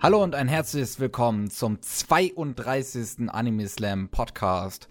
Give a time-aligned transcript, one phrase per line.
[0.00, 3.28] Hallo und ein herzliches Willkommen zum 32.
[3.30, 4.88] Anime Slam Podcast.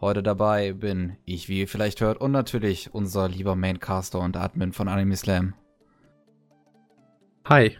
[0.00, 4.72] Heute dabei bin ich, wie ihr vielleicht hört, und natürlich unser lieber Maincaster und Admin
[4.72, 5.52] von Anime Slam.
[7.44, 7.76] Hi.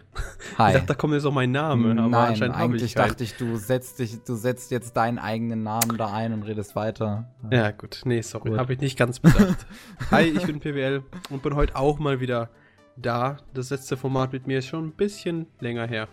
[0.59, 0.67] Hi.
[0.67, 1.99] Ich dachte, da kommt jetzt auch mein Name.
[1.99, 5.63] Aber Nein, anscheinend eigentlich ich dachte ich, du setzt dich, du setzt jetzt deinen eigenen
[5.63, 7.33] Namen da ein und redest weiter.
[7.49, 8.01] Ja, gut.
[8.05, 8.55] Nee, sorry.
[8.55, 9.65] Habe ich nicht ganz bedacht.
[10.11, 11.01] Hi, ich bin PWL
[11.31, 12.51] und bin heute auch mal wieder
[12.95, 13.37] da.
[13.55, 16.07] Das letzte Format mit mir ist schon ein bisschen länger her.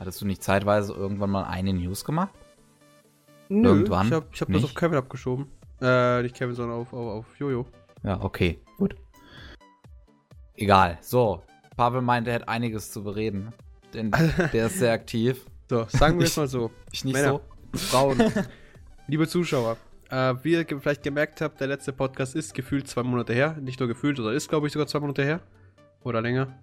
[0.00, 2.32] Hattest du nicht zeitweise irgendwann mal eine News gemacht?
[3.50, 5.46] Nö, Irgendwann Ich habe hab das auf Kevin abgeschoben.
[5.82, 7.66] Äh, nicht Kevin, sondern auf, auf, auf Jojo.
[8.02, 8.96] Ja, okay, gut.
[10.56, 10.96] Egal.
[11.02, 11.42] So,
[11.76, 13.52] Pavel meint, er hätte einiges zu bereden.
[13.92, 14.10] Denn
[14.54, 15.44] der ist sehr aktiv.
[15.68, 16.70] So, sagen wir es mal so.
[16.92, 17.40] Ich nicht Männer,
[17.72, 17.78] so.
[17.78, 18.22] Frauen,
[19.06, 19.76] liebe Zuschauer,
[20.08, 23.54] äh, wie ihr vielleicht gemerkt habt, der letzte Podcast ist gefühlt zwei Monate her.
[23.60, 25.40] Nicht nur gefühlt, oder ist, glaube ich, sogar zwei Monate her.
[26.04, 26.58] Oder länger.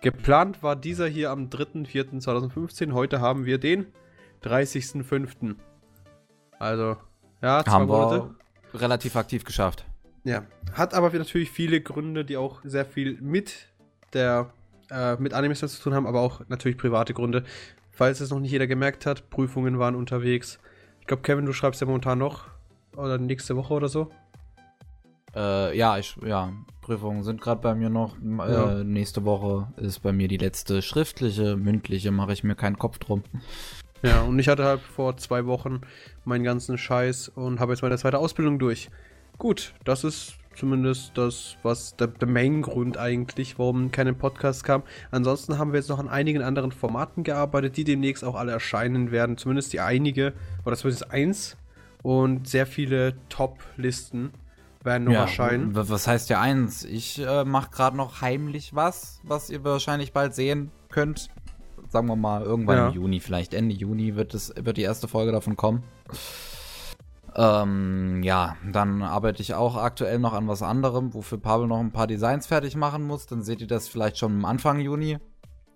[0.00, 2.92] Geplant war dieser hier am 3.4.2015.
[2.92, 3.86] Heute haben wir den
[4.44, 5.56] 30.05.
[6.58, 6.96] Also,
[7.42, 8.34] ja, zwei Haben Monate.
[8.72, 9.84] wir relativ aktiv geschafft.
[10.24, 13.68] Ja, hat aber natürlich viele Gründe, die auch sehr viel mit
[14.12, 14.52] der
[14.90, 17.44] äh, mit Animes zu tun haben, aber auch natürlich private Gründe.
[17.90, 20.60] Falls es noch nicht jeder gemerkt hat, Prüfungen waren unterwegs.
[21.00, 22.44] Ich glaube, Kevin, du schreibst ja momentan noch
[22.96, 24.10] oder nächste Woche oder so.
[25.38, 28.16] Äh, ja, ich, ja, Prüfungen sind gerade bei mir noch.
[28.16, 28.80] M- Ja.
[28.80, 32.98] Äh, nächste Woche ist bei mir die letzte schriftliche, mündliche, mache ich mir keinen Kopf
[32.98, 33.22] drum.
[34.02, 35.80] Ja, und ich hatte halt vor zwei Wochen
[36.24, 38.90] meinen ganzen Scheiß und habe jetzt meine zweite Ausbildung durch.
[39.38, 44.82] Gut, das ist zumindest das, was der, der Main-Grund eigentlich, warum keine Podcast kam.
[45.12, 49.12] Ansonsten haben wir jetzt noch an einigen anderen Formaten gearbeitet, die demnächst auch alle erscheinen
[49.12, 49.36] werden.
[49.36, 50.32] Zumindest die einige,
[50.64, 51.56] oder zumindest eins.
[52.02, 54.30] Und sehr viele Top-Listen
[54.84, 55.74] werden noch erscheinen.
[55.74, 56.84] w- Was heißt ja eins?
[56.84, 61.28] Ich äh, mache gerade noch heimlich was, was ihr wahrscheinlich bald sehen könnt.
[61.88, 62.88] Sagen wir mal irgendwann Ja.
[62.88, 65.82] im Juni, vielleicht Ende Juni wird es wird die erste Folge davon kommen.
[67.36, 71.92] Ähm, ja, dann arbeite ich auch aktuell noch an was anderem, wofür Pavel noch ein
[71.92, 73.26] paar Designs fertig machen muss.
[73.26, 75.18] Dann seht ihr das vielleicht schon am Anfang Juni.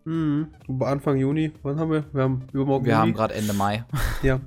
[0.05, 0.49] Mhm.
[0.81, 2.05] Anfang Juni, wann haben wir?
[2.13, 3.17] Wir haben übermorgen Wir haben Juli.
[3.17, 3.85] gerade Ende Mai.
[4.23, 4.41] Ja.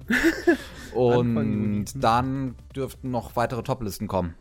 [0.94, 1.18] Juni.
[1.18, 4.34] Und dann dürften noch weitere Toplisten kommen.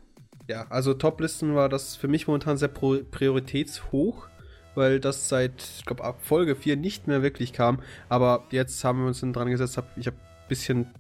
[0.48, 4.28] Ja, also Top-Listen war das für mich momentan sehr prioritätshoch,
[4.74, 7.80] weil das seit, ich glaube, ab Folge 4 nicht mehr wirklich kam.
[8.08, 10.94] Aber jetzt haben wir uns dran gesetzt, hab, ich habe ein bisschen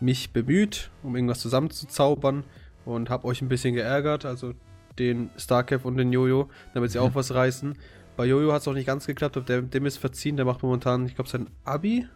[0.00, 2.44] mich bemüht, um irgendwas zusammenzuzaubern
[2.84, 4.54] und habe euch ein bisschen geärgert, also
[4.98, 7.78] den Starkev und den Jojo, damit sie auch was reißen.
[8.16, 10.62] Bei Jojo hat es auch nicht ganz geklappt, aber der, dem ist verziehen, der macht
[10.62, 12.06] momentan, ich glaube, sein Abi.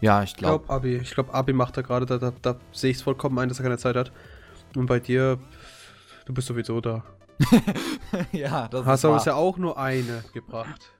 [0.00, 0.66] Ja, ich Ich glaube.
[0.66, 0.96] glaube, Abi.
[0.96, 2.06] Ich glaube, Abi macht er gerade.
[2.06, 4.12] Da, da, da sehe ich es vollkommen ein, dass er keine Zeit hat.
[4.76, 5.38] Und bei dir,
[6.26, 7.04] du bist sowieso da.
[8.32, 9.20] ja, das Hast ist aber wahr.
[9.20, 10.92] uns ja auch nur eine gebracht.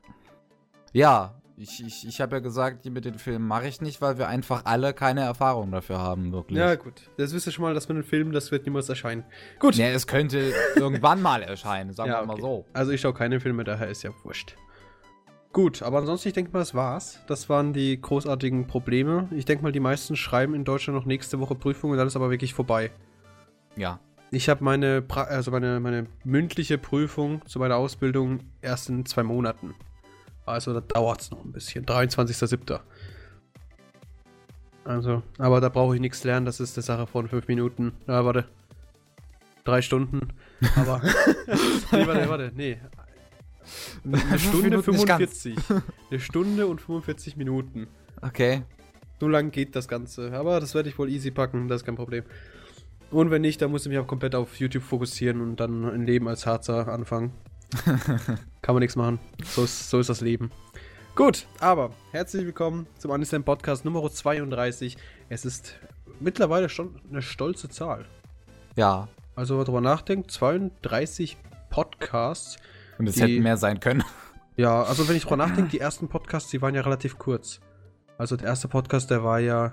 [0.92, 4.16] Ja, ich, ich, ich habe ja gesagt, die mit den Filmen mache ich nicht, weil
[4.16, 6.56] wir einfach alle keine Erfahrung dafür haben, wirklich.
[6.58, 7.10] Ja, gut.
[7.16, 9.24] Jetzt wisst ihr schon mal, dass mit den Filmen, das wird niemals erscheinen.
[9.58, 9.74] Gut.
[9.74, 12.42] Ja, es könnte irgendwann mal erscheinen, sagen Ja, wir mal okay.
[12.42, 12.64] so.
[12.72, 14.54] Also ich schaue keine Filme, daher ist ja wurscht.
[15.52, 17.18] Gut, aber ansonsten, ich denke mal, das war's.
[17.26, 19.28] Das waren die großartigen Probleme.
[19.32, 22.30] Ich denke mal, die meisten schreiben in Deutschland noch nächste Woche Prüfungen, dann ist aber
[22.30, 22.92] wirklich vorbei.
[23.76, 24.00] Ja.
[24.30, 29.22] Ich habe meine, pra also meine, meine mündliche Prüfung zu meiner Ausbildung erst in zwei
[29.22, 29.74] Monaten.
[30.44, 31.86] Also da dauert es noch ein bisschen.
[31.86, 32.80] 23.07.
[34.84, 37.92] Also, aber da brauche ich nichts lernen, das ist eine Sache von fünf Minuten.
[38.06, 38.46] Ja, warte.
[39.64, 40.28] Drei Stunden.
[40.76, 41.02] Aber.
[41.92, 42.78] nee, warte, warte, nee.
[44.04, 45.42] Eine Stunde Minuten nicht ganz.
[45.42, 45.56] 45.
[46.10, 47.86] Eine Stunde und 45 Minuten.
[48.22, 48.62] Okay.
[49.20, 50.32] So lang geht das Ganze.
[50.32, 52.24] Aber das werde ich wohl easy packen, das ist kein Problem.
[53.10, 56.04] Und wenn nicht, dann muss ich mich auch komplett auf YouTube fokussieren und dann ein
[56.04, 57.32] Leben als Harzer anfangen.
[58.62, 59.18] Kann man nichts machen.
[59.44, 60.50] So ist, so ist das Leben.
[61.14, 64.96] Gut, aber herzlich willkommen zum Anislam Podcast Nummer 32.
[65.30, 65.78] Es ist
[66.20, 68.04] mittlerweile schon eine stolze Zahl.
[68.76, 69.08] Ja.
[69.34, 71.36] Also, wenn man drüber nachdenkt, 32
[71.70, 72.56] Podcasts.
[72.98, 74.04] Und es Die- hätten mehr sein können.
[74.56, 77.60] Ja, also wenn ich drüber nachdenke, die ersten Podcasts, die waren ja relativ kurz.
[78.18, 79.72] Also der erste Podcast, der war ja,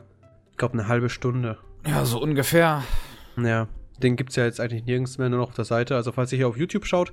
[0.51, 1.57] ich glaube, eine halbe Stunde.
[1.85, 2.83] Ja, so ungefähr.
[3.37, 3.67] Ja,
[4.01, 5.95] den gibt es ja jetzt eigentlich nirgends mehr, nur noch auf der Seite.
[5.95, 7.11] Also falls ihr hier auf YouTube schaut,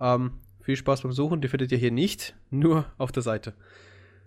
[0.00, 0.32] ähm,
[0.62, 1.40] viel Spaß beim Suchen.
[1.40, 3.54] Die findet ihr hier nicht, nur auf der Seite.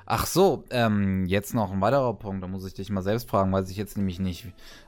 [0.06, 3.54] Ach so, ähm, jetzt noch ein weiterer Punkt, da muss ich dich mal selbst fragen,
[3.54, 4.48] weiß ich jetzt nämlich nicht.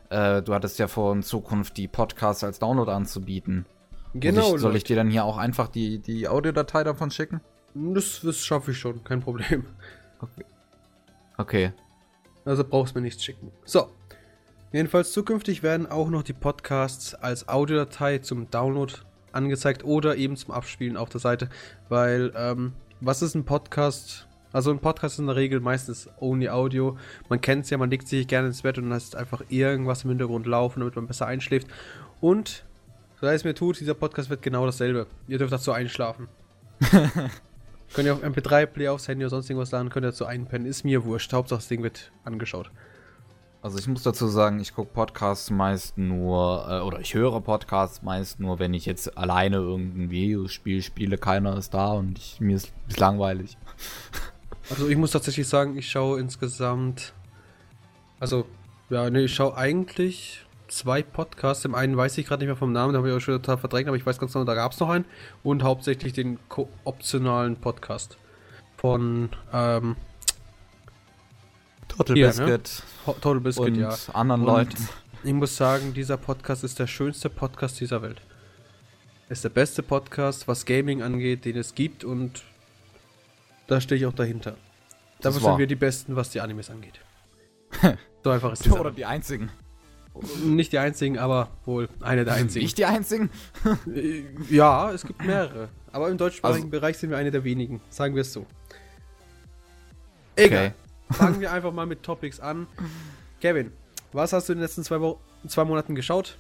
[0.10, 3.66] Äh, du hattest ja vor, in Zukunft die Podcasts als Download anzubieten.
[4.14, 7.42] Genau, Soll ich, soll ich dir dann hier auch einfach die, die Audiodatei davon schicken?
[7.74, 9.66] Das, das schaffe ich schon, kein Problem.
[11.38, 11.74] Okay.
[12.46, 13.52] Also brauchst mir nichts schicken.
[13.66, 13.90] So.
[14.76, 18.94] Jedenfalls zukünftig werden auch noch die Podcasts als Audiodatei zum Download
[19.32, 21.48] angezeigt oder eben zum Abspielen auf der Seite.
[21.88, 26.50] Weil, ähm, was ist ein Podcast Also ein Podcast ist in der Regel meistens only
[26.50, 26.98] Audio.
[27.30, 30.10] Man kennt es ja, man legt sich gerne ins Bett und lässt einfach irgendwas im
[30.10, 31.68] Hintergrund laufen, damit man besser einschläft.
[32.20, 32.66] Und,
[33.22, 35.08] so es mir tut, dieser Podcast wird genau dasselbe.
[35.30, 36.28] Ihr dürft dazu einschlafen.
[37.94, 40.68] könnt ihr auf MP3-Play aufs Handy oder sonst irgendwas laden, könnt ihr dazu einpennen.
[40.68, 41.32] Ist mir wurscht.
[41.32, 42.70] Hauptsache das Ding wird angeschaut.
[43.66, 48.04] Also ich muss dazu sagen, ich gucke Podcasts meist nur, äh, oder ich höre Podcasts
[48.04, 52.58] meist nur, wenn ich jetzt alleine irgendein Videospiel spiele, keiner ist da und ich, mir
[52.58, 53.58] ist, ist langweilig.
[54.70, 57.14] Also ich muss tatsächlich sagen, ich schaue insgesamt,
[58.20, 58.46] also
[58.90, 61.62] ja, ne, ich schaue eigentlich zwei Podcasts.
[61.62, 63.60] Dem einen weiß ich gerade nicht mehr vom Namen, da habe ich auch schon total
[63.60, 65.06] verdrängt, aber ich weiß ganz genau, da gab es noch einen.
[65.44, 66.40] Und hauptsächlich den
[66.84, 68.18] optionalen Podcast
[68.78, 69.96] von ähm,
[71.98, 72.84] Total Hier, Biscuit.
[73.08, 73.14] Ne?
[73.22, 73.96] Total Biscuit, und ja.
[74.14, 74.90] anderen und Leuten.
[75.24, 78.22] Ich muss sagen, dieser Podcast ist der schönste Podcast dieser Welt.
[79.30, 82.44] Ist der beste Podcast, was Gaming angeht, den es gibt und
[83.68, 84.56] da stehe ich auch dahinter.
[85.22, 87.00] Dafür sind wir die Besten, was die Animes angeht.
[88.24, 88.72] so einfach ist es.
[88.72, 89.50] Oder die einzigen.
[90.44, 92.64] Nicht die einzigen, aber wohl eine der einzigen.
[92.64, 93.30] Nicht die einzigen?
[94.50, 95.70] ja, es gibt mehrere.
[95.92, 97.82] Aber im deutschsprachigen also, Bereich sind wir eine der wenigen.
[97.90, 98.46] Sagen wir es so.
[100.36, 100.68] Egal.
[100.68, 100.85] Okay.
[101.12, 102.68] Fangen wir einfach mal mit Topics an.
[103.40, 103.72] Kevin,
[104.12, 106.38] was hast du in den letzten zwei, Wo zwei Monaten geschaut?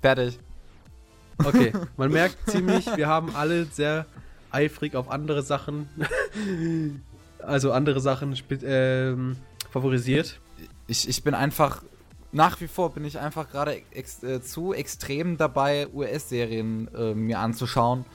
[0.00, 0.38] Fertig.
[1.44, 4.06] Okay, man merkt ziemlich, wir haben alle sehr
[4.50, 5.88] eifrig auf andere Sachen,
[7.38, 9.36] also andere Sachen ähm,
[9.70, 10.40] favorisiert.
[10.86, 11.82] Ich, ich bin einfach,
[12.32, 17.40] nach wie vor bin ich einfach gerade ex äh, zu extrem dabei, US-Serien äh, mir
[17.40, 18.06] anzuschauen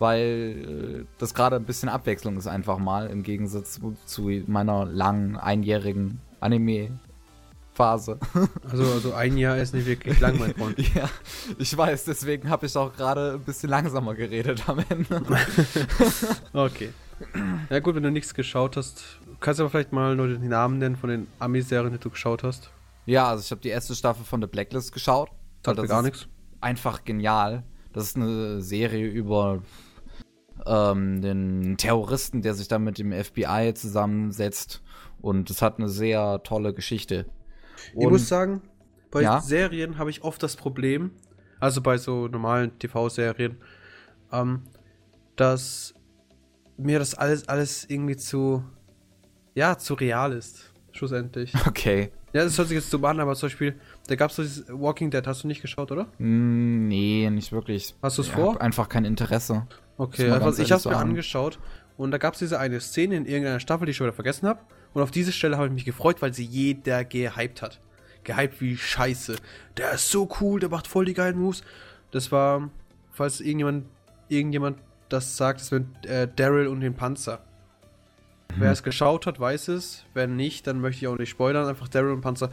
[0.00, 5.36] weil äh, das gerade ein bisschen Abwechslung ist einfach mal im Gegensatz zu, meiner langen
[5.36, 6.98] einjährigen Anime
[7.74, 8.18] Phase.
[8.70, 10.78] Also, also ein Jahr ist nicht wirklich lang, mein Freund.
[10.94, 11.08] ja,
[11.58, 15.22] ich weiß, deswegen habe ich auch gerade ein bisschen langsamer geredet am Ende.
[16.52, 16.90] okay.
[17.68, 19.02] Ja gut, wenn du nichts geschaut hast,
[19.40, 22.42] kannst du aber vielleicht mal nur den Namen nennen von den Ami-Serien, die du geschaut
[22.42, 22.70] hast.
[23.04, 25.30] Ja, also ich habe die erste Staffel von The Blacklist geschaut.
[25.62, 26.26] Das hat gar nichts.
[26.60, 27.64] Einfach genial.
[27.92, 29.62] Das ist eine Serie über
[30.66, 34.82] ähm, den Terroristen, der sich dann mit dem FBI zusammensetzt.
[35.20, 37.26] Und es hat eine sehr tolle Geschichte.
[37.94, 38.62] Und, ich muss sagen,
[39.10, 39.40] bei ja?
[39.40, 41.10] Serien habe ich oft das Problem,
[41.58, 43.56] also bei so normalen TV-Serien,
[44.32, 44.62] ähm,
[45.36, 45.94] dass
[46.76, 48.64] mir das alles, alles irgendwie zu,
[49.54, 50.72] ja, zu real ist.
[50.92, 51.52] Schlussendlich.
[51.66, 52.10] Okay.
[52.32, 53.74] Ja, das hört sich jetzt so an, aber zum Beispiel,
[54.06, 56.04] da gab es so dieses Walking Dead, hast du nicht geschaut, oder?
[56.18, 57.96] Mm, nee, nicht wirklich.
[58.02, 58.60] Hast du es vor?
[58.60, 59.66] einfach kein Interesse.
[60.00, 61.10] Okay, also ich habe es mir an.
[61.10, 61.58] angeschaut
[61.98, 64.48] und da gab es diese eine Szene in irgendeiner Staffel, die ich schon wieder vergessen
[64.48, 64.60] habe.
[64.94, 67.80] Und auf diese Stelle habe ich mich gefreut, weil sie jeder gehypt hat.
[68.24, 69.36] Gehypt wie Scheiße.
[69.76, 71.62] Der ist so cool, der macht voll die geilen Moves.
[72.12, 72.70] Das war,
[73.10, 73.84] falls irgendjemand,
[74.30, 74.78] irgendjemand
[75.10, 77.40] das sagt, das wird äh, Daryl und den Panzer.
[78.56, 78.60] Mhm.
[78.60, 80.06] Wer es geschaut hat, weiß es.
[80.14, 81.68] Wenn nicht, dann möchte ich auch nicht spoilern.
[81.68, 82.50] Einfach Daryl und Panzer.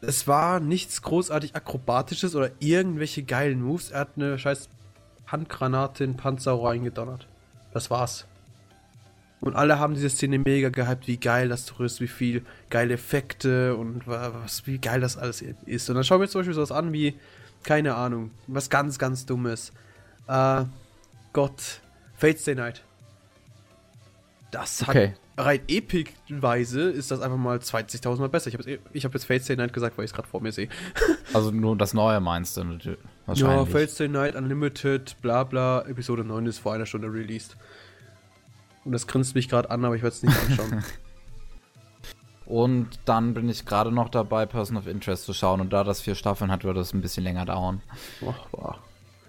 [0.00, 3.90] Es war nichts großartig Akrobatisches oder irgendwelche geilen Moves.
[3.90, 4.68] Er hat eine scheiß
[5.30, 7.26] Handgranate in Panzerrohr eingedonnert.
[7.72, 8.26] Das war's.
[9.40, 12.94] Und alle haben diese Szene mega gehypt, wie geil das doch ist, wie viel geile
[12.94, 15.88] Effekte und was, wie geil das alles ist.
[15.88, 17.14] Und dann schauen wir zum Beispiel sowas an wie,
[17.62, 19.72] keine Ahnung, was ganz, ganz Dummes.
[20.26, 20.64] Äh,
[21.32, 21.80] Gott,
[22.16, 22.82] Fate Stay Night.
[24.50, 25.14] Das hat okay.
[25.36, 28.48] rein epic-weise ist das einfach mal 20.000 Mal besser.
[28.48, 30.68] Ich habe hab jetzt Fate Stay Night gesagt, weil ich es gerade vor mir sehe.
[31.32, 32.98] also nur das Neue meinst du wahrscheinlich.
[33.34, 37.56] Ja, Stay Night Unlimited, bla bla, Episode 9 ist vor einer Stunde released.
[38.84, 40.82] Und das grinst mich gerade an, aber ich werde es nicht anschauen.
[42.46, 45.60] und dann bin ich gerade noch dabei, Person of Interest zu schauen.
[45.60, 47.82] Und da das vier Staffeln hat, wird das ein bisschen länger dauern.
[48.22, 48.78] Oh, boah.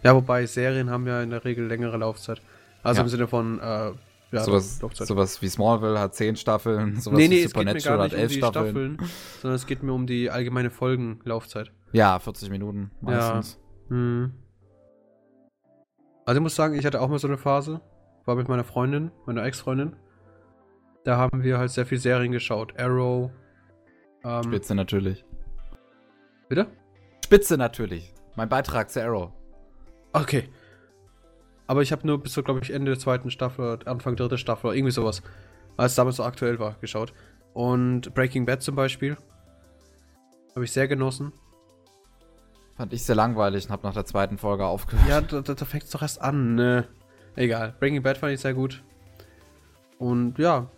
[0.04, 2.42] Ja, wobei Serien haben ja in der Regel längere Laufzeit.
[2.84, 3.04] Also ja.
[3.04, 3.92] im Sinne von äh,
[4.32, 8.32] ja, sowas, sowas wie Smallville hat zehn Staffeln, sowas nee, nee, wie Supernatural hat elf
[8.32, 8.96] um Staffeln.
[8.96, 8.98] Staffeln.
[9.42, 11.72] Sondern es geht mir um die allgemeine Folgenlaufzeit.
[11.92, 13.54] Ja, 40 Minuten meistens.
[13.54, 13.69] Ja.
[13.90, 14.34] Hm.
[16.26, 17.82] Also ich muss sagen, ich hatte auch mal so eine Phase,
[18.26, 19.96] war mit meiner Freundin, meiner Ex-Freundin.
[21.04, 22.80] Da haben wir halt sehr viel Serien geschaut.
[22.80, 23.32] Arrow.
[24.24, 25.26] Ähm, Spitze natürlich.
[26.50, 26.68] Bitte?
[27.26, 28.14] Spitze natürlich.
[28.36, 29.32] Mein Beitrag zu Arrow.
[30.14, 30.50] Okay.
[31.68, 34.68] Aber ich habe nur bis so, glaube ich, Ende der zweiten Staffel, Anfang dritte Staffel
[34.68, 35.22] oder irgendwie sowas,
[35.78, 37.14] als es damals so aktuell war, geschaut.
[37.54, 39.18] Und Breaking Bad zum Beispiel.
[40.56, 41.32] Habe ich sehr genossen.
[42.80, 45.06] Fand ich sehr langweilig und habe nach der zweiten Folge aufgehört.
[45.10, 46.88] Ja, da, da, da fängt es doch erst an, ne?
[47.36, 47.76] Egal.
[47.78, 48.82] Breaking Bad fand ich sehr gut.
[49.98, 50.72] Und ja.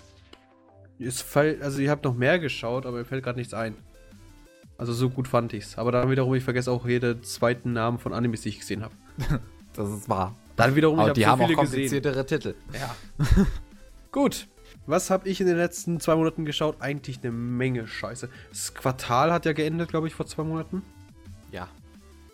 [0.97, 3.75] Es fällt, also ich habe noch mehr geschaut, aber mir fällt gerade nichts ein.
[4.79, 5.77] Also so gut fand ich's.
[5.77, 8.95] Aber dann wiederum, ich vergesse auch jeden zweiten Namen von Animes, die ich gesehen habe.
[9.73, 10.35] das ist wahr.
[10.55, 12.55] Dann wiederum, Aber hab die so haben auch viele kompliziertere Titel.
[12.73, 12.95] Ja.
[14.11, 14.47] Gut.
[14.87, 16.77] Was habe ich in den letzten zwei Monaten geschaut?
[16.79, 18.27] Eigentlich eine Menge Scheiße.
[18.49, 20.81] Das Quartal hat ja geendet, glaube ich, vor zwei Monaten.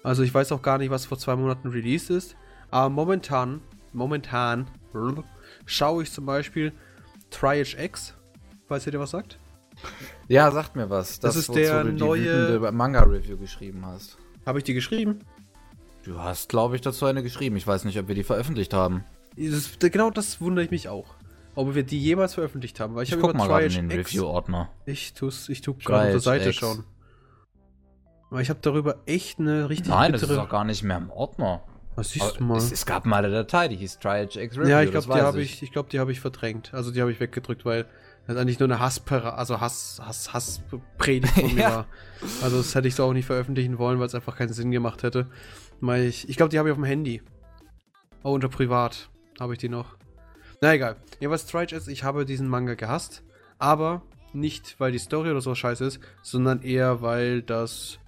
[0.07, 2.37] Also ich weiß auch gar nicht, was vor zwei Monaten released ist.
[2.71, 3.59] Aber momentan,
[3.91, 4.67] momentan
[5.65, 6.71] schaue ich zum Beispiel
[7.29, 8.13] Triage X.
[8.69, 9.37] Weiß ihr, der was sagt?
[10.29, 11.19] Ja, sagt mir was.
[11.19, 14.17] Das ist der neue- Manga-Review geschrieben hast.
[14.45, 15.19] Habe ich die geschrieben?
[16.03, 17.57] Du hast, glaube ich, dazu eine geschrieben.
[17.57, 19.03] Ich weiß nicht, ob wir die veröffentlicht haben.
[19.35, 21.15] Das, genau das wundere ich mich auch.
[21.53, 22.95] Ob wir die jemals veröffentlicht haben.
[22.95, 24.69] Weil ich, Ich, habe guck mal gerade in den Review-Ordner.
[24.85, 26.55] Ich tu's, ich tu gerade auf der Seite X.
[26.59, 26.85] schauen.
[28.29, 30.97] Aber ich habe darüber echt eine richtig Nein, das ist bittere- auch gar nicht mehr
[30.97, 31.63] im Ordner.
[31.95, 32.57] Was siehst Aber du mal?
[32.57, 34.69] Es, es gab mal eine Datei, die hieß Triage X Review.
[34.69, 36.73] ja, ich glaube, die habe ich, ich glaube, die habe ich verdrängt.
[36.73, 37.85] Also die habe ich weggedrückt, weil
[38.27, 41.69] das eigentlich nur eine Hasspera, also Hass, Hass, Hasspredigt von mir Ja.
[41.75, 41.85] war.
[42.43, 45.01] Also das hätte ich so auch nicht veröffentlichen wollen, weil es einfach keinen Sinn gemacht
[45.03, 45.27] hätte.
[45.79, 47.21] Weil ich, ich glaube, die habe ich auf dem Handy.
[48.23, 49.95] Oh, unter privat habe ich die noch.
[50.61, 50.97] Na egal.
[51.19, 53.23] Ja, was Strike ist, ich habe diesen Manga gehasst,
[53.59, 54.01] aber
[54.33, 57.99] nicht, weil die Story oder so scheiße ist, sondern eher, weil das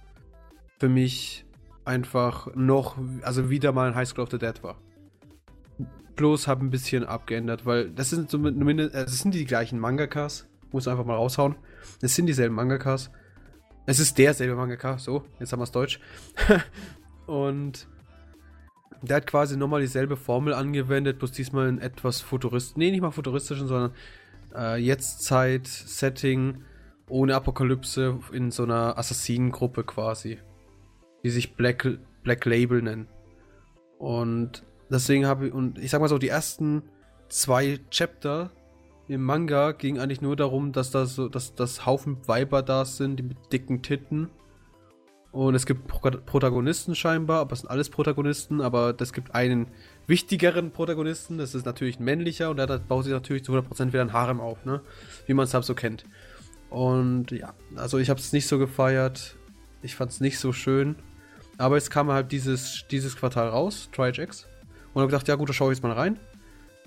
[0.80, 1.44] für mich
[1.84, 4.78] einfach noch, also wieder mal ein High School of the Dead war.
[6.16, 10.48] Bloß habe ein bisschen abgeändert, weil das sind zumindest, äh, das sind die gleichen Mangakas,
[10.72, 11.56] muss einfach mal raushauen.
[12.00, 13.10] Es sind dieselben Mangakas.
[13.86, 16.00] Es ist derselbe Mangaka, so, jetzt haben wir es Deutsch.
[17.26, 17.86] Und
[19.02, 23.10] der hat quasi nochmal dieselbe Formel angewendet, bloß diesmal in etwas futuristisch, nee, nicht mal
[23.10, 23.92] futuristischen, sondern
[24.54, 26.62] äh, Jetztzeit, Setting,
[27.08, 30.38] ohne Apokalypse in so einer Assassinengruppe quasi,
[31.22, 33.08] die sich Black, Black Label nennen.
[33.98, 36.82] Und deswegen habe ich, und ich sag mal so, die ersten
[37.28, 38.50] zwei Chapter
[39.08, 43.16] im Manga ging eigentlich nur darum, dass da so, dass das Haufen Weiber da sind,
[43.16, 44.30] die mit dicken Titten.
[45.32, 49.68] Und es gibt Pro Protagonisten scheinbar, aber es sind alles Protagonisten, aber es gibt einen
[50.06, 54.00] wichtigeren Protagonisten, das ist natürlich ein männlicher und der baut sich natürlich zu 100% wieder
[54.00, 54.80] ein Harem auf, ne?
[55.26, 56.04] Wie man es halt so kennt.
[56.68, 59.36] Und ja, also ich habe es nicht so gefeiert,
[59.82, 60.96] ich fand es nicht so schön,
[61.60, 64.46] aber es kam halt dieses, dieses Quartal raus, Triage X,
[64.94, 66.18] und habe gedacht, ja gut, da schaue ich jetzt mal rein.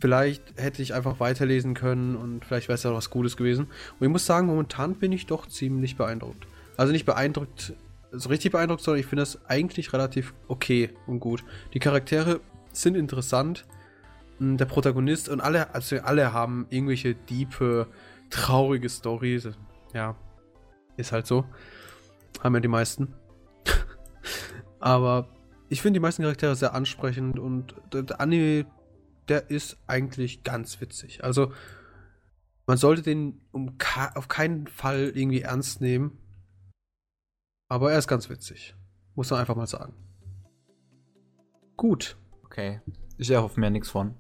[0.01, 3.68] Vielleicht hätte ich einfach weiterlesen können und vielleicht wäre es ja noch was Gutes gewesen.
[4.00, 6.48] Und ich muss sagen, momentan bin ich doch ziemlich beeindruckt.
[6.75, 7.74] Also nicht beeindruckt,
[8.12, 11.44] so richtig beeindruckt, sondern ich finde das eigentlich relativ okay und gut.
[11.74, 13.65] Die Charaktere sind interessant.
[14.39, 17.88] Mm, Der Protagonist und alle, also alle haben irgendwelche diepe,
[18.32, 19.50] traurige Storys.
[19.94, 20.15] Ja,
[20.98, 21.46] ist halt so.
[22.44, 23.13] Haben ja die meisten.
[24.84, 25.30] Aber
[25.70, 28.66] ich finde die meisten Charaktere sehr ansprechend und der, Anime,
[29.30, 31.24] der ist eigentlich ganz witzig.
[31.24, 31.54] Also,
[32.68, 33.78] man sollte den um
[34.16, 36.18] auf keinen Fall irgendwie ernst nehmen.
[37.70, 38.75] Aber er ist ganz witzig.
[39.16, 39.94] Muss man einfach mal sagen.
[41.78, 42.18] Gut.
[42.44, 42.82] Okay.
[43.18, 44.16] Ich erhoffe mir nichts von.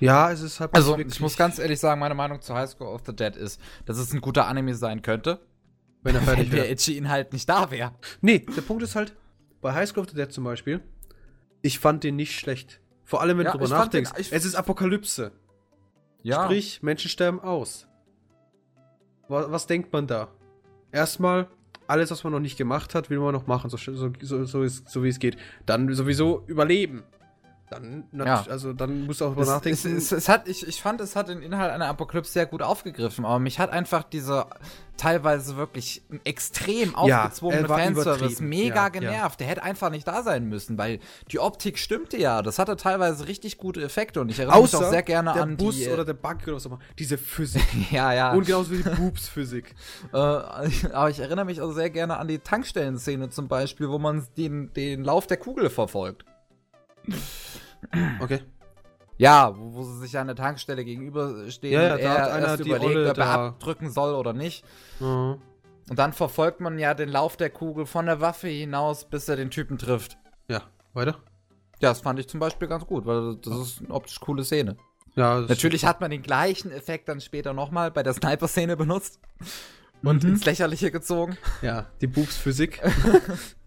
[0.00, 0.74] Ja, es ist halt.
[0.74, 3.60] Also, ich muss ganz ehrlich sagen, meine Meinung zu High School of the Dead ist,
[3.86, 5.46] dass es ein guter Anime sein könnte,
[6.02, 6.72] wenn er fertig wenn der wäre.
[6.72, 7.92] Itchy-Inhalt nicht da wäre.
[8.20, 9.14] Nee, der Punkt ist halt,
[9.60, 10.80] bei High School of the Dead zum Beispiel,
[11.62, 12.80] ich fand den nicht schlecht.
[13.04, 14.12] Vor allem, wenn Ja, du drüber den- nachdenkst.
[14.18, 15.32] ich- es ist Apokalypse.
[16.22, 16.44] Ja.
[16.44, 17.86] Sprich, Menschen sterben aus.
[19.28, 20.28] Was, was denkt man da?
[20.92, 21.48] Erstmal,
[21.86, 24.62] alles, was man noch nicht gemacht hat, will man noch machen, so, so, so, so,
[24.62, 25.36] ist, so wie es geht.
[25.66, 27.02] Dann sowieso überleben.
[27.70, 28.44] Dann, Ja.
[28.48, 29.96] also dann musst du auch drüber es, nachdenken.
[29.96, 32.62] es, es, es hat, ich, ich fand, es hat den Inhalt einer Apokalypse sehr gut
[32.62, 34.48] aufgegriffen, aber mich hat einfach dieser
[34.96, 39.40] teilweise wirklich extrem Ja, aufgezwungene er Fanservice mega Ja, genervt.
[39.40, 40.98] Der hätte einfach nicht da sein müssen, weil
[41.30, 42.42] die Optik stimmte ja.
[42.42, 45.56] Das hatte teilweise richtig gute Effekte und ich erinnere mich auch sehr gerne der an
[45.56, 45.84] Bus die.
[45.84, 46.80] äh, oder der Bug oder was auch immer.
[46.98, 47.62] Diese Physik.
[47.90, 48.32] ja, ja.
[48.32, 49.74] Und genauso wie die Boobs-Physik.
[50.12, 50.16] Äh,
[50.92, 54.72] aber ich erinnere mich auch sehr gerne an die Tankstellenszene zum Beispiel, wo man den,
[54.72, 56.24] den Lauf der Kugel verfolgt.
[58.20, 58.40] Okay.
[59.16, 62.64] Ja, wo, wo sie sich an der Tankstelle gegenüberstehen Ja, ja, er hat einer erst
[62.64, 64.64] die überlegt, Olle ob er abdrücken soll oder nicht.
[65.00, 65.38] Mhm.
[65.90, 69.36] Und dann verfolgt man ja den Lauf der Kugel von der Waffe hinaus, bis er
[69.36, 70.18] den Typen trifft.
[70.48, 70.62] Ja,
[70.92, 71.16] weiter?
[71.80, 74.76] Ja, das fand ich zum Beispiel ganz gut, weil das ist eine optisch coole Szene.
[75.16, 79.18] Ja, Natürlich hat man den gleichen Effekt dann später nochmal bei der Sniper-Szene benutzt
[80.04, 80.30] und Mhm.
[80.30, 81.36] ins Lächerliche gezogen.
[81.62, 82.80] Ja, die Boobs-Physik.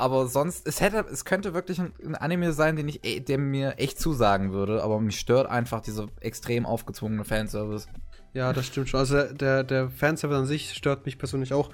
[0.00, 3.74] Aber sonst, es hätte, es könnte wirklich ein, ein Anime sein, den ich, der mir
[3.76, 7.86] echt zusagen würde, aber mich stört einfach dieser extrem aufgezwungene Fanservice.
[8.32, 8.98] Ja, das stimmt schon.
[8.98, 11.70] Also der, der Fanservice an sich stört mich persönlich auch.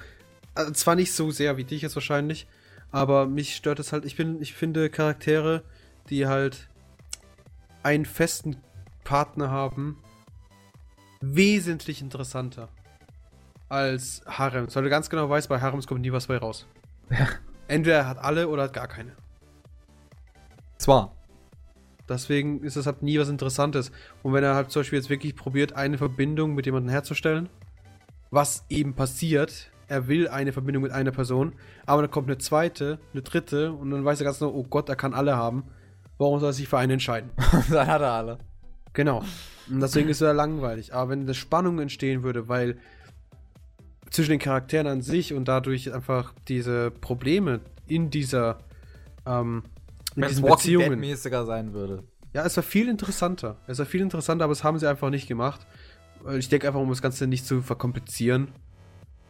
[0.57, 2.49] Also zwar nicht so sehr wie dich jetzt wahrscheinlich,
[2.91, 4.05] aber mich stört es halt.
[4.05, 5.63] Ich bin, ich finde Charaktere,
[6.11, 6.69] die halt
[7.85, 8.57] einen festen
[9.05, 9.99] Partner haben,
[11.21, 12.71] wesentlich interessanter
[13.69, 14.75] als Harems.
[14.75, 16.67] Weil du ganz genau weißt, bei Harems kommt nie was bei raus.
[17.09, 17.29] Ja.
[17.69, 19.13] Entweder er hat alle oder hat gar keine.
[20.79, 21.13] Zwar.
[22.09, 23.91] Deswegen ist das halt nie was Interessantes.
[24.23, 27.49] Und wenn er halt zum Beispiel jetzt wirklich probiert, eine Verbindung mit jemandem herzustellen,
[28.31, 31.53] was eben passiert, er will eine Verbindung mit einer Person,
[31.85, 34.89] aber dann kommt eine zweite, eine dritte und dann weiß er ganz genau, oh Gott,
[34.89, 35.65] er kann alle haben.
[36.19, 37.31] Warum soll er sich für einen entscheiden?
[37.71, 38.39] dann hat er alle.
[38.93, 39.23] Genau.
[39.69, 40.95] Und deswegen ist er langweilig.
[40.95, 42.79] Aber wenn eine Spannung entstehen würde, weil
[44.11, 48.61] zwischen den Charakteren an sich und dadurch einfach diese Probleme in dieser
[49.27, 49.63] ähm,
[50.15, 52.03] in Wenn diesen Beziehungen mäßiger sein würde.
[52.33, 53.57] Ja, es war viel interessanter.
[53.67, 55.67] Es war viel interessanter, aber das haben sie einfach nicht gemacht.
[56.37, 58.49] Ich denke einfach, um das Ganze nicht zu verkomplizieren.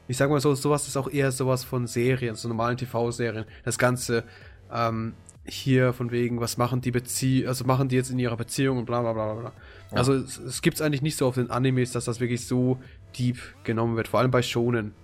[0.08, 3.44] Ich sag mal so, sowas ist auch eher sowas von Serien, so normalen TV-Serien.
[3.64, 4.24] Das Ganze
[4.72, 5.14] ähm,
[5.44, 8.86] hier von wegen, was machen die Bezie also machen die jetzt in ihrer Beziehung und
[8.86, 9.52] bla bla bla bla.
[9.90, 9.98] Ja.
[9.98, 12.78] Also es, es gibt es eigentlich nicht so auf den Animes, dass das wirklich so
[13.18, 14.08] deep genommen wird.
[14.08, 14.94] Vor allem bei Shonen.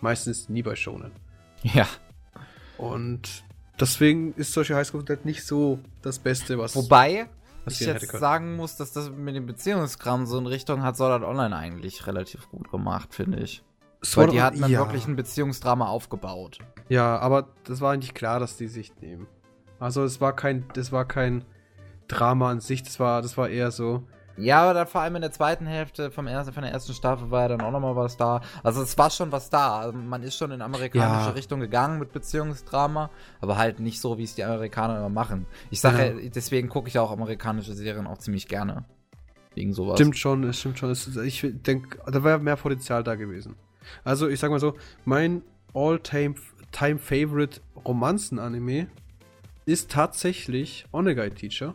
[0.00, 1.12] Meistens nie bei Shonen.
[1.62, 1.86] Ja.
[2.76, 3.44] Und
[3.78, 6.74] deswegen ist solche Highschool Dead nicht so das Beste, was.
[6.74, 7.28] Wobei
[7.64, 11.12] was ich jetzt sagen muss, dass das mit dem Beziehungskram so in Richtung hat Sword
[11.12, 13.62] Art Online eigentlich relativ gut gemacht, finde ich.
[14.04, 14.80] Sword Weil die hatten dann ja.
[14.80, 16.58] wirklich ein Beziehungsdrama aufgebaut.
[16.88, 19.28] Ja, aber das war eigentlich klar, dass die sich nehmen.
[19.78, 21.44] Also es war kein, das war kein
[22.08, 24.02] Drama an sich, das war, das war eher so,
[24.36, 27.30] ja, aber dann vor allem in der zweiten Hälfte vom ersten, von der ersten Staffel
[27.30, 28.40] war ja dann auch nochmal was da.
[28.62, 29.80] Also es war schon was da.
[29.80, 31.34] Also man ist schon in amerikanische ja.
[31.34, 33.10] Richtung gegangen mit Beziehungsdrama,
[33.40, 35.46] aber halt nicht so, wie es die Amerikaner immer machen.
[35.70, 36.30] Ich sage, ja.
[36.30, 38.84] deswegen gucke ich auch amerikanische Serien auch ziemlich gerne.
[39.54, 39.98] Wegen sowas.
[39.98, 40.92] Stimmt schon, es stimmt schon.
[41.24, 43.56] ich denke, da wäre mehr Potenzial da gewesen.
[44.04, 45.42] Also ich sag mal so, mein
[45.74, 48.86] All-Time-Favorite Romanzen-Anime
[49.66, 51.74] ist tatsächlich Onegai Teacher.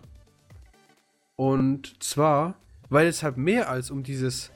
[1.38, 2.56] Und zwar,
[2.90, 4.52] weil es halt mehr als um dieses,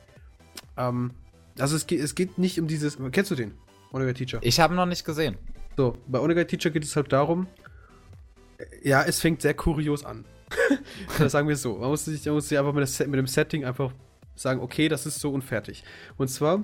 [0.75, 1.11] ähm,
[1.57, 3.53] also es geht, es geht nicht um dieses, kennst du den?
[3.93, 4.39] Onegai Teacher.
[4.41, 5.37] Ich habe ihn noch nicht gesehen.
[5.77, 7.47] So, bei Onegai Teacher geht es halt darum,
[8.83, 10.25] ja, es fängt sehr kurios an.
[11.19, 11.77] das sagen wir so.
[11.77, 13.93] Man muss sich, man muss sich einfach mit, mit, dem Setting einfach
[14.35, 15.83] sagen, okay, das ist so unfertig.
[16.17, 16.63] Und zwar,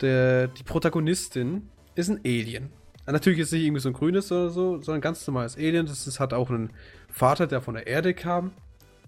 [0.00, 2.70] der, die Protagonistin ist ein Alien.
[3.06, 5.84] Natürlich ist es nicht irgendwie so ein grünes oder so, sondern ein ganz normales Alien.
[5.84, 6.70] Das ist, hat auch einen
[7.10, 8.52] Vater, der von der Erde kam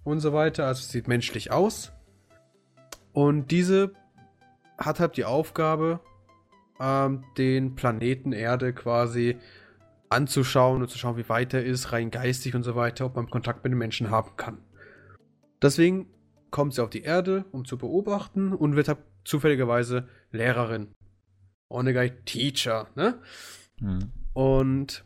[0.06, 0.66] und so weiter.
[0.66, 1.92] Also sieht menschlich aus.
[3.12, 3.92] Und diese
[4.78, 6.00] hat halt die Aufgabe,
[6.80, 9.36] ähm, den Planeten Erde quasi
[10.08, 13.28] anzuschauen und zu schauen, wie weit er ist, rein geistig und so weiter, ob man
[13.28, 14.58] Kontakt mit den Menschen haben kann.
[15.60, 16.06] Deswegen
[16.50, 20.92] kommt sie auf die Erde, um zu beobachten und wird halt zufälligerweise Lehrerin.
[21.68, 23.18] Onegai Teacher, ne?
[23.80, 24.12] Mhm.
[24.34, 25.04] Und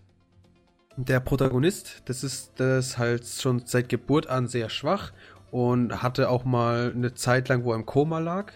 [1.04, 5.12] der Protagonist, das ist das halt schon seit Geburt an sehr schwach
[5.50, 8.52] und hatte auch mal eine Zeit lang, wo er im Koma lag.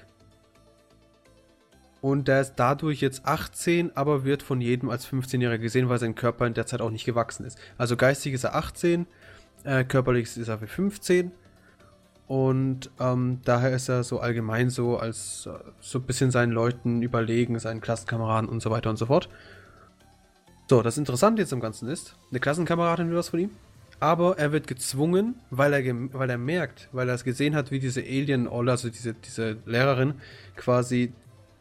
[2.00, 6.14] Und der ist dadurch jetzt 18, aber wird von jedem als 15-Jähriger gesehen, weil sein
[6.14, 7.59] Körper in der Zeit auch nicht gewachsen ist.
[7.78, 9.07] Also geistig ist er 18,
[9.64, 11.33] äh, körperlich ist er für 15.
[12.26, 17.02] Und ähm, daher ist er so allgemein so als äh, so ein bisschen seinen Leuten
[17.02, 19.28] überlegen, seinen Klassenkameraden und so weiter und so fort.
[20.66, 23.50] So, das Interessante jetzt am Ganzen ist, eine Klassenkameradin will was von ihm,
[24.00, 27.79] aber er wird gezwungen, weil er, weil er merkt, weil er es gesehen hat, wie
[27.79, 30.14] diese Alien, also diese, diese Lehrerin
[30.57, 31.12] quasi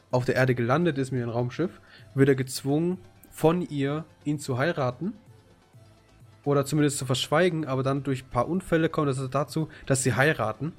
[0.10, 1.82] auf der Erde gelandet ist mit ihrem Raumschiff,
[2.16, 2.98] wird er gezwungen,
[3.30, 5.14] von ihr ihn zu heiraten
[6.46, 10.14] oder zumindest zu verschweigen, aber dann durch ein paar Unfälle kommt es dazu, dass sie
[10.14, 10.72] heiraten.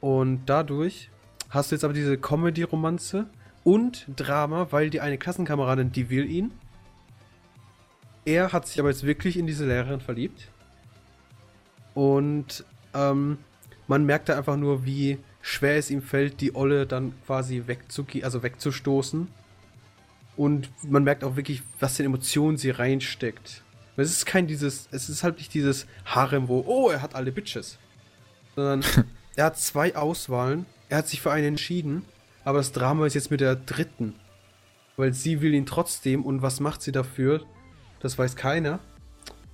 [0.00, 1.10] Und dadurch
[1.50, 3.26] hast du jetzt aber diese Comedy-Romanze,
[3.64, 6.52] und Drama, weil die eine Klassenkameradin, die will ihn.
[8.24, 10.48] Er hat sich aber jetzt wirklich in diese Lehrerin verliebt.
[11.94, 13.38] Und ähm,
[13.86, 18.24] man merkt da einfach nur, wie schwer es ihm fällt, die Olle dann quasi wegzugehen,
[18.24, 19.28] also wegzustoßen.
[20.36, 23.62] Und man merkt auch wirklich, was für Emotionen sie reinsteckt.
[23.96, 27.30] Es ist kein dieses, es ist halt nicht dieses Harem, wo, oh, er hat alle
[27.30, 27.78] Bitches.
[28.56, 28.82] Sondern
[29.36, 32.04] er hat zwei Auswahlen, er hat sich für eine entschieden
[32.44, 34.14] aber das Drama ist jetzt mit der dritten.
[34.96, 37.42] Weil sie will ihn trotzdem und was macht sie dafür?
[38.00, 38.80] Das weiß keiner.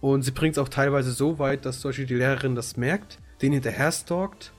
[0.00, 3.18] Und sie bringt es auch teilweise so weit, dass zum Beispiel die Lehrerin das merkt,
[3.42, 4.52] den hinterher stalkt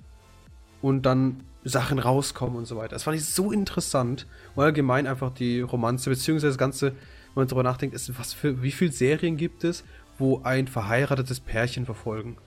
[0.82, 2.96] und dann Sachen rauskommen und so weiter.
[2.96, 4.28] Das fand ich so interessant.
[4.56, 8.62] Und allgemein einfach die Romanze, beziehungsweise das Ganze, wenn man darüber nachdenkt, ist, was für,
[8.64, 9.84] wie viele Serien gibt es,
[10.18, 12.38] wo ein verheiratetes Pärchen verfolgen?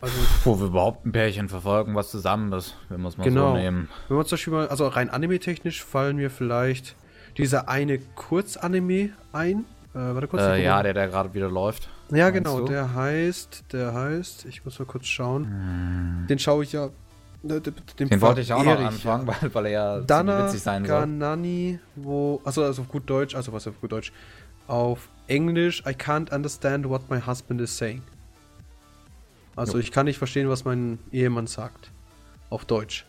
[0.00, 3.50] Also, Wo wir überhaupt ein Pärchen verfolgen, was zusammen ist, wenn wir es mal genau.
[3.50, 3.88] so nehmen.
[4.08, 6.96] Wenn wir zum Beispiel mal, also rein anime-technisch fallen mir vielleicht
[7.36, 9.66] dieser eine Kurzanime ein.
[9.94, 10.42] Äh, warte kurz.
[10.42, 11.90] Äh, ja, der, der gerade wieder läuft.
[12.10, 12.66] Ja, genau, du?
[12.66, 15.44] der heißt, der heißt, ich muss mal kurz schauen.
[15.44, 16.26] Hm.
[16.28, 16.88] Den schaue ich ja.
[17.42, 17.62] Den,
[17.98, 21.00] den wollte ich auch noch anfangen, weil, weil er ja Dana witzig sein soll.
[21.00, 24.12] Ganani, wo, also, also auf gut Deutsch, also was auf gut Deutsch,
[24.66, 28.02] auf Englisch I can't understand what my husband is saying.
[29.56, 29.78] Also Jo.
[29.80, 31.90] ich kann nicht verstehen, was mein Ehemann sagt.
[32.48, 33.04] Auf Deutsch.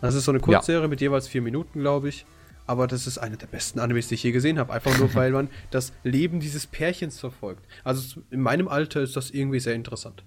[0.00, 2.26] Das ist so eine Kurzserie mit jeweils vier Minuten, glaube ich.
[2.66, 4.72] Aber das ist eine der besten Animes, die ich je gesehen habe.
[4.72, 7.66] Einfach nur, weil man das Leben dieses Pärchens verfolgt.
[7.84, 10.24] Also in meinem Alter ist das irgendwie sehr interessant.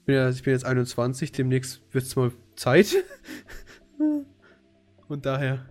[0.00, 2.94] Ich bin, ja, ich bin jetzt 21, demnächst wird es mal Zeit.
[5.08, 5.66] Und daher,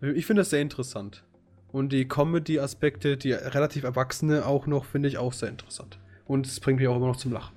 [0.00, 1.24] ich finde das sehr interessant.
[1.72, 6.00] Und die Comedy-Aspekte, die relativ Erwachsene auch noch, finde ich auch sehr interessant.
[6.26, 7.54] Und es bringt mich auch immer noch zum Lachen.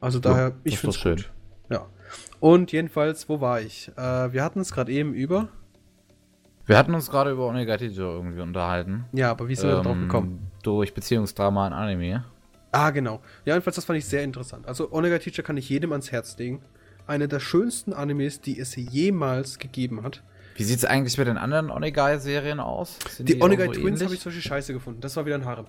[0.00, 1.16] Also daher, ich das finde es schön.
[1.16, 1.30] gut.
[1.70, 1.86] Ja.
[2.40, 3.90] Und jedenfalls, wo war ich?
[3.96, 5.48] Äh, wir hatten es gerade eben über.
[6.66, 9.06] Wir hatten uns gerade über Onegatito irgendwie unterhalten.
[9.12, 10.50] Ja, aber wie sind wir da drauf Ähm, gekommen?
[10.62, 12.24] Durch Beziehungsdrama in Anime.
[12.72, 13.20] Ah, genau.
[13.46, 14.66] Ja, jedenfalls, das fand ich sehr interessant.
[14.68, 16.60] Also, Onega Teacher kann ich jedem ans Herz legen.
[17.06, 20.22] Eine der schönsten Animes, die es jemals gegeben hat.
[20.56, 22.98] Wie sieht's eigentlich mit den anderen Onegai-Serien aus?
[23.08, 25.00] Sind Die, auch Onegai Twins habe ich solche Scheiße gefunden.
[25.00, 25.66] Das war wieder ein Harem.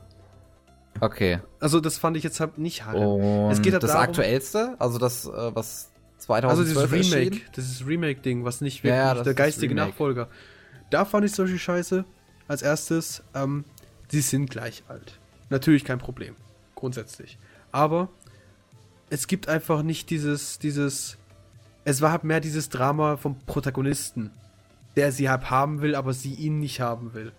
[1.01, 1.39] Okay.
[1.59, 3.01] Also, das fand ich jetzt halt nicht Harem.
[3.45, 5.89] Und Es geht halt das darum- aktuellste, also das, äh, was
[6.27, 7.49] Also 2012 dieses Remake, erschien?
[7.55, 9.73] dieses Remake-Ding, was nicht wirklich ja, das der ist geistige.
[9.75, 10.27] Nachfolger.
[10.89, 12.03] Da fand ich solche Scheiße.
[12.47, 13.63] Als erstes, ähm,
[14.09, 15.19] sie sind gleich alt.
[15.49, 16.35] Natürlich kein Problem.
[16.75, 17.37] Grundsätzlich.
[17.71, 18.09] Aber
[19.09, 21.17] es gibt einfach nicht dieses, dieses.
[21.85, 24.31] Es war halt mehr dieses Drama vom Protagonisten,
[24.95, 27.31] der sie halt haben will, aber sie ihn nicht haben will.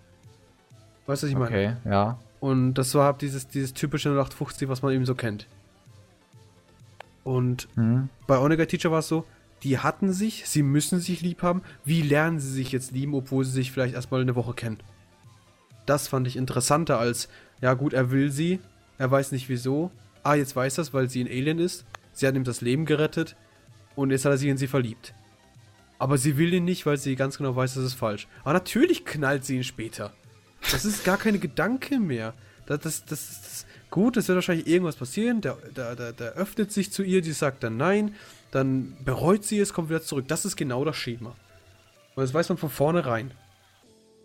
[1.06, 1.46] Weißt du, was ich meine?
[1.50, 2.18] Okay, ja.
[2.40, 5.46] Und das war halt dieses, dieses typische 0850, was man eben so kennt.
[7.22, 8.08] Und Hm.
[8.26, 9.26] bei Onega Teacher war es so,
[9.62, 11.62] die hatten sich, sie müssen sich lieb haben.
[11.84, 14.78] Wie lernen sie sich jetzt lieben, obwohl sie sich vielleicht erstmal eine Woche kennen?
[15.84, 17.28] Das fand ich interessanter als,
[17.60, 18.60] ja gut, er will sie,
[18.96, 19.90] er weiß nicht wieso.
[20.22, 21.84] Ah, jetzt weiß es, weil sie ein Alien ist.
[22.12, 23.36] Sie hat ihm das Leben gerettet
[23.96, 25.14] und jetzt hat er sich in sie verliebt.
[25.98, 28.28] Aber sie will ihn nicht, weil sie ganz genau weiß, das ist falsch.
[28.42, 30.12] Aber natürlich knallt sie ihn später.
[30.70, 32.34] Das ist gar keine Gedanke mehr.
[32.66, 35.40] Das, das, das, das, gut, es wird wahrscheinlich irgendwas passieren.
[35.40, 38.14] Der, der, der, der öffnet sich zu ihr, die sagt dann nein.
[38.50, 40.28] Dann bereut sie es, kommt wieder zurück.
[40.28, 41.30] Das ist genau das Schema.
[42.14, 43.32] Und das weiß man von vornherein.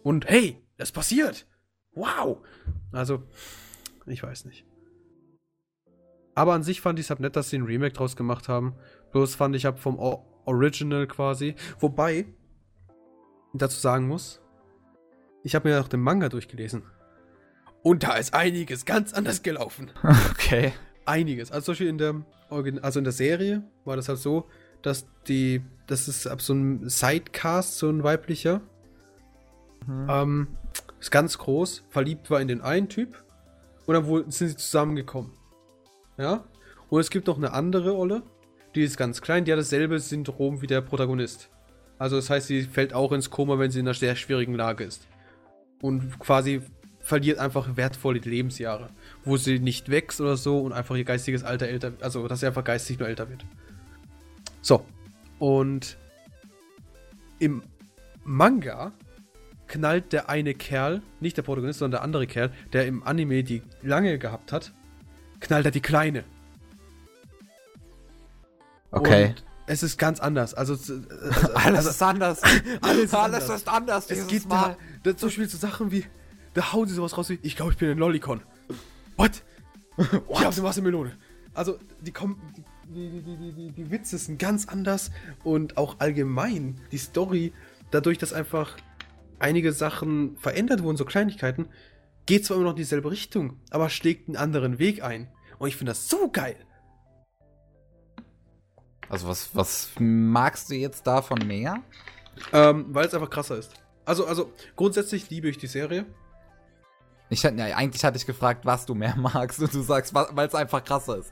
[0.03, 1.47] Und hey, das passiert.
[1.93, 2.39] Wow.
[2.91, 3.23] Also,
[4.05, 4.65] ich weiß nicht.
[6.35, 8.75] Aber an sich fand ich es halt nett, dass sie ein Remake draus gemacht haben.
[9.11, 11.55] Bloß fand ich hab vom O- Original quasi.
[11.79, 12.25] Wobei,
[13.53, 14.41] dazu sagen muss,
[15.45, 16.83] ich habe mir auch den Manga durchgelesen.
[17.83, 19.91] Und da ist einiges ganz anders gelaufen.
[20.31, 20.73] Okay.
[21.05, 21.51] Einiges.
[21.51, 22.15] Also zum Beispiel in der,
[22.49, 24.49] Origin also in der Serie war das halt so,
[24.81, 28.61] dass die, das ist ab so ein Sidecast, so ein weiblicher,
[29.87, 30.07] Mhm.
[30.09, 30.47] ähm,
[30.99, 33.23] ist ganz groß, verliebt war in den einen Typ
[33.85, 35.31] und dann wohl sind sie zusammengekommen.
[36.17, 36.43] Ja?
[36.89, 38.23] Und es gibt noch eine andere Olle,
[38.73, 41.49] die ist ganz klein, die hat dasselbe Syndrom wie der Protagonist.
[41.99, 44.83] Also das heißt, sie fällt auch ins Koma, wenn sie in einer sehr schwierigen Lage
[44.85, 45.07] ist.
[45.81, 46.61] Und quasi
[46.99, 48.89] verliert einfach wertvolle Lebensjahre,
[49.23, 52.47] wo sie nicht wächst oder so und einfach ihr geistiges Alter älter, also dass sie
[52.47, 53.45] einfach geistig nur älter wird.
[54.61, 54.85] So.
[55.37, 55.97] Und
[57.37, 57.61] im
[58.23, 58.91] Manga
[59.67, 63.61] knallt der eine Kerl, nicht der Protagonist, sondern der andere Kerl, der im Anime die
[63.83, 64.73] lange gehabt hat,
[65.39, 66.23] knallt er die kleine.
[68.91, 69.27] Okay.
[69.27, 70.53] Und es ist ganz anders.
[70.53, 72.41] Also, also Alles ist anders.
[72.81, 73.49] alles ist anders.
[73.49, 74.69] ist anders es Mal.
[74.69, 76.03] da, da zum Beispiel so Sachen wie,
[76.53, 78.41] da hauen sie sowas raus wie, ich glaube, ich bin ein Lollicon.
[79.17, 79.43] What?
[79.97, 81.17] Ich habe eine Wassermelone.
[81.53, 82.41] Also, die kommen,
[82.89, 85.09] die, die, die, die, die, die Witze sind ganz anders
[85.45, 87.53] und auch allgemein die Story,
[87.91, 88.75] dadurch, dass einfach
[89.39, 91.69] einige Sachen verändert wurden, so Kleinigkeiten,
[92.25, 95.29] geht zwar immer noch in dieselbe Richtung, aber schlägt einen anderen Weg ein.
[95.59, 96.57] Und ich finde das so geil.
[99.07, 101.83] Also was, was magst du jetzt davon mehr?
[102.51, 103.84] Ähm, weil es einfach krasser ist.
[104.05, 106.05] Also, also, grundsätzlich liebe ich die Serie.
[107.29, 110.55] Ich ja, eigentlich hatte ich gefragt, was du mehr magst und du sagst, weil es
[110.55, 111.31] einfach krasser ist.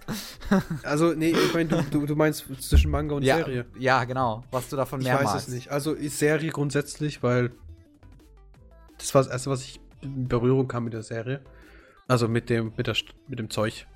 [0.83, 3.65] Also, nee, ich meine, du, du, du meinst zwischen Manga und ja, Serie.
[3.77, 4.43] ja, genau.
[4.51, 5.47] Was du davon Ich mehr weiß magst.
[5.47, 5.71] es nicht.
[5.71, 7.51] Also, Serie grundsätzlich, weil
[8.97, 11.41] das war das erste, was ich in Berührung kam mit der Serie.
[12.07, 12.95] Also mit dem, mit der,
[13.27, 13.88] mit dem Zeug.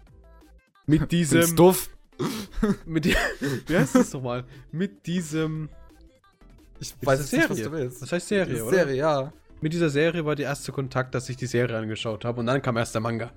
[0.85, 1.89] Mit diesem, duff?
[2.85, 4.45] mit wie heißt das nochmal?
[4.71, 5.69] Mit diesem,
[6.79, 7.71] Ich weiß jetzt nicht, was Serie.
[7.71, 8.01] du willst.
[8.01, 8.75] Das heißt Serie, oder?
[8.75, 9.33] Serie, ja.
[9.61, 12.61] Mit dieser Serie war der erste Kontakt, dass ich die Serie angeschaut habe und dann
[12.61, 13.31] kam erst der Manga.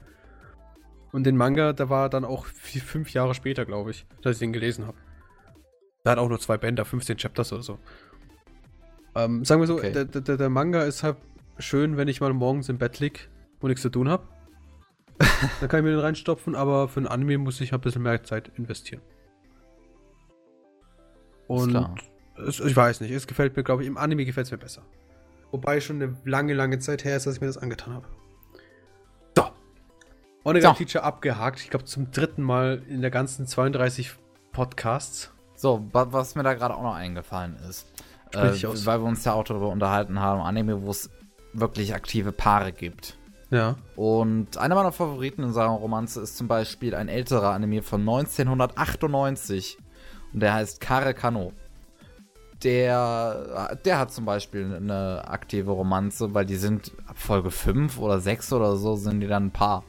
[1.13, 4.39] Und den Manga, der war dann auch vier, fünf Jahre später, glaube ich, dass ich
[4.41, 4.97] den gelesen habe.
[6.05, 7.79] Der hat auch nur zwei Bänder, 15 Chapters oder so.
[9.15, 9.93] Ähm, sagen wir so, Okay.
[9.93, 11.17] der, der, der Manga ist halt
[11.59, 13.29] schön, wenn ich mal morgens im Bett lieg
[13.61, 14.29] und nichts zu tun habe.
[15.61, 18.03] dann kann ich mir den reinstopfen, aber für ein Anime muss ich halt ein bisschen
[18.03, 19.03] mehr Zeit investieren.
[21.47, 21.75] Und.
[22.47, 24.83] Es, ich weiß nicht, es gefällt mir, glaube ich, im Anime gefällt es mir besser.
[25.51, 28.07] Wobei schon eine lange, lange Zeit her ist, dass ich mir das angetan habe.
[30.45, 31.61] Onegai Teacher abgehakt.
[31.61, 34.13] Ich glaube zum dritten Mal in der ganzen 32
[34.53, 35.31] Podcasts.
[35.55, 37.87] So, was mir da gerade auch noch eingefallen ist.
[38.33, 41.11] Äh, weil wir uns ja auch darüber unterhalten haben, Anime, wo es
[41.53, 43.19] wirklich aktive Paare gibt.
[43.51, 43.77] Ja.
[43.97, 49.77] Und einer meiner Favoriten in Sachen Romanze ist zum Beispiel ein älterer Anime von 1998.
[50.33, 51.53] Und der heißt Kare Kano.
[52.63, 58.21] Der, der hat zum Beispiel eine aktive Romanze, weil die sind ab Folge 5 oder
[58.21, 59.85] 6 oder so sind die dann ein Paar.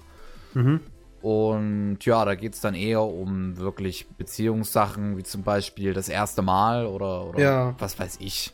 [0.53, 0.79] Mhm.
[1.21, 6.41] Und ja, da geht es dann eher um wirklich Beziehungssachen, wie zum Beispiel das erste
[6.41, 7.75] Mal oder, oder ja.
[7.77, 8.53] was weiß ich.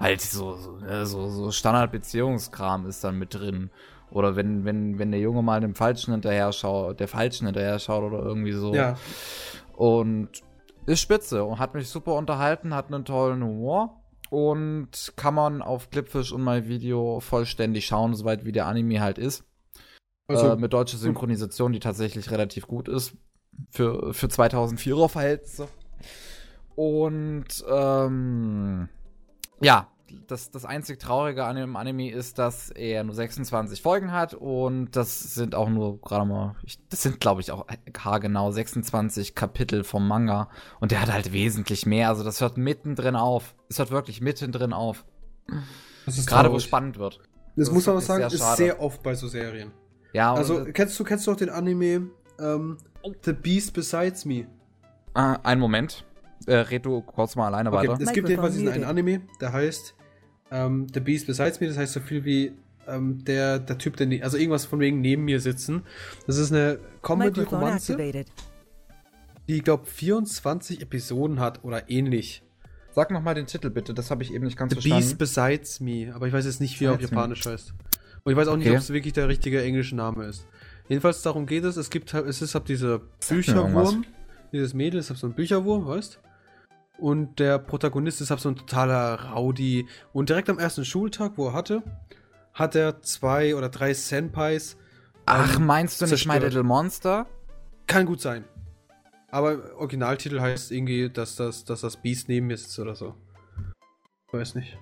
[0.00, 3.70] Halt so, so, ne, so, so Standard-Beziehungskram ist dann mit drin.
[4.10, 8.04] Oder wenn, wenn, wenn der Junge mal dem Falschen hinterher schaut, der Falschen hinterher schaut
[8.04, 8.74] oder irgendwie so.
[8.74, 8.96] Ja.
[9.76, 10.28] Und
[10.88, 15.90] ist spitze und hat mich super unterhalten, hat einen tollen Humor und kann man auf
[15.90, 19.44] Clipfish und mein Video vollständig schauen, soweit wie der Anime halt ist.
[20.28, 23.14] Also, äh, mit deutscher Synchronisation, die tatsächlich relativ gut ist
[23.70, 25.68] für, für 2004er Verhältnisse.
[26.74, 28.88] Und ähm,
[29.60, 29.88] ja,
[30.26, 34.90] das, das einzig Traurige an dem Anime ist, dass er nur 26 Folgen hat und
[34.92, 37.66] das sind auch nur gerade mal, ich, das sind glaube ich auch
[37.98, 40.48] haargenau 26 Kapitel vom Manga
[40.80, 43.54] und der hat halt wesentlich mehr, also das hört mittendrin auf.
[43.68, 45.04] Es hört wirklich mittendrin auf.
[46.26, 47.20] Gerade wo spannend wird.
[47.56, 49.72] Das, das muss man auch sagen, sehr ist sehr oft bei so Serien.
[50.12, 52.78] Ja, also kennst du kennst du auch den Anime ähm,
[53.24, 54.46] The Beast Besides Me?
[55.14, 56.04] Ah, einen Moment.
[56.46, 57.98] Äh, red du kurz mal alleine okay, weiter.
[58.00, 59.94] Es gibt jedenfalls diesen einen Anime, der heißt
[60.50, 62.52] ähm, The Beast Besides Me, das heißt so viel wie
[62.86, 65.82] ähm, der, der Typ, der, also irgendwas von wegen neben mir sitzen.
[66.26, 67.96] Das ist eine Comedy-Romanze,
[69.46, 72.42] die, ich glaube, 24 Episoden hat oder ähnlich.
[72.94, 75.02] Sag nochmal den Titel bitte, das habe ich eben nicht ganz The verstanden.
[75.02, 77.52] The Beast Besides Me, aber ich weiß jetzt nicht, wie er auf Japanisch me.
[77.52, 77.74] heißt.
[78.24, 78.64] Und ich weiß auch okay.
[78.64, 80.46] nicht, ob es wirklich der richtige englische Name ist.
[80.88, 84.04] Jedenfalls darum geht es, es gibt es ist halt dieser Bücherwurm,
[84.52, 86.18] dieses Mädel ist halt so ein Bücherwurm, weißt?
[86.98, 89.86] Und der Protagonist ist halt so ein totaler Rowdy.
[90.12, 91.82] Und direkt am ersten Schultag, wo er hatte,
[92.52, 94.76] hat er zwei oder drei Senpais.
[95.24, 97.26] Ach, ähm, meinst du nicht My Little Monster?
[97.86, 98.44] Kann gut sein.
[99.30, 103.14] Aber Originaltitel heißt irgendwie, dass das, dass das Beast neben mir sitzt oder so.
[104.26, 104.76] Ich weiß nicht.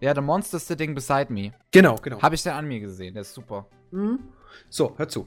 [0.00, 1.52] Ja, The Monster Sitting Beside Me.
[1.70, 2.20] Genau, genau.
[2.20, 3.66] Habe ich den an mir gesehen, der ist super.
[3.92, 4.18] Mhm.
[4.68, 5.26] So, hör zu.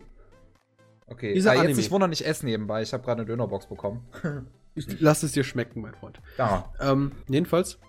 [1.07, 2.81] Okay, Dieser ah, jetzt nicht wundern, ich esse nebenbei.
[2.81, 4.05] Ich habe gerade eine Dönerbox bekommen.
[4.75, 6.21] ich lass es dir schmecken, mein Freund.
[6.37, 6.71] Ja.
[6.79, 7.79] Ähm, jedenfalls,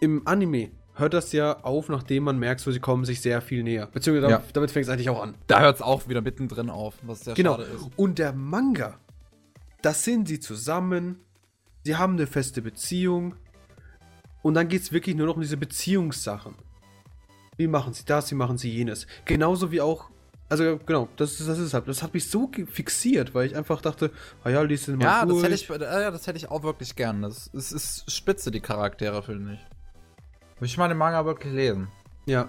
[0.00, 3.62] im Anime hört das ja auf, nachdem man merkt, so sie kommen sich sehr viel
[3.62, 3.86] näher.
[3.86, 4.42] Beziehungsweise ja.
[4.52, 5.36] damit fängt es eigentlich auch an.
[5.46, 7.56] Da hört es auch wieder mittendrin auf, was sehr genau.
[7.56, 7.90] schade ist.
[7.96, 8.98] Und der Manga,
[9.82, 11.20] das sind sie zusammen,
[11.84, 13.34] sie haben eine feste Beziehung
[14.42, 16.54] und dann geht es wirklich nur noch um diese Beziehungssachen.
[17.56, 19.06] Wie machen sie das, wie machen sie jenes.
[19.24, 20.10] Genauso wie auch
[20.48, 21.88] also genau, das, das ist halt.
[21.88, 24.10] Das hat mich so fixiert, weil ich einfach dachte,
[24.44, 25.42] ah ja, lies den mal ja, durch.
[25.42, 27.22] Das hätte ich, äh, das hätte ich auch wirklich gern.
[27.22, 29.60] Das, das ist spitze, die Charaktere, finde ich.
[30.60, 31.88] Will ich mal den Manga wirklich lesen.
[32.26, 32.48] Ja.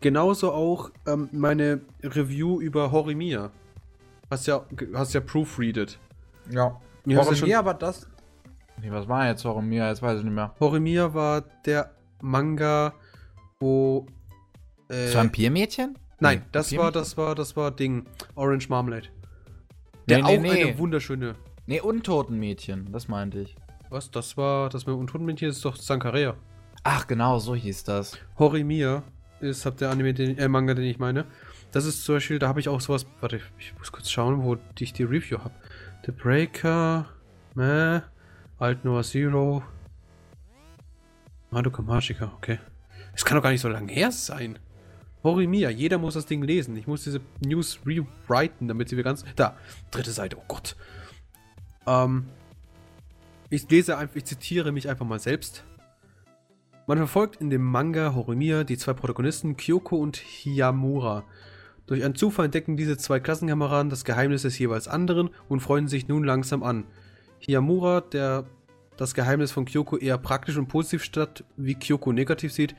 [0.00, 3.50] Genauso auch ähm, meine Review über Horimiya.
[4.30, 5.98] Hast ja, hast ja proofreadet.
[6.50, 6.80] Ja.
[7.06, 8.08] ja Horimiya war das.
[8.80, 9.88] Nee, was war jetzt Horimiya?
[9.88, 10.54] Jetzt weiß ich nicht mehr.
[10.60, 12.92] Horimiya war der Manga,
[13.60, 14.06] wo.
[14.88, 15.96] Äh, Vampirmädchen?
[16.20, 18.06] Nein, das war, das war, das war Ding.
[18.34, 19.08] Orange Marmalade.
[20.08, 20.64] Der nee, auch nee.
[20.64, 21.34] eine wunderschöne.
[21.66, 23.56] Nee, Untotenmädchen, das meinte ich.
[23.90, 24.10] Was?
[24.10, 26.36] Das war, das mit Untotenmädchen ist doch Sankarea.
[26.84, 28.18] Ach, genau, so hieß das.
[28.38, 29.02] Horimiya
[29.40, 31.26] ist habt der Anime, den, äh, Manga, den ich meine.
[31.72, 33.06] Das ist zum Beispiel, da habe ich auch sowas.
[33.20, 35.54] Warte, ich muss kurz schauen, wo ich die Review habe.
[36.06, 37.06] The Breaker,
[37.54, 38.00] meh,
[38.58, 39.62] Alt Noah Zero.
[41.50, 42.58] Madoka Magica, okay.
[43.12, 44.58] Es kann doch gar nicht so lange her sein.
[45.26, 46.76] Horimiya, jeder muss das Ding lesen.
[46.76, 49.24] Ich muss diese News rewriten, damit sie wir ganz.
[49.36, 49.56] Da,
[49.90, 50.76] dritte Seite, oh Gott.
[51.86, 52.26] Ähm,
[53.50, 55.64] ich lese einfach, ich zitiere mich einfach mal selbst.
[56.86, 61.24] Man verfolgt in dem Manga Horimiya die zwei Protagonisten Kyoko und Hiyamura.
[61.86, 66.08] Durch einen Zufall entdecken diese zwei Klassenkameraden das Geheimnis des jeweils anderen und freuen sich
[66.08, 66.84] nun langsam an.
[67.38, 68.44] Hiyamura, der
[68.96, 72.74] das Geheimnis von Kyoko eher praktisch und positiv statt wie Kyoko negativ sieht,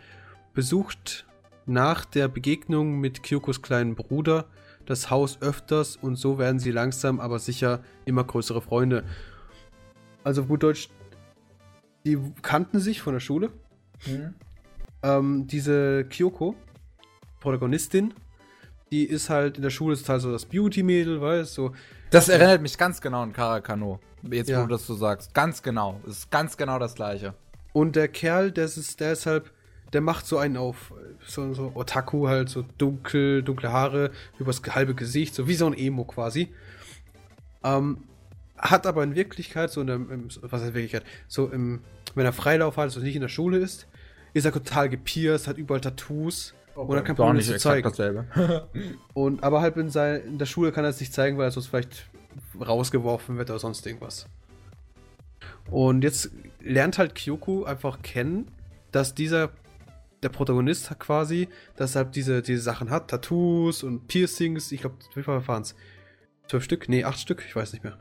[0.54, 1.26] besucht
[1.68, 4.46] nach der Begegnung mit Kyokos kleinen Bruder
[4.86, 9.04] das Haus öfters und so werden sie langsam aber sicher immer größere Freunde.
[10.24, 10.90] Also gut Deutsch,
[12.06, 13.52] die kannten sich von der Schule.
[14.06, 14.34] Mhm.
[15.04, 16.56] Ähm, diese Kyoko,
[17.42, 18.14] Protagonistin,
[18.92, 21.68] die ist halt in der Schule total so das Beauty-Mädel, weißt du?
[21.68, 21.76] So.
[22.10, 24.00] Das erinnert mich ganz genau an Karakano.
[24.24, 24.60] Jetzt, ja.
[24.60, 25.34] wo du das so sagst.
[25.34, 26.00] Ganz genau.
[26.06, 27.34] Das ist ganz genau das gleiche.
[27.74, 29.52] Und der Kerl, der ist, der ist halt
[29.94, 30.94] der macht so einen auf,
[31.26, 35.74] so, so Otaku halt, so dunkel, dunkle Haare, übers halbe Gesicht, so wie so ein
[35.74, 36.54] Emo quasi.
[37.64, 38.04] Ähm,
[38.58, 40.00] hat aber in Wirklichkeit, so in der,
[40.42, 41.82] was heißt Wirklichkeit, so im,
[42.16, 43.88] wenn er Freilauf hat, also nicht in der Schule ist,
[44.34, 46.92] ist er total gepierst, hat überall Tattoos Okay.
[46.92, 48.28] und er kann Probleme nicht zeigen.
[49.16, 51.52] Und, aber halt in, sein, in der Schule kann er es nicht zeigen, weil er
[51.52, 52.06] sonst vielleicht
[52.60, 54.28] rausgeworfen wird oder sonst irgendwas.
[55.72, 56.30] Und jetzt
[56.62, 58.52] lernt halt Kyoko einfach kennen,
[58.92, 59.50] dass dieser,
[60.24, 64.82] der Protagonist hat quasi, dass er halt diese, diese Sachen hat, Tattoos und Piercings, ich
[64.82, 65.76] glaube, wie viel waren es?
[66.48, 66.90] Zwölf Stück?
[66.90, 67.98] Nee, acht Stück, ich weiß nicht mehr.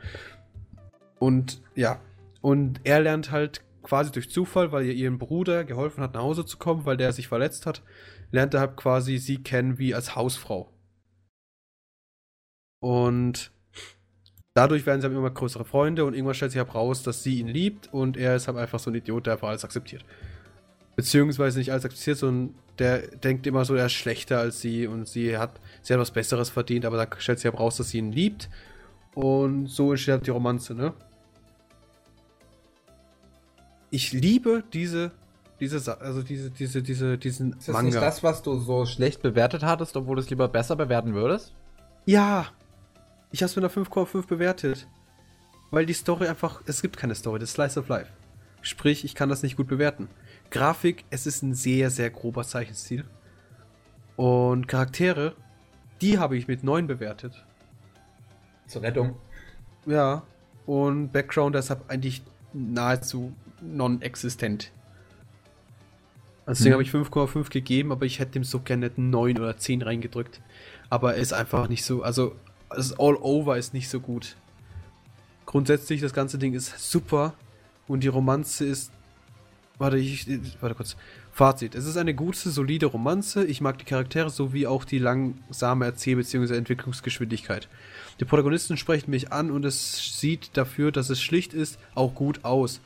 [1.19, 2.01] Und ja,
[2.41, 6.45] und er lernt halt quasi durch Zufall, weil ihr ihrem Bruder geholfen hat, nach Hause
[6.45, 7.83] zu kommen, weil der sich verletzt hat,
[8.31, 10.73] lernt er halt quasi sie kennen wie als Hausfrau.
[12.81, 13.53] Und
[14.55, 17.41] dadurch werden sie halt immer größere Freunde und irgendwann stellt sich halt raus, dass sie
[17.41, 20.05] ihn liebt und er ist halt einfach so ein Idiot, der einfach alles akzeptiert.
[20.97, 25.07] Beziehungsweise nicht alles akzeptiert, sondern der denkt immer so, er ist schlechter als sie und
[25.07, 27.99] sie hat, sie hat was Besseres verdient, aber dann stellt sich halt raus, dass sie
[27.99, 28.49] ihn liebt.
[29.15, 30.93] Und so entsteht halt die Romanze, ne?
[33.91, 35.13] Ich liebe diese,
[35.61, 39.63] diese, also diese, diese, diese, diesen Ist das nicht das, was du so schlecht bewertet
[39.63, 41.55] hattest, obwohl du es lieber besser bewerten würdest?
[42.05, 42.47] Ja!
[43.33, 44.87] Ich hab's mit einer 5,5 bewertet.
[45.71, 46.63] Weil die Story einfach.
[46.67, 48.11] Es gibt keine Story, das ist Slice of Life.
[48.63, 50.09] Sprich, ich kann das nicht gut bewerten.
[50.51, 53.05] Grafik, es ist ein sehr, sehr grober Zeichenstil.
[54.17, 55.35] Und Charaktere,
[56.01, 57.45] die habe ich mit 9 bewertet.
[58.67, 59.17] Zur Rettung.
[59.87, 60.23] Ja.
[60.65, 64.73] Und Background deshalb eigentlich nahezu non-existent.
[66.45, 66.73] Also deswegen Hm.
[66.75, 70.41] habe ich 5,5 gegeben, aber ich hätte ihm so gerne 9 oder 10 reingedrückt.
[70.91, 72.35] Aber er ist einfach nicht so, also
[72.71, 74.37] das All Over ist nicht so gut.
[75.45, 77.35] Grundsätzlich, das ganze Ding ist super
[77.87, 78.93] und die Romanze ist.
[79.79, 80.27] Warte, ich.
[80.61, 80.97] Warte kurz.
[81.33, 81.75] Fazit.
[81.75, 83.45] Es ist eine gute, solide Romanze.
[83.45, 86.57] Ich mag die Charaktere sowie auch die langsame Erzähl- bzw.
[86.57, 87.69] Entwicklungsgeschwindigkeit.
[88.19, 92.45] Die Protagonisten sprechen mich an und es sieht dafür, dass es schlicht ist, auch gut
[92.45, 92.81] aus.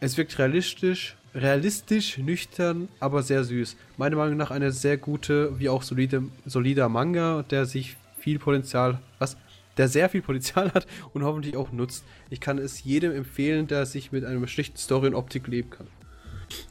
[0.00, 3.76] Es wirkt realistisch, realistisch, nüchtern, aber sehr süß.
[3.96, 8.98] Meiner Meinung nach eine sehr gute, wie auch solide, solider Manga, der sich viel Potenzial,
[9.20, 9.36] was?
[9.76, 12.04] Der sehr viel Potenzial hat und hoffentlich auch nutzt.
[12.30, 15.86] Ich kann es jedem empfehlen, der sich mit einer schlichten Story und Optik leben kann.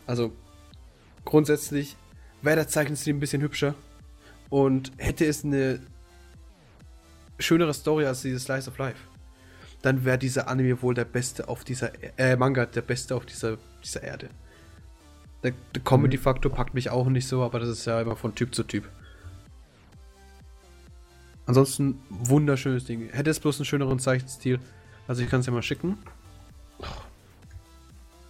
[0.06, 0.34] Also,
[1.26, 1.98] grundsätzlich
[2.42, 3.76] wäre der Zeichenstil ein bisschen hübscher
[4.50, 5.80] und hätte es eine
[7.40, 9.00] schönere Story als dieses Slice of Life,
[9.82, 13.58] dann wäre dieser Anime wohl der beste auf dieser, äh, Manga der beste auf dieser,
[13.84, 14.30] dieser Erde.
[15.44, 18.54] Der, der Comedy-Faktor packt mich auch nicht so, aber das ist ja immer von Typ
[18.54, 18.88] zu Typ.
[21.46, 23.10] Ansonsten wunderschönes Ding.
[23.10, 24.60] Hätte es bloß einen schöneren Zeichenstil.
[25.08, 25.98] Also ich kann es ja mal schicken.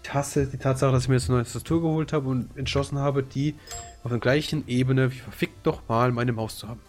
[0.04, 2.98] Ich hasse die Tatsache, dass ich mir jetzt eine neue Tastatur geholt habe und entschlossen
[2.98, 3.56] habe, die
[4.04, 6.82] auf der gleichen Ebene wie verfickt doch mal meine Maus zu haben.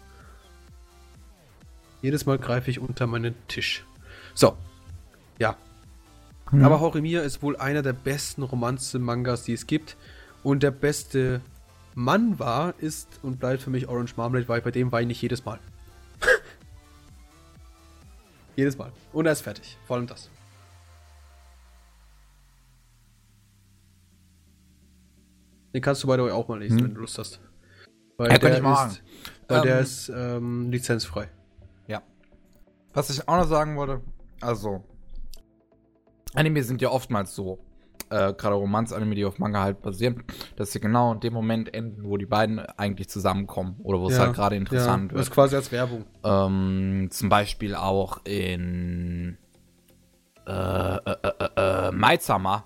[2.00, 3.84] Jedes Mal greife ich unter meinen Tisch.
[4.34, 4.56] So.
[5.38, 5.56] Ja.
[6.50, 6.64] Mhm.
[6.64, 9.96] Aber Horimiya ist wohl einer der besten Romanze-Mangas, die es gibt.
[10.42, 11.40] Und der beste
[11.94, 15.44] Mann war, ist und bleibt für mich Orange Marmalade, weil bei dem weine ich jedes
[15.44, 15.60] Mal.
[18.56, 18.92] Jedes Mal.
[19.12, 19.76] Und er ist fertig.
[19.86, 20.30] Vor allem das.
[25.74, 26.84] Den kannst du by the way auch mal lesen, Hm.
[26.86, 27.40] wenn du Lust hast.
[28.18, 29.02] Weil Ja, der ist,
[29.48, 31.28] weil der Ähm, ist ähm, lizenzfrei.
[31.86, 32.02] Ja.
[32.92, 34.02] Was ich auch noch sagen wollte,
[34.40, 34.84] also,
[36.34, 37.58] Anime sind ja oftmals so,
[38.12, 40.22] äh, gerade Romanz-Anime, die auf Manga halt basieren,
[40.56, 44.18] dass sie genau in dem Moment enden, wo die beiden eigentlich zusammenkommen oder wo es
[44.18, 45.34] halt gerade interessant ja, Das ist wird.
[45.34, 46.04] quasi als Werbung.
[46.24, 49.38] Ähm, zum Beispiel auch in
[50.46, 50.52] äh,
[50.96, 52.64] äh, äh, äh, Maid-Sama.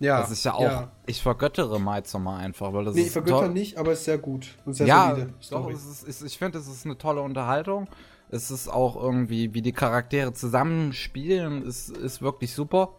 [0.00, 0.20] Ja.
[0.20, 3.50] das ist ja auch, ich vergöttere Maid-Sama einfach, weil das Nee, ist vergötter toll.
[3.50, 4.48] nicht, aber ist sehr gut.
[4.66, 7.88] Und sehr ja, solide doch, ist, es, ich finde, es ist eine tolle Unterhaltung.
[8.28, 12.96] Es ist auch irgendwie, wie die Charaktere zusammenspielen, ist, ist wirklich super.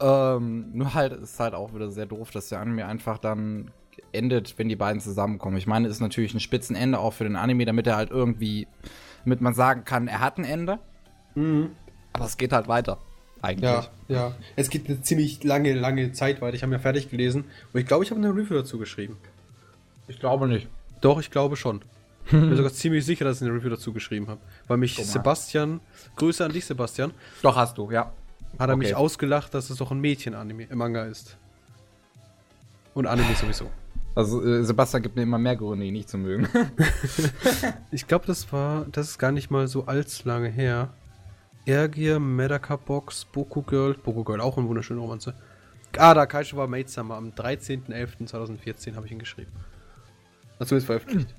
[0.00, 3.70] Ähm, nur halt ist halt auch wieder sehr doof, dass der Anime einfach dann
[4.12, 5.56] endet, wenn die beiden zusammenkommen.
[5.56, 8.66] Ich meine, ist natürlich ein Spitzenende auch für den Anime, damit er halt irgendwie,
[9.24, 10.78] damit man sagen kann, er hat ein Ende.
[11.34, 11.70] Mhm.
[12.12, 12.98] Aber es geht halt weiter.
[13.42, 13.70] Eigentlich.
[13.70, 14.34] Ja, ja.
[14.56, 16.56] Es geht eine ziemlich lange, lange Zeit weiter.
[16.56, 19.16] Ich habe ja fertig gelesen und ich glaube, ich habe eine Review dazu geschrieben.
[20.08, 20.68] Ich glaube nicht.
[21.00, 21.82] Doch, ich glaube schon.
[22.26, 24.40] Ich bin sogar ziemlich sicher, dass ich eine Review dazu geschrieben habe.
[24.66, 24.96] Weil mich.
[24.96, 25.78] Sebastian,
[26.16, 28.12] Grüße an dich, Sebastian, Doch hast du, ja.
[28.58, 28.84] Hat er Okay.
[28.84, 31.36] mich ausgelacht, dass es doch ein Mädchen-Anime, äh, Manga ist.
[32.94, 33.70] Und Anime sowieso.
[34.14, 36.48] Also äh, Sebastian gibt mir immer mehr Gründe, ihn nicht zu mögen.
[37.90, 40.90] Ich glaube, das war, das ist gar nicht mal so allzu lange her.
[41.66, 45.34] Ergier, Medaka Box, Boku Girl, Boku Girl, auch ein wunderschöner Romanze.
[45.98, 47.16] Ah, da Kaiju war Maid Summer.
[47.16, 49.50] Am 13.11.2014 habe ich ihn geschrieben.
[50.58, 51.34] Also ist veröffentlicht.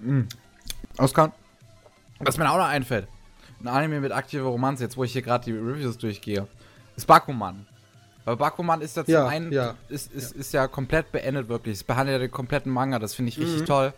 [0.00, 0.28] Mhm.
[0.98, 1.32] Oskar,
[2.18, 3.08] was mir auch noch einfällt,
[3.62, 6.46] ein Anime mit aktiver Romanze, jetzt wo ich hier gerade die Reviews durchgehe,
[6.96, 7.66] ist Bakuman.
[8.24, 11.74] Weil Bakuman ist ja zum Ja, einen, ja, ist, ist, ist ja komplett beendet wirklich.
[11.74, 13.66] Es behandelt ja den kompletten Manga, das finde ich richtig Mhm.
[13.66, 13.92] toll.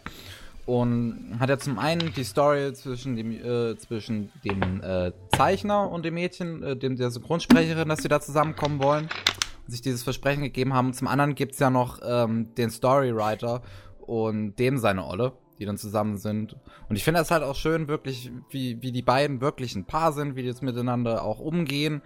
[0.66, 6.04] Und hat ja zum einen die Story zwischen dem, äh, zwischen dem äh, Zeichner und
[6.06, 9.10] dem Mädchen, äh, dem der Synchronsprecherin, dass sie da zusammenkommen wollen
[9.66, 10.94] und sich dieses Versprechen gegeben haben.
[10.94, 13.60] Zum anderen gibt es ja noch ähm, den Storywriter
[14.06, 16.56] und dem seine Olle, die dann zusammen sind.
[16.88, 20.12] Und ich finde das halt auch schön, wirklich, wie, wie die beiden wirklich ein Paar
[20.12, 22.02] sind, wie die jetzt miteinander auch umgehen.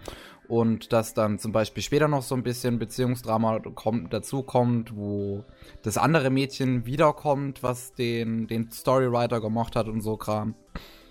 [0.49, 5.45] Und dass dann zum Beispiel später noch so ein bisschen Beziehungsdrama kommt, dazu kommt, wo
[5.83, 10.55] das andere Mädchen wiederkommt, was den, den Storywriter gemocht hat und so Kram.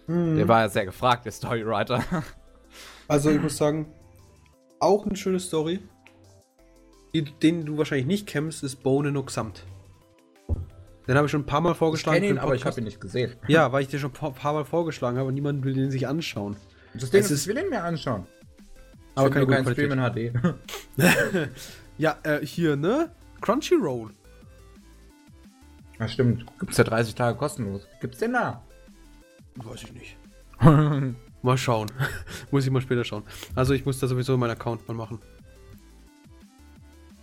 [0.07, 0.37] Mhm.
[0.37, 2.03] Der war ja sehr gefragt, der Storywriter.
[3.09, 3.87] Also ich muss sagen,
[4.81, 5.79] auch eine schöne Story.
[7.13, 9.65] Die, den du wahrscheinlich nicht kennst, ist Bone no Xamt.
[11.07, 12.19] Den habe ich schon ein paar Mal vorgeschlagen.
[12.19, 12.77] für den Podcast.
[12.77, 13.35] ihn nicht gesehen.
[13.47, 16.07] Ja, weil ich dir schon ein paar Mal vorgeschlagen habe und niemand will den sich
[16.07, 16.57] anschauen.
[16.93, 18.25] Das Ding ist, ich will ihn mir anschauen.
[19.15, 20.33] Aber keine gute Stream in HD.
[21.97, 23.11] Ja, äh, hier, ne?
[23.41, 24.11] Crunchyroll.
[25.99, 26.45] Ja, stimmt.
[26.59, 27.87] Gibt's ja 30 Tage kostenlos.
[28.01, 28.63] Gibt's den da?
[29.55, 30.17] Weiß ich nicht.
[31.41, 31.91] Mal schauen.
[32.51, 33.23] muss ich mal später schauen.
[33.55, 35.19] Also ich muss da sowieso meinen Account mal machen.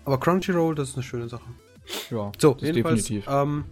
[0.05, 1.45] Aber Crunchyroll, das ist eine schöne Sache.
[2.11, 3.27] Ja, So, definitiv.
[3.29, 3.65] ähm,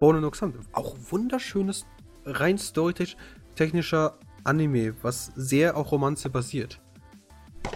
[0.00, 0.56] Bone no Xamt.
[0.72, 1.86] Auch wunderschönes,
[2.24, 6.80] rein storytechnischer Anime, was sehr auf Romanze basiert.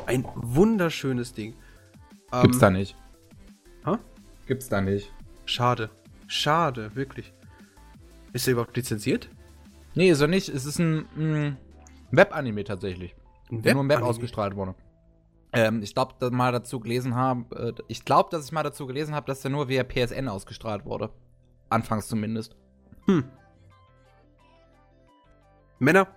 [0.06, 1.54] Ein wunderschönes Ding.
[2.32, 2.96] Ähm, Gibt's da nicht.
[3.84, 3.96] Hä?
[4.46, 5.12] Gibt's da nicht.
[5.46, 5.90] Schade.
[6.26, 7.32] Schade, wirklich.
[8.34, 9.30] Ist er überhaupt lizenziert?
[9.94, 10.48] Nee, ist er nicht.
[10.50, 11.56] Es ist ein, mm,
[12.10, 13.14] Web-Anime tatsächlich.
[13.50, 14.74] Ein Der nur im Web ausgestrahlt wurde.
[15.52, 18.86] Ähm, ich glaube, dass mal dazu gelesen habe, äh, ich glaube, dass ich mal dazu
[18.86, 21.10] gelesen habe, dass der nur via PSN ausgestrahlt wurde.
[21.70, 22.56] Anfangs zumindest.
[23.06, 23.24] Hm.
[25.78, 26.08] Männer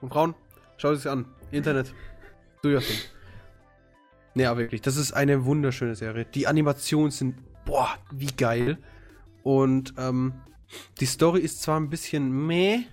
[0.00, 0.34] und Frauen,
[0.76, 1.26] schaut es sich an.
[1.50, 1.92] Internet.
[2.64, 2.98] Your thing.
[4.34, 6.26] Nee, aber wirklich, das ist eine wunderschöne Serie.
[6.26, 8.78] Die Animationen sind, boah, wie geil.
[9.42, 10.34] Und ähm,
[11.00, 12.84] die Story ist zwar ein bisschen meh,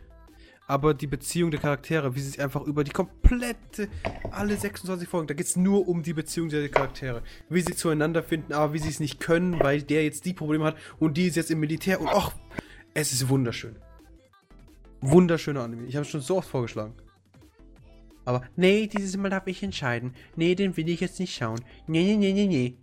[0.67, 3.89] aber die Beziehung der Charaktere, wie sie sich einfach über die komplette,
[4.31, 7.21] alle 26 Folgen, da geht es nur um die Beziehung der Charaktere.
[7.49, 10.65] Wie sie zueinander finden, aber wie sie es nicht können, weil der jetzt die Probleme
[10.65, 12.31] hat und die ist jetzt im Militär und ach,
[12.93, 13.75] es ist wunderschön.
[15.01, 15.85] Wunderschöner Anime.
[15.85, 16.93] Ich habe es schon so oft vorgeschlagen.
[18.25, 20.13] Aber, nee, dieses Mal darf ich entscheiden.
[20.37, 21.59] Nee, den will ich jetzt nicht schauen.
[21.87, 22.77] Nee, nee, nee, nee, nee.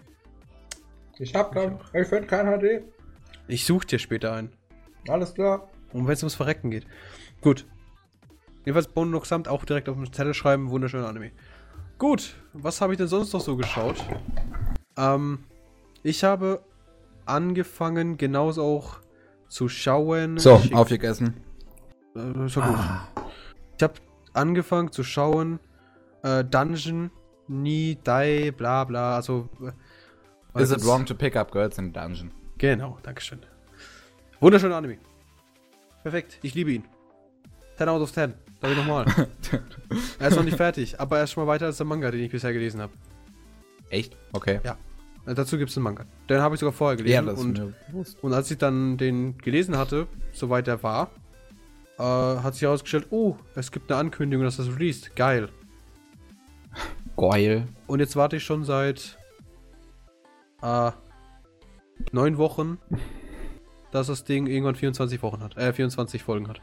[1.19, 2.83] Ich hab kein, ich finde kein HD.
[3.49, 4.51] Ich such dir später ein.
[5.09, 5.71] Alles klar.
[5.93, 6.87] Und wenn es ums Verrecken geht.
[7.41, 7.67] Gut.
[8.65, 8.89] Jedenfalls
[9.27, 10.71] Samt auch direkt auf den Zettel schreiben.
[10.71, 11.33] Wunderschöner Anime.
[11.99, 12.35] Gut.
[12.53, 14.05] Was habe ich denn sonst noch so geschaut?
[14.97, 15.45] Ähm,
[16.03, 16.63] ich habe
[17.27, 18.99] angefangen, genauso auch
[19.49, 20.39] zu schauen.
[20.39, 21.41] So, Schick- aufgegessen.
[22.15, 23.25] Äh, ja gut.
[23.77, 23.95] Ich habe
[24.35, 25.59] angefangen zu schauen.
[26.23, 27.11] Äh, Dungeon,
[27.49, 29.17] Nie, Die, bla bla.
[29.17, 29.49] Also.
[29.61, 32.31] äh, Is it das- wrong to pick up girls in dungeon?
[32.59, 33.41] Genau, Dankeschön.
[34.39, 34.99] Wunderschöner Anime.
[36.03, 36.85] Perfekt, ich liebe ihn.
[37.81, 38.35] 10 out of 10.
[38.61, 39.07] Darf ich nochmal?
[40.19, 42.21] er ist noch nicht fertig, aber er ist schon mal weiter als der Manga, den
[42.21, 42.93] ich bisher gelesen habe.
[43.89, 44.19] Echt?
[44.33, 44.61] Okay.
[44.63, 46.05] Äh, dazu gibt es einen Manga.
[46.29, 47.15] Den habe ich sogar vorher gelesen.
[47.15, 48.19] Ja, das ist und, mir bewusst.
[48.23, 51.11] und als ich dann den gelesen hatte, soweit er war,
[51.99, 55.17] äh, hat sich herausgestellt, oh, es gibt eine Ankündigung, dass das released.
[55.17, 55.49] Geil.
[57.17, 57.67] Geil.
[57.87, 59.17] Und jetzt warte ich schon seit
[60.61, 60.91] äh,
[62.13, 62.77] neun Wochen,
[63.91, 66.61] dass das Ding irgendwann 24 Wochen hat, äh, 24 Folgen hat.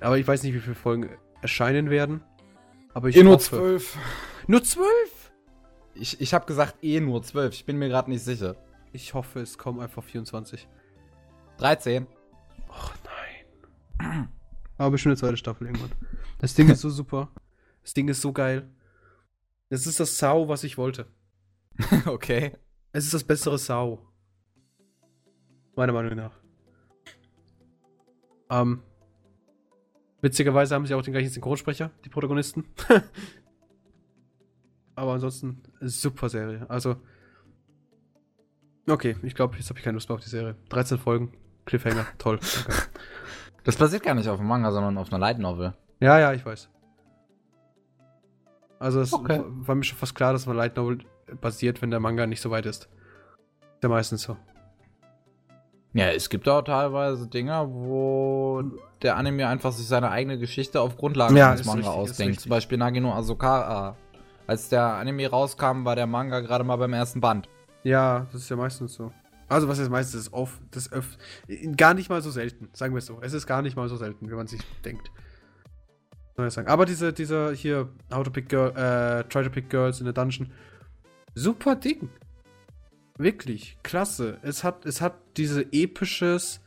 [0.00, 1.08] Aber ich weiß nicht, wie viele Folgen
[1.40, 2.22] erscheinen werden.
[2.92, 3.98] Aber ich Eh nur zwölf.
[4.46, 5.32] Nur zwölf?
[5.94, 7.54] Ich, ich habe gesagt eh nur zwölf.
[7.54, 8.56] Ich bin mir gerade nicht sicher.
[8.92, 10.68] Ich hoffe, es kommen einfach 24.
[11.58, 12.06] 13.
[12.68, 12.94] Och
[13.98, 14.28] nein.
[14.78, 15.92] Aber bestimmt eine zweite Staffel irgendwann.
[16.38, 17.30] Das Ding ist so super.
[17.82, 18.68] Das Ding ist so geil.
[19.68, 21.06] Das ist das Sau, was ich wollte.
[22.06, 22.52] okay.
[22.92, 24.06] Es ist das bessere Sau.
[25.76, 26.38] Meiner Meinung nach.
[28.50, 28.82] Ähm.
[30.24, 32.64] Witzigerweise haben sie auch den gleichen Synchronsprecher, die Protagonisten.
[34.94, 36.64] Aber ansonsten, super Serie.
[36.70, 36.96] Also.
[38.88, 40.56] Okay, ich glaube, jetzt habe ich keine Lust mehr auf die Serie.
[40.70, 41.34] 13 Folgen,
[41.66, 42.40] Cliffhanger, toll.
[42.66, 42.82] Danke.
[43.64, 45.74] Das basiert gar nicht auf einem Manga, sondern auf einer Light Novel.
[46.00, 46.70] Ja, ja, ich weiß.
[48.78, 49.42] Also es Okay.
[49.44, 51.00] war mir schon fast klar, dass man Light Novel
[51.42, 52.88] basiert, wenn der Manga nicht so weit ist.
[53.74, 54.38] Ist ja meistens so.
[55.94, 58.62] Ja, es gibt auch teilweise Dinger, wo
[59.00, 62.10] der Anime einfach sich seine eigene Geschichte auf Grundlage Ja, des ist Manga richtig, ist
[62.10, 62.40] ausdenkt.
[62.40, 63.96] Zum Beispiel Nagino Asokara
[64.46, 67.48] als der Anime rauskam, war der Manga gerade mal beim ersten Band.
[67.84, 69.12] Ja, das ist ja meistens so.
[69.48, 71.16] Also was ist meistens das auf das öff
[71.76, 73.18] gar nicht mal so selten, sagen wir es so.
[73.20, 75.10] Es ist gar nicht mal so selten, wie man sich denkt.
[76.36, 76.68] Soll ich sagen.
[76.68, 80.12] Aber diese dieser hier How to Pick Girl, äh, Try to Pick Girls in a
[80.12, 80.50] Dungeon,
[81.34, 82.08] super Ding.
[83.16, 84.38] Wirklich klasse.
[84.42, 86.60] Es hat es hat diese episches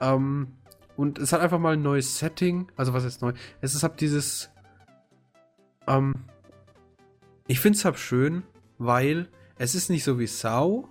[0.00, 0.52] ähm,
[0.96, 2.70] und es hat einfach mal ein neues Setting.
[2.76, 3.32] Also was ist neu?
[3.60, 4.50] Es ist halt dieses
[5.86, 6.14] ähm,
[7.46, 8.42] ich finde es halt schön,
[8.78, 10.88] weil es ist nicht so wie Sau.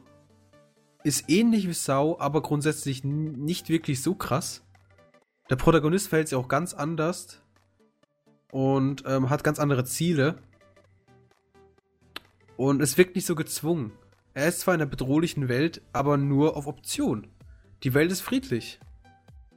[1.03, 4.63] Ist ähnlich wie Sau, aber grundsätzlich nicht wirklich so krass.
[5.49, 7.41] Der Protagonist verhält sich auch ganz anders
[8.51, 10.39] und ähm, hat ganz andere Ziele.
[12.57, 13.91] Und es wirkt nicht so gezwungen.
[14.35, 17.27] Er ist zwar in einer bedrohlichen Welt, aber nur auf Option.
[17.83, 18.79] Die Welt ist friedlich.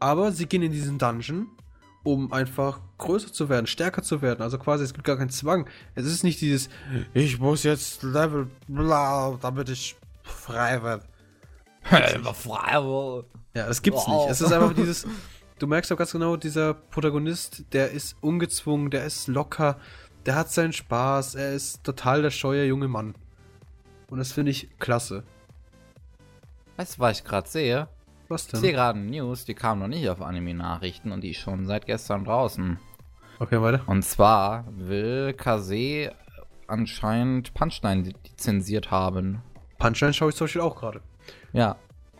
[0.01, 1.49] Aber sie gehen in diesen Dungeon
[2.09, 4.43] um einfach größer zu werden, stärker zu werden.
[4.43, 5.69] Also quasi, es gibt gar keinen Zwang.
[5.95, 6.69] Es ist nicht dieses,
[7.13, 11.05] ich muss jetzt Level, bla, damit ich frei werde.
[11.83, 12.19] frei
[13.55, 14.23] Ja, das gibt's wow.
[14.23, 14.33] nicht.
[14.33, 15.07] Es ist einfach dieses,
[15.59, 19.79] du merkst auch ganz genau, dieser Protagonist, der ist ungezwungen, der ist locker,
[20.25, 23.15] der hat seinen Spaß, er ist total der scheue junge Mann.
[24.11, 25.25] Und das finde ich klasse.
[26.77, 27.89] Weißt du, was ich gerade sehe?
[28.29, 28.59] Was denn?
[28.59, 31.87] Ich sehe gerade News, die kam noch nicht auf Anime-Nachrichten und die ist schon seit
[31.87, 32.79] gestern draußen.
[33.39, 33.83] Okay, weiter.
[33.87, 36.13] Und zwar will Kase
[36.67, 39.43] anscheinend Punchline lizenziert haben.
[39.79, 41.01] Punchline schaue ich zum Beispiel auch gerade.
[41.53, 41.77] Ja.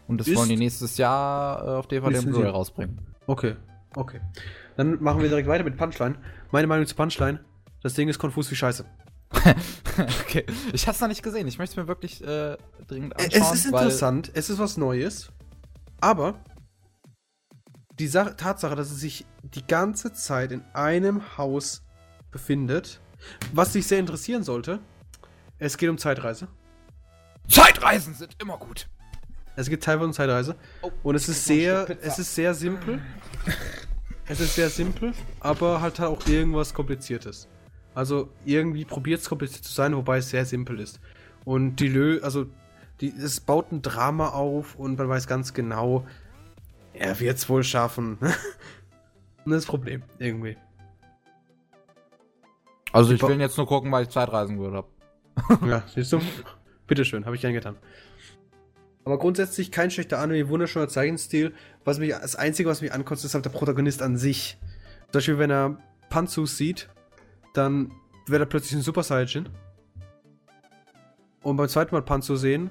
[0.07, 3.01] Und das ist wollen die nächstes Jahr äh, auf DVD und Blu-ray rausbringen.
[3.27, 3.57] Okay,
[3.95, 4.21] okay.
[4.77, 6.17] Dann machen wir direkt weiter mit Punchline.
[6.51, 7.41] Meine Meinung zu Punchline:
[7.83, 8.87] Das Ding ist konfus wie Scheiße.
[10.23, 10.45] okay.
[10.73, 11.47] Ich hab's noch nicht gesehen.
[11.49, 12.57] Ich möchte es mir wirklich äh,
[12.87, 13.43] dringend anschauen.
[13.43, 14.31] Es ist interessant.
[14.35, 15.31] Es ist was Neues.
[16.01, 16.35] Aber
[17.99, 21.83] die Sache, Tatsache, dass es sich die ganze Zeit in einem Haus
[22.31, 23.01] befindet,
[23.53, 24.81] was dich sehr interessieren sollte,
[25.59, 26.49] es geht um Zeitreise.
[27.49, 28.89] Zeitreisen sind immer gut.
[29.57, 30.55] Es geht teilweise um Zeitreise.
[30.83, 33.01] Oh, und es ist sehr, es ist sehr simpel.
[34.27, 37.49] es ist sehr simpel, aber halt auch irgendwas Kompliziertes.
[37.99, 41.01] Also irgendwie probiert es kompliziert zu sein, wobei es sehr simpel ist.
[41.45, 42.47] Und die Lö, also
[43.01, 46.07] die, es baut ein Drama auf und man weiß ganz genau,
[46.93, 48.19] er wird es wohl schaffen.
[49.45, 50.57] und das ist Problem, irgendwie.
[52.93, 54.87] Also ich will jetzt nur gucken, weil ich Zeitreisen gehört
[55.49, 55.69] habe.
[55.69, 56.21] ja, siehst du?
[56.87, 57.75] Bitteschön, habe ich gern getan.
[59.05, 61.53] Aber grundsätzlich kein schlechter Anime, wunderschöner Zeichenstil.
[61.85, 64.57] Was mich, das Einzige, was mich ankotzt, ist halt der Protagonist an sich.
[65.07, 65.79] Zum Beispiel, wenn er
[66.11, 66.89] Panzus sieht,
[67.59, 67.93] dann
[68.27, 69.49] wird er plötzlich ein Super Saiyajin.
[71.43, 72.71] Und beim zweiten Mal Panzu sehen,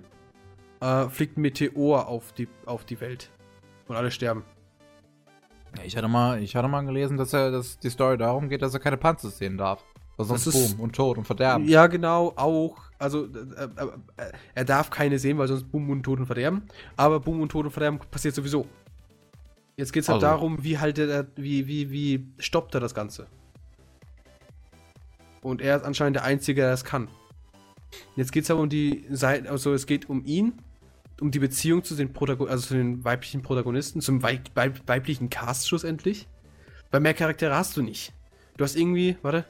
[0.82, 3.32] äh, fliegt ein Meteor auf die, auf die Welt.
[3.88, 4.44] Und alle sterben.
[5.78, 8.62] Ja, ich hatte mal, ich hatte mal gelesen, dass er, dass die Story darum geht,
[8.62, 9.84] dass er keine Panzer sehen darf.
[10.18, 11.68] Weil sonst Boom und Tod und Verderben.
[11.68, 12.76] Ja, genau, auch.
[12.98, 13.86] Also, äh, äh,
[14.18, 16.64] äh, er darf keine sehen, weil sonst Boom und Tod und Verderben.
[16.96, 18.66] Aber Boom und Tod und Verderben passiert sowieso.
[19.76, 20.26] Jetzt geht es halt also.
[20.26, 23.28] darum, wie halt er, wie, wie, wie stoppt er das Ganze.
[25.48, 27.08] Und er ist anscheinend der Einzige, der das kann.
[28.18, 30.62] Jetzt geht es aber um die Seite, also es geht um ihn
[31.22, 35.30] um die Beziehung zu den, Protagon also zu den weiblichen Protagonisten, zum weib weib weiblichen
[35.30, 36.28] Cast schlussendlich.
[36.92, 38.12] Weil mehr Charaktere hast du nicht.
[38.58, 39.46] Du hast irgendwie, warte,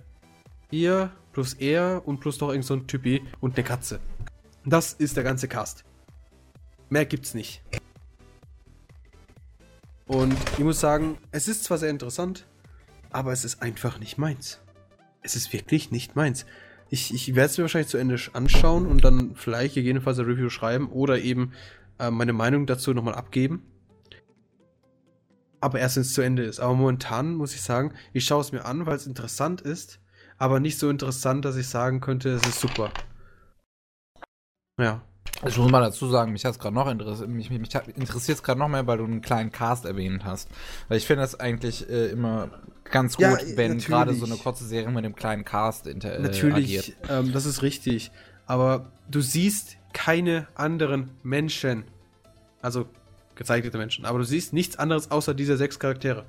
[0.69, 3.99] ihr plus er und plus noch irgend so ein Typi und eine Katze.
[4.65, 5.83] Das ist der ganze Cast.
[6.89, 7.63] Mehr gibt's nicht.
[10.05, 12.45] Und ich muss sagen, es ist zwar sehr interessant,
[13.09, 14.61] aber es ist einfach nicht meins.
[15.21, 16.45] Es ist wirklich nicht meins.
[16.89, 20.49] Ich, ich werde es mir wahrscheinlich zu Ende anschauen und dann vielleicht gegebenenfalls ein Review
[20.49, 21.51] schreiben oder eben
[21.99, 23.63] äh, meine Meinung dazu nochmal abgeben.
[25.59, 26.59] Aber erst wenn es zu Ende ist.
[26.59, 29.99] Aber momentan muss ich sagen, ich schaue es mir an, weil es interessant ist,
[30.37, 32.91] aber nicht so interessant, dass ich sagen könnte, es ist super.
[34.79, 35.06] Ja.
[35.45, 38.43] Ich muss mal dazu sagen, mich hat gerade noch interessiert, mich, mich, mich interessiert es
[38.43, 40.49] gerade noch mehr, weil du einen kleinen Cast erwähnt hast.
[40.87, 42.49] Weil ich finde das eigentlich äh, immer
[42.85, 46.19] ganz gut, ja, wenn gerade so eine kurze Serie mit dem kleinen Cast inter äh,
[46.19, 48.11] Natürlich, ähm, das ist richtig.
[48.47, 51.83] Aber du siehst keine anderen Menschen.
[52.61, 52.87] Also
[53.35, 54.05] gezeichnete Menschen.
[54.05, 56.25] Aber du siehst nichts anderes außer diese sechs Charaktere.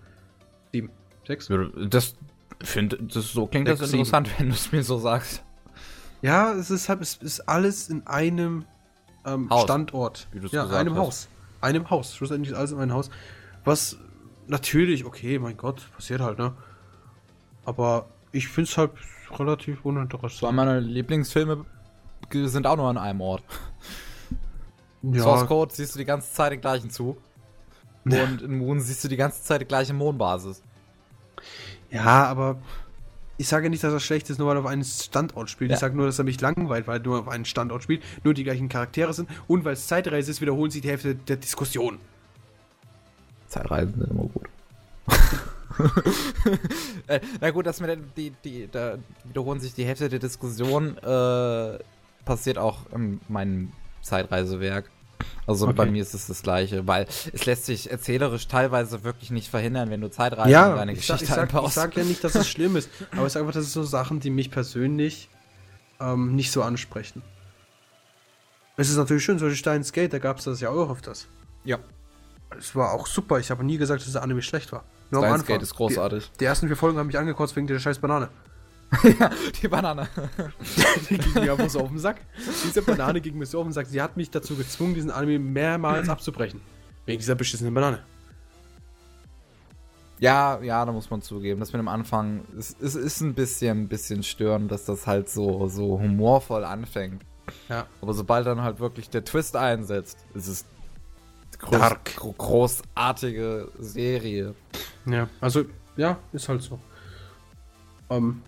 [0.73, 0.91] Sieben.
[1.27, 1.51] Sechs?
[1.89, 2.15] Das,
[2.63, 4.39] find, das so klingt sechs, das interessant, sieben.
[4.41, 5.43] wenn du es mir so sagst.
[6.21, 8.65] Ja, es ist halt, es ist alles in einem
[9.25, 10.29] ähm, Standort.
[10.33, 11.01] Wie du es ja, einem hast.
[11.01, 11.29] Haus.
[11.61, 12.15] Einem Haus.
[12.15, 13.11] Schlussendlich ist alles in einem Haus.
[13.65, 13.99] Was
[14.47, 16.55] natürlich, okay, mein Gott, passiert halt, ne?
[17.65, 18.93] Aber ich finde es halt
[19.39, 20.43] relativ uninteressant.
[20.43, 21.65] Weil meine Lieblingsfilme
[22.33, 23.43] sind auch nur an einem Ort.
[25.03, 25.23] Ja.
[25.23, 27.19] Source Code siehst du die ganze Zeit den gleichen Zug.
[28.05, 30.63] Und in Moon siehst du die ganze Zeit die gleiche Mondbasis.
[31.91, 32.57] Ja, aber
[33.39, 35.71] ich sage nicht, dass er schlecht ist, nur weil er auf einem Standort spielt.
[35.71, 35.77] Ja.
[35.77, 38.35] Ich sage nur, dass er mich langweilt, weil er nur auf einem Standort spielt, nur
[38.35, 41.99] die gleichen Charaktere sind und weil es Zeitreise ist, wiederholen sich die Hälfte der Diskussion.
[43.47, 44.49] Zeitreisen sind immer gut.
[47.07, 50.99] äh, na gut, das mit der, die, die, da wiederholen sich die Hälfte der Diskussion,
[50.99, 51.79] äh,
[52.25, 53.73] passiert auch in meinem
[54.03, 54.91] Zeitreisewerk.
[55.47, 55.75] Also Okay.
[55.77, 59.91] bei mir ist es das gleiche, weil es lässt sich erzählerisch teilweise wirklich nicht verhindern,
[59.91, 62.23] wenn du Zeitreisen in Ja, deine ich sag, Geschichte ich, sag, ich sag ja nicht,
[62.23, 65.29] dass es schlimm ist, aber ich sage einfach, das sind so Sachen, die mich persönlich
[66.01, 67.23] ähm, nicht so ansprechen.
[68.77, 71.27] Es ist natürlich schön, solche Steins Gate, da gab es das ja auch öfters.
[71.65, 71.79] ja,
[72.57, 74.85] Es war auch super, ich habe nie gesagt, dass der Anime schlecht war.
[75.11, 75.47] Nur Steins.
[75.47, 76.31] Gate ist großartig.
[76.33, 78.29] Die, die ersten vier Folgen haben mich angekotzt wegen der scheiß Banane.
[79.21, 79.31] ja,
[79.63, 80.09] die Banane.
[81.11, 82.21] Die ging mir einfach so auf den Sack.
[82.65, 83.87] Diese Banane ging mir so auf den Sack.
[83.87, 86.61] Sie hat mich dazu gezwungen, diesen Anime mehrmals abzubrechen.
[87.05, 88.03] Wegen dieser beschissenen Banane.
[90.21, 91.61] Ja, ja, da muss man zugeben.
[91.61, 95.69] Das mit dem Anfang, es, es ist ein bisschen, bisschen störend, dass das halt so,
[95.69, 97.23] so humorvoll anfängt.
[97.69, 97.87] Ja.
[98.03, 100.65] Aber sobald dann halt wirklich der Twist einsetzt, ist es
[101.59, 102.17] groß, Dark.
[102.17, 104.55] gro großartige Serie.
[105.07, 105.65] Ja, also,
[105.97, 106.79] ja, ist halt so.
[108.11, 108.43] Ähm,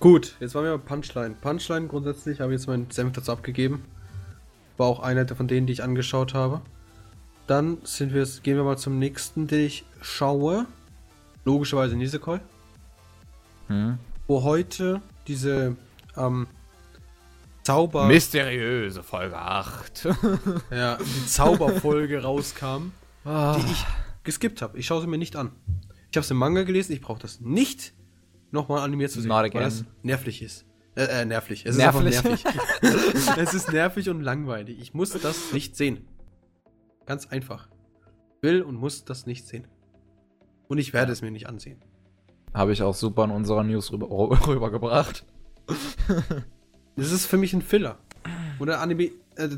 [0.00, 1.34] gut, jetzt waren wir bei Punchline.
[1.40, 3.84] Punchline grundsätzlich habe ich jetzt meinen Senf dazu abgegeben.
[4.76, 6.60] War auch einer von denen, die ich angeschaut habe.
[7.46, 10.66] Dann sind wir, gehen wir mal zum nächsten, den ich schaue.
[11.44, 12.38] Logischerweise Nisekoi.
[13.68, 13.98] Hm?
[14.26, 15.76] Wo heute diese
[16.16, 16.46] ähm,
[17.62, 18.06] Zauber.
[18.06, 20.08] Mysteriöse Folge 8.
[20.70, 22.92] Ja, die Zauberfolge rauskam,
[23.24, 23.56] Ah.
[23.58, 23.84] die ich
[24.24, 24.78] geskippt habe.
[24.78, 25.50] Ich schaue sie mir nicht an.
[26.10, 27.92] Ich habe es im Manga gelesen, ich brauche das nicht
[28.50, 30.64] nochmal animiert zu sehen, Not weil das nervlich ist.
[30.98, 31.64] Äh, äh nervlich.
[31.64, 32.14] Es Nervlich.
[32.14, 32.44] ist einfach
[32.82, 33.36] nervig.
[33.36, 34.80] es ist nervig und langweilig.
[34.80, 36.06] Ich muss das nicht sehen.
[37.06, 37.68] Ganz einfach.
[38.42, 39.66] Will und muss das nicht sehen.
[40.66, 41.80] Und ich werde es mir nicht ansehen.
[42.52, 44.08] Habe ich auch super in unserer News rüber,
[44.46, 45.24] rübergebracht.
[46.96, 47.98] Das ist für mich ein Filler.
[48.58, 49.48] Oder Anime, äh,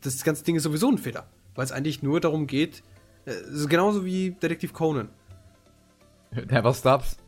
[0.00, 1.26] das ganze Ding ist sowieso ein Filler.
[1.54, 2.82] Weil es eigentlich nur darum geht,
[3.26, 3.32] äh,
[3.68, 5.10] genauso wie Detektiv Conan.
[6.30, 7.18] Never stops.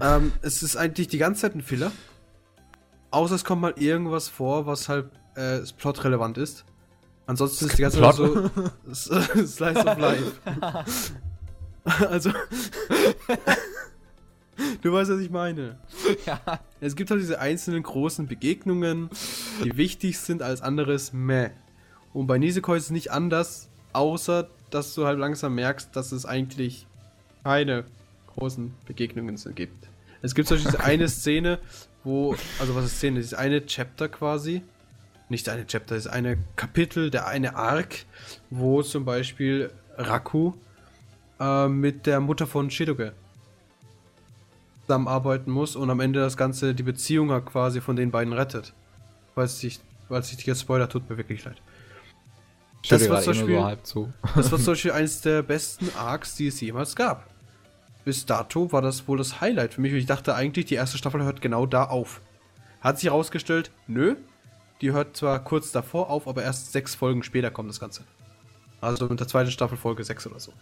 [0.00, 1.92] Ähm, es ist eigentlich die ganze Zeit ein Filler.
[3.10, 6.64] Außer es kommt mal irgendwas vor, was halt äh, plotrelevant ist.
[7.26, 8.50] Ansonsten ist die ganze Zeit so
[9.46, 10.32] Slice of Life.
[12.08, 12.30] also.
[14.82, 15.78] du weißt, was ich meine.
[16.26, 16.40] ja.
[16.80, 19.08] Es gibt halt diese einzelnen großen Begegnungen,
[19.62, 21.50] die wichtig sind als anderes meh.
[22.12, 26.26] Und bei Nisekoi ist es nicht anders, außer dass du halt langsam merkst, dass es
[26.26, 26.86] eigentlich
[27.44, 27.84] keine
[28.34, 29.88] großen Begegnungen so gibt.
[30.22, 31.58] Es gibt zum Beispiel eine Szene,
[32.04, 33.16] wo, also was ist Szene?
[33.18, 34.62] Dieses eine Chapter quasi.
[35.28, 38.04] Nicht eine Chapter, das ist eine Kapitel, der eine Arc,
[38.50, 40.52] wo zum Beispiel Raku
[41.40, 43.14] äh, mit der Mutter von Shidoge
[44.86, 48.74] zusammenarbeiten muss und am Ende das Ganze die Beziehung quasi von den beiden rettet.
[49.34, 51.56] Falls ich, falls ich dir Spoiler tut mir wirklich leid.
[52.88, 54.12] Das Das war war zum eh Beispiel- so halb zu.
[54.34, 57.31] Das war zum Beispiel eines der besten Arcs, die es jemals gab.
[58.04, 60.98] Bis dato war das wohl das Highlight für mich und ich dachte eigentlich, die erste
[60.98, 62.20] Staffel hört genau da auf.
[62.80, 64.16] Hat sich herausgestellt, nö,
[64.80, 68.02] die hört zwar kurz davor auf, aber erst sechs Folgen später kommt das Ganze.
[68.80, 70.52] Also mit der zweiten Staffel Folge 6 oder so.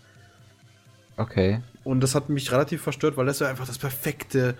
[1.16, 1.62] Okay.
[1.84, 4.56] Und das hat mich relativ verstört, weil das wäre einfach das perfekte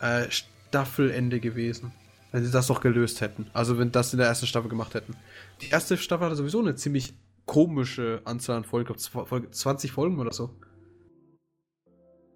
[0.00, 1.92] äh, Staffelende gewesen.
[2.30, 3.46] Wenn sie das doch gelöst hätten.
[3.54, 5.16] Also wenn das in der ersten Staffel gemacht hätten.
[5.62, 7.14] Die erste Staffel hatte sowieso eine ziemlich
[7.46, 8.92] komische Anzahl an Folgen.
[8.94, 10.54] Ich glaub, Folge- 20 Folgen oder so.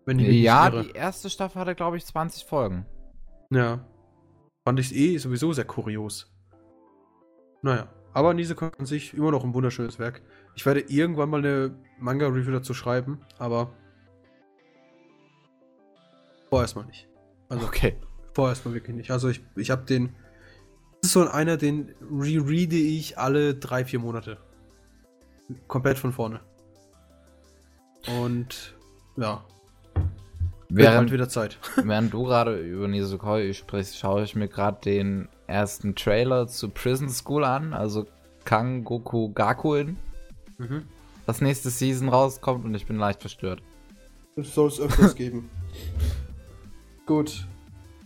[0.05, 2.87] Wenn ich mich Ja, nicht die erste Staffel hatte, glaube ich, 20 Folgen.
[3.51, 3.85] Ja.
[4.65, 6.33] Fand ich eh sowieso sehr kurios.
[7.63, 7.89] Naja.
[8.15, 10.23] Aber Nisekoi an sich immer noch ein wunderschönes Werk.
[10.55, 13.73] Ich werde irgendwann mal eine Manga-Review dazu schreiben, aber
[16.51, 17.09] vorerst mal nicht.
[17.49, 17.97] Also Okay.
[18.35, 19.11] vorerst mal wirklich nicht.
[19.11, 20.15] Also ich, ich habe den.
[21.01, 24.37] Das ist so einer, den rereade ich alle drei, vier Monate.
[25.67, 26.41] Komplett von vorne.
[28.21, 28.77] Und
[29.17, 29.45] ja,
[30.75, 31.59] Während, wieder Zeit.
[31.77, 37.09] während du gerade über Nisekoi sprichst, schaue ich mir gerade den ersten Trailer zu Prison
[37.11, 38.07] School an, also
[38.45, 39.97] Kangoku Gakuin,
[40.59, 40.85] Mhm.
[41.27, 43.63] das nächste Season rauskommt und ich bin leicht verstört.
[44.37, 45.51] Das soll es öfters geben.
[47.07, 47.47] Gut.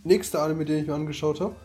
[0.03, 1.55] Nächster Anime, den ich mir angeschaut habe.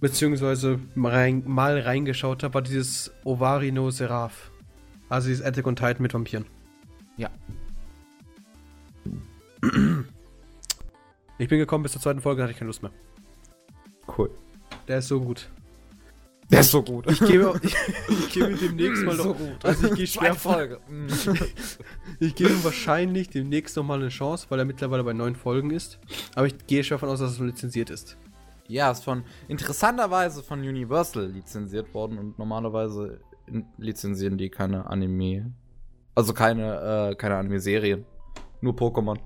[0.00, 4.50] Beziehungsweise mal, rein, mal reingeschaut habe, war dieses Ovari no Seraph.
[5.08, 6.46] Also dieses Attack on Titan mit Vampiren.
[7.16, 7.30] Ja.
[11.38, 12.92] Ich bin gekommen bis zur zweiten Folge, hatte ich keine Lust mehr.
[14.16, 14.30] Cool.
[14.88, 15.48] Der ist so gut.
[16.50, 17.10] Der ist so gut.
[17.10, 17.76] Ich gehe ich,
[18.28, 19.64] ich mir demnächst mal so noch, gut.
[19.64, 20.80] Also ich gehe schwer Folge.
[22.20, 25.70] Ich gebe ihm wahrscheinlich demnächst noch mal eine Chance, weil er mittlerweile bei neun Folgen
[25.70, 25.98] ist.
[26.34, 28.16] Aber ich gehe schwer davon aus, dass es lizenziert ist.
[28.68, 33.20] Ja, ist von interessanterweise von Universal lizenziert worden und normalerweise
[33.78, 35.52] lizenzieren die keine Anime.
[36.14, 38.04] Also keine, äh, keine Anime-Serien.
[38.60, 39.18] Nur Pokémon.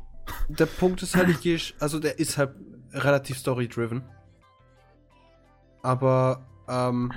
[0.49, 2.55] Der Punkt ist halt, ich gehe, also der ist halt
[2.93, 4.03] relativ story-driven.
[5.83, 7.12] Aber, ähm,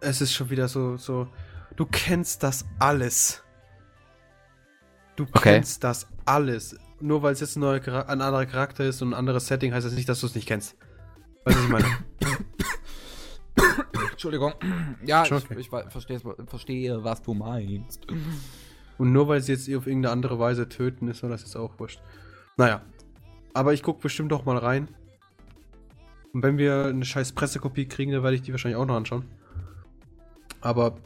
[0.00, 1.28] es ist schon wieder so, so,
[1.76, 3.42] du kennst das alles.
[5.16, 5.54] Du Okay.
[5.54, 6.76] kennst das alles.
[7.00, 9.86] Nur weil es jetzt ein, neuer, ein anderer Charakter ist und ein anderes Setting, heißt
[9.86, 10.76] das nicht, dass du es nicht kennst.
[11.44, 11.86] Weißt du, was ich meine?
[14.10, 14.52] Entschuldigung.
[15.04, 15.56] Ja, ich, okay.
[15.58, 18.06] ich verstehe, verstehe, was du meinst.
[18.98, 21.78] Und nur weil sie jetzt auf irgendeine andere Weise töten, ist mir das jetzt auch
[21.78, 22.00] wurscht.
[22.56, 22.82] Naja.
[23.54, 24.88] Aber ich gucke bestimmt doch mal rein.
[26.32, 29.24] Und wenn wir eine scheiß Pressekopie kriegen, dann werde ich die wahrscheinlich auch noch anschauen.
[30.60, 30.98] Aber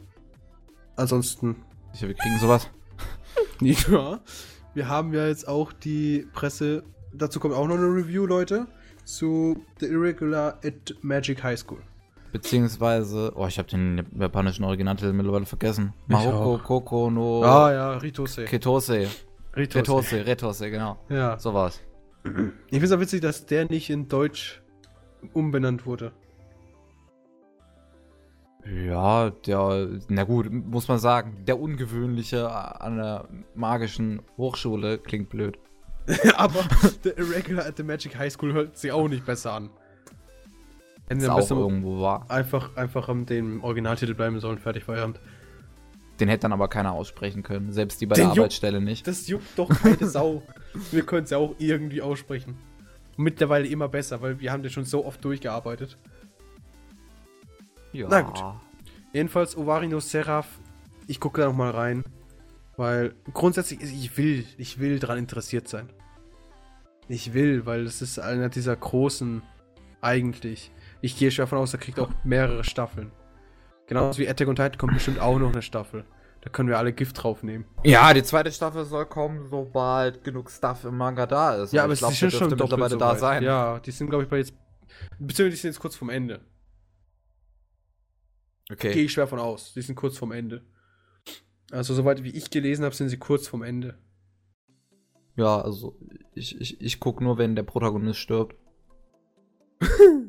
[0.95, 1.55] ansonsten.
[1.93, 2.69] Ich, wir kriegen sowas.
[3.61, 4.19] Ja.
[4.73, 6.83] Wir haben ja jetzt auch die Presse.
[7.13, 8.67] Dazu kommt auch noch eine Review, Leute.
[9.05, 11.81] Zu The Irregular at Magic High School.
[12.33, 15.93] Beziehungsweise, oh, ich habe den japanischen Originaltitel mittlerweile vergessen.
[16.07, 16.57] Maroko.
[16.57, 18.45] Koko no Ah ja, Ritose.
[18.45, 19.07] Ketose.
[19.55, 19.79] Ritose.
[19.79, 20.97] Retose, Retose, genau.
[21.09, 21.37] Ja.
[21.37, 21.79] So war's.
[22.23, 24.63] Ich finde es auch witzig, dass der nicht in Deutsch
[25.33, 26.11] umbenannt wurde.
[28.65, 35.59] Ja, der, na gut, muss man sagen, der Ungewöhnliche an der magischen Hochschule klingt blöd.
[36.35, 36.63] Aber
[37.03, 39.69] The Irregular at the Magic High School hört sich auch nicht besser an.
[41.07, 42.25] Hätten sie auch irgendwo wahr.
[42.29, 45.19] einfach, einfach am dem Originaltitel bleiben sollen, fertig Feierabend.
[46.19, 49.07] Den hätte dann aber keiner aussprechen können, selbst die bei Den der juckt- Arbeitsstelle nicht.
[49.07, 50.43] Das juckt doch keine Sau.
[50.91, 52.55] Wir können es ja auch irgendwie aussprechen.
[53.17, 55.97] Mittlerweile immer besser, weil wir haben das schon so oft durchgearbeitet.
[57.91, 58.07] Ja.
[58.09, 58.43] Na gut.
[59.11, 60.47] Jedenfalls Ovarino Seraph,
[61.07, 62.03] ich gucke da noch mal rein,
[62.77, 65.89] weil grundsätzlich ist- ich will, ich will dran interessiert sein.
[67.07, 69.43] Ich will, weil es ist einer dieser großen
[70.01, 70.71] eigentlich.
[71.03, 73.11] Ich gehe schon davon aus, er kriegt auch mehrere Staffeln.
[73.87, 76.05] Genauso wie Attack on Titan kommt bestimmt auch noch eine Staffel.
[76.39, 77.65] Da können wir alle Gift drauf nehmen.
[77.83, 81.73] Ja, die zweite Staffel soll kommen, sobald genug Stuff im Manga da ist.
[81.73, 83.43] Ja, aber ich glaub, sie sind schon mittlerweile so da sein.
[83.43, 84.53] Ja, die sind glaube ich bei jetzt
[85.19, 86.39] beziehungsweise die sind jetzt kurz vorm Ende.
[88.69, 89.01] Gehe Okay.
[89.03, 89.73] ich schwer von aus.
[89.73, 90.63] Die sind kurz vorm Ende.
[91.69, 93.97] Also soweit wie ich gelesen habe, sind sie kurz vorm Ende.
[95.35, 95.99] Ja, also
[96.33, 98.55] ich, ich, ich guck nur, wenn der Protagonist stirbt.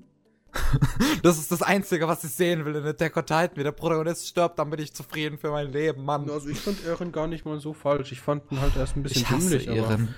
[1.22, 3.50] das ist das Einzige, was ich sehen will in Attack on Titan.
[3.54, 6.28] Wenn der Protagonist stirbt, dann bin ich zufrieden für mein Leben, Mann.
[6.30, 8.12] Also ich fand Eren gar nicht mal so falsch.
[8.12, 10.14] Ich fand ihn halt erst ein bisschen ich hasse dümmlich, aber, Ehren.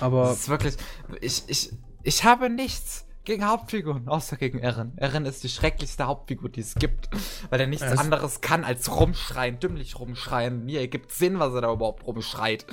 [0.00, 0.76] aber Das ist wirklich.
[1.20, 1.72] Ich, ich,
[2.02, 4.92] ich habe nichts gegen Hauptfiguren, außer gegen Eren.
[4.96, 7.10] Eren ist die schrecklichste Hauptfigur, die es gibt.
[7.50, 10.64] Weil er nichts ist- anderes kann als rumschreien, dümmlich rumschreien.
[10.64, 12.66] Mir ergibt Sinn, was er da überhaupt rumschreit.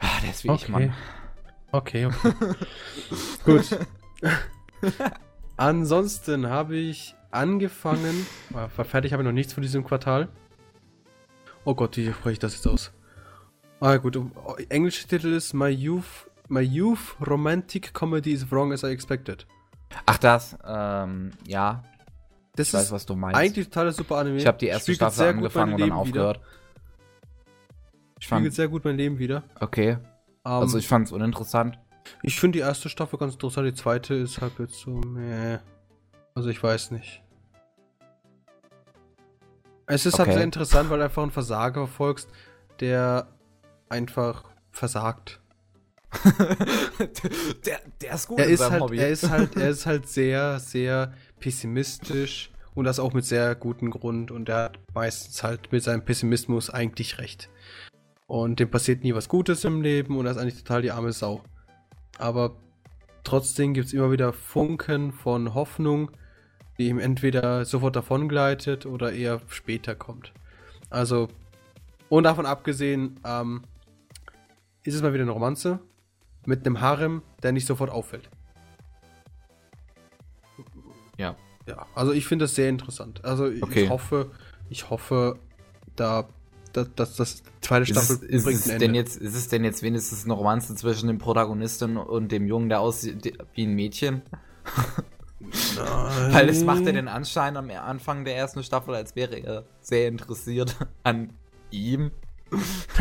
[0.00, 0.92] Ah, Der ist wie ich, Mann.
[1.70, 2.32] Okay, okay.
[3.44, 3.78] Gut.
[5.66, 8.26] Ansonsten habe ich angefangen.
[8.50, 10.28] War fertig, habe ich noch nichts von diesem Quartal.
[11.64, 12.92] Oh Gott, wie spreche ich das jetzt aus?
[13.78, 14.16] Ah, gut.
[14.16, 18.86] um- oh, Englischer Titel ist My Youth, My Youth Romantic Comedy is Wrong as I
[18.88, 19.46] Expected.
[20.06, 21.84] Ach, das, ähm, ja.
[22.56, 23.38] Das Ich weiß, ist was du meinst.
[23.38, 24.38] eigentlich total super Anime.
[24.38, 26.40] ich habe die erste Spiegelt Staffel sehr gut angefangen und dann aufgehört.
[28.18, 29.44] Ich Spiegelt fand, sehr gut mein Leben wieder.
[29.60, 29.90] okay.
[29.90, 29.98] Ähm,
[30.44, 31.78] Also ich fand's uninteressant.
[32.22, 35.58] Ich finde die erste Staffel ganz interessant, die zweite ist halt jetzt so, meh.
[36.34, 37.22] Also ich weiß nicht.
[39.86, 40.36] Es ist halt Okay.
[40.36, 42.28] sehr interessant, weil du einfach einen Versager verfolgst,
[42.80, 43.28] der
[43.88, 45.40] einfach versagt.
[47.66, 48.98] der, der ist gut Er in ist, seinem halt, Hobby.
[48.98, 53.90] er, ist halt, er ist halt sehr, sehr pessimistisch und das auch mit sehr gutem
[53.90, 57.48] Grund und er hat meistens halt mit seinem Pessimismus eigentlich recht.
[58.26, 61.12] Und dem passiert nie was Gutes im Leben und er ist eigentlich total die arme
[61.12, 61.42] Sau.
[62.18, 62.56] Aber
[63.24, 66.10] trotzdem gibt es immer wieder Funken von Hoffnung,
[66.78, 70.32] die ihm entweder sofort davongleitet oder eher später kommt.
[70.90, 71.28] Also,
[72.08, 73.62] und davon abgesehen, ähm,
[74.84, 75.80] ist es mal wieder eine Romanze
[76.44, 78.28] mit einem Harem, der nicht sofort auffällt.
[81.18, 81.36] ja.
[81.68, 83.24] Ja, also ich finde das sehr interessant.
[83.24, 83.88] Also ich Okay.
[83.88, 84.32] hoffe,
[84.68, 85.38] ich hoffe,
[85.94, 86.28] da,
[86.72, 89.64] da, dass das zweite Ist, Staffel es, ist, es ein denn jetzt, ist es denn
[89.64, 94.22] jetzt wenigstens eine Romanze zwischen dem Protagonisten und dem Jungen, der aussieht wie ein Mädchen?
[95.76, 96.32] Nein.
[96.32, 100.08] Weil es macht ja den Anschein am Anfang der ersten Staffel, als wäre er sehr
[100.08, 101.32] interessiert an
[101.70, 102.10] ihm.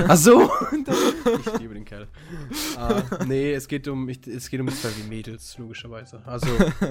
[0.08, 0.50] Ach so.
[0.72, 2.08] ich liebe den Kerl.
[2.78, 6.22] Uh, nee, es geht um, ich, es geht um zwei Mädels, logischerweise.
[6.26, 6.48] Also,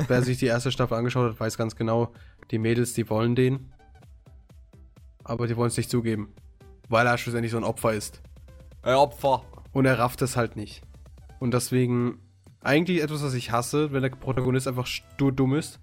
[0.09, 2.13] wer sich die erste Staffel angeschaut hat, weiß ganz genau,
[2.51, 3.73] die Mädels, die wollen den.
[5.25, 6.35] Aber die wollen es nicht zugeben.
[6.91, 8.21] Weil er schlussendlich so ein Opfer ist.
[8.83, 9.43] Ein Opfer.
[9.73, 10.83] Und er rafft es halt nicht.
[11.39, 12.19] Und deswegen,
[12.63, 15.79] eigentlich etwas, was ich hasse, wenn der Protagonist einfach stur dumm ist.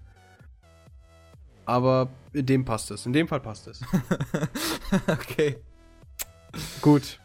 [1.64, 3.06] Aber in dem passt es.
[3.06, 3.80] In dem Fall passt es.
[5.08, 5.56] okay.
[6.82, 7.18] Gut.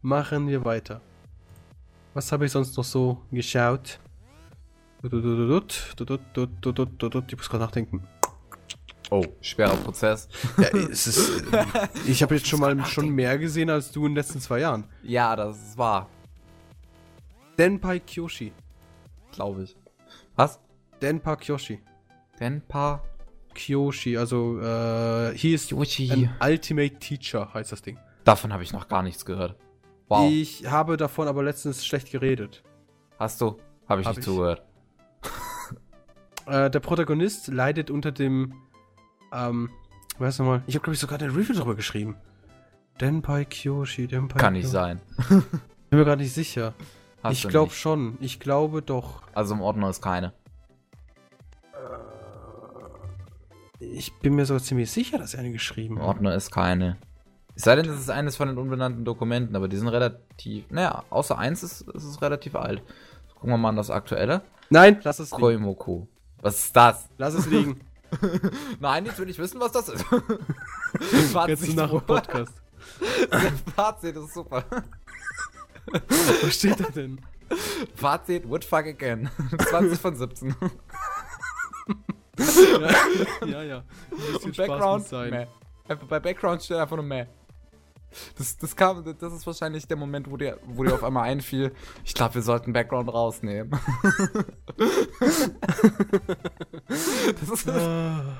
[0.00, 1.00] Machen wir weiter.
[2.14, 3.98] Was habe ich sonst noch so geschaut?
[5.02, 5.22] Ich muss
[7.50, 8.06] gerade nachdenken.
[9.12, 10.26] Oh, schwerer Prozess.
[10.56, 11.44] Ja, es ist,
[12.06, 14.84] ich habe jetzt schon mal schon mehr gesehen als du in den letzten zwei Jahren.
[15.02, 16.08] Ja, das ist wahr.
[17.58, 18.52] Denpai Kyoshi.
[19.32, 19.76] Glaube ich.
[20.34, 20.58] Was?
[21.02, 21.82] Denpa Kyoshi.
[22.40, 23.02] Denpa
[23.54, 26.30] Kyoshi, also äh, he is Kyoshi.
[26.42, 27.98] Ultimate Teacher heißt das Ding.
[28.24, 29.56] Davon habe ich noch gar nichts gehört.
[30.08, 30.30] Wow.
[30.32, 32.62] Ich habe davon aber letztens schlecht geredet.
[33.18, 33.58] Hast du?
[33.86, 34.32] Habe ich Hab nicht ich.
[34.32, 34.62] zugehört.
[36.46, 38.54] Äh, der Protagonist leidet unter dem,
[39.32, 39.70] ähm,
[40.18, 42.16] weißt du mal, ich habe glaube ich sogar eine Review darüber geschrieben.
[43.00, 45.00] Denpai Kyoshi, Denpai Kann nicht sein.
[45.28, 46.74] Bin mir gerade nicht sicher.
[47.22, 48.18] Hast ich glaube schon.
[48.20, 49.22] Ich glaube doch.
[49.32, 50.32] Also im Ordner ist keine.
[53.78, 56.08] Ich bin mir sogar ziemlich sicher, dass er eine geschrieben Im hat.
[56.08, 56.96] Ordner ist keine.
[57.54, 60.64] Es sei denn, das ist eines von den unbenannten Dokumenten, aber die sind relativ.
[60.70, 62.82] Naja, außer eins ist, ist es relativ alt.
[63.34, 64.42] Gucken wir mal an das aktuelle.
[64.70, 65.40] Nein, lass es liegen.
[65.40, 66.06] Koimoku.
[66.40, 67.08] Was ist das?
[67.18, 67.80] Lass es liegen.
[68.80, 70.04] Nein, jetzt will ich wissen, was das ist.
[71.46, 72.52] Jetzt nach dem Podcast.
[73.76, 74.64] Fazit ist super.
[76.42, 77.20] Was steht da denn?
[77.94, 79.30] Fazit, would fuck again.
[79.70, 80.54] 20 von 17.
[83.46, 83.78] ja, ja.
[83.78, 85.30] Ein bisschen Spaß Background, muss sein.
[85.30, 85.46] meh.
[85.88, 87.26] Einfach bei Background steht einfach nur meh.
[88.36, 91.72] Das, das, kam, das ist wahrscheinlich der Moment, wo dir, wo dir auf einmal einfiel,
[92.04, 93.70] ich glaube, wir sollten Background rausnehmen.
[96.86, 98.36] das ist Ah,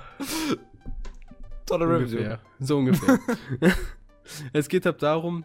[1.66, 2.36] tolle Review.
[2.58, 3.18] So ungefähr.
[4.52, 5.44] es geht halt darum.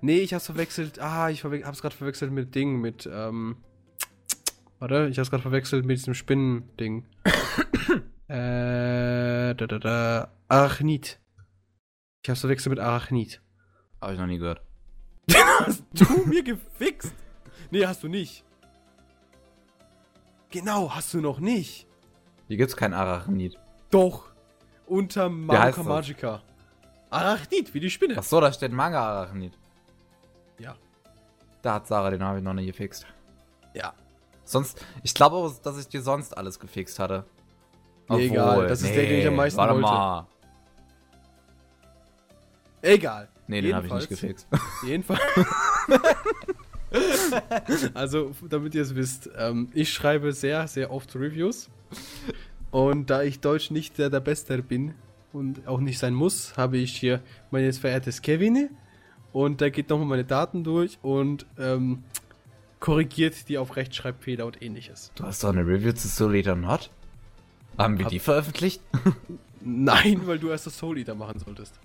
[0.00, 0.98] Nee, ich hab's verwechselt.
[1.00, 3.56] Ah, ich verwe hab's gerade verwechselt mit Ding, mit, ähm.
[4.78, 7.06] Warte, ich hab's gerade verwechselt mit diesem Spinnen-Ding.
[8.28, 10.32] äh, da, da, da.
[10.48, 11.20] Arachnid.
[12.22, 13.40] Ich hab's verwechselt mit Arachnid.
[14.00, 14.60] Habe ich noch nie gehört.
[15.60, 17.14] Hast du mir gefixt?
[17.70, 18.44] Nee, hast du nicht.
[20.50, 21.86] Genau, hast du noch nicht.
[22.46, 23.58] Hier gibt's kein Arachnid.
[23.90, 24.26] Doch.
[24.86, 25.76] Unter das?
[25.78, 26.42] Magica.
[27.10, 28.16] Arachnid, wie die Spinne.
[28.18, 29.58] Ach so, da steht Manga Arachnid.
[30.58, 30.76] Ja.
[31.62, 33.06] Da hat Sarah, den habe ich noch nie gefixt.
[33.74, 33.94] Ja.
[34.44, 37.24] Sonst, ich glaube, auch, dass ich dir sonst alles gefixt hatte.
[38.08, 39.88] Nee, egal, das ist der, den ich am meisten warte wollte.
[39.88, 40.26] mal.
[42.82, 43.28] Egal.
[43.46, 44.48] Nee, den habe ich nicht gefixt.
[44.86, 45.20] Jedenfalls.
[47.94, 51.68] also, damit ihr es wisst, ähm, ich schreibe sehr, sehr oft Reviews.
[52.70, 54.94] Und da ich Deutsch nicht der, der Beste bin
[55.32, 57.20] und auch nicht sein muss, habe ich hier
[57.50, 58.70] mein jetzt verehrtes Kevin.
[59.32, 62.04] Und der geht nochmal meine Daten durch und ähm,
[62.78, 65.10] korrigiert die auf Rechtschreibfehler und ähnliches.
[65.16, 66.90] Du hast doch eine Review zu Soul Eater Not?
[67.76, 68.80] Haben wir Hab- die veröffentlicht?
[69.60, 71.80] Nein, weil du erst das Soul Eater machen solltest.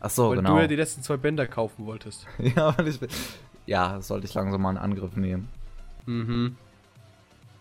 [0.00, 0.54] Ach so, weil genau.
[0.54, 2.26] du ja die letzten zwei Bänder kaufen wolltest.
[2.38, 2.98] ja, weil ich,
[3.66, 5.48] ja, sollte ich langsam mal in Angriff nehmen.
[6.06, 6.56] Mhm.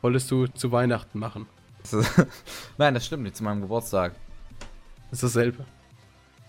[0.02, 1.46] Wolltest du zu Weihnachten machen.
[1.84, 2.26] Das
[2.78, 4.14] Nein, das stimmt nicht, zu meinem Geburtstag.
[5.12, 5.66] Das ist dasselbe.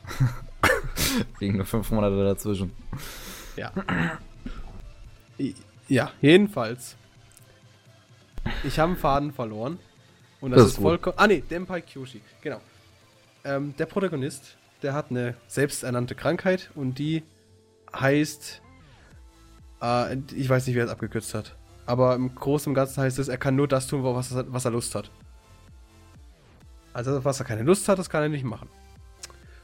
[1.40, 2.72] Liegen nur fünf Monate dazwischen.
[3.56, 3.72] Ja.
[5.88, 6.96] Ja, jedenfalls.
[8.64, 9.78] Ich habe einen Faden verloren.
[10.40, 11.16] Und das, Das ist ist vollkommen.
[11.18, 12.22] Ah, nee, Denpai Kyoshi.
[12.40, 12.60] Genau.
[13.44, 17.22] Ähm, der Protagonist, der hat eine selbsternannte Krankheit und die
[17.94, 18.62] heißt.
[19.82, 21.56] Äh, ich weiß nicht, wer es abgekürzt hat.
[21.86, 24.64] Aber im Großen und Ganzen heißt es, er kann nur das tun, was er, was
[24.64, 25.10] er Lust hat.
[26.92, 28.68] Also, was er keine Lust hat, das kann er nicht machen.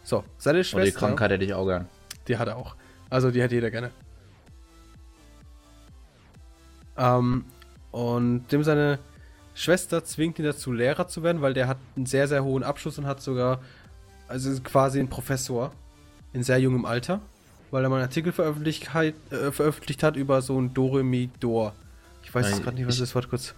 [0.03, 0.99] So, seine Oh, die Schwester.
[1.01, 1.89] Krankheit hätte ich auch gern.
[2.29, 2.77] Die hat er auch.
[3.11, 3.91] Also die hat jeder gerne.
[6.97, 7.45] Ähm,
[7.91, 8.99] und dem seine
[9.55, 12.99] Schwester zwingt ihn dazu, Lehrer zu werden, weil der hat einen sehr, sehr hohen Abschluss
[12.99, 13.61] und hat sogar,
[14.29, 15.73] also quasi ein Professor
[16.33, 17.21] in sehr jungem Alter,
[17.71, 19.13] weil er mal einen Artikel veröffentlicht, äh,
[19.53, 21.75] veröffentlicht hat über so ein Doremidor.
[22.23, 23.55] Ich weiß jetzt gerade nicht, was ich- das Wort kurz.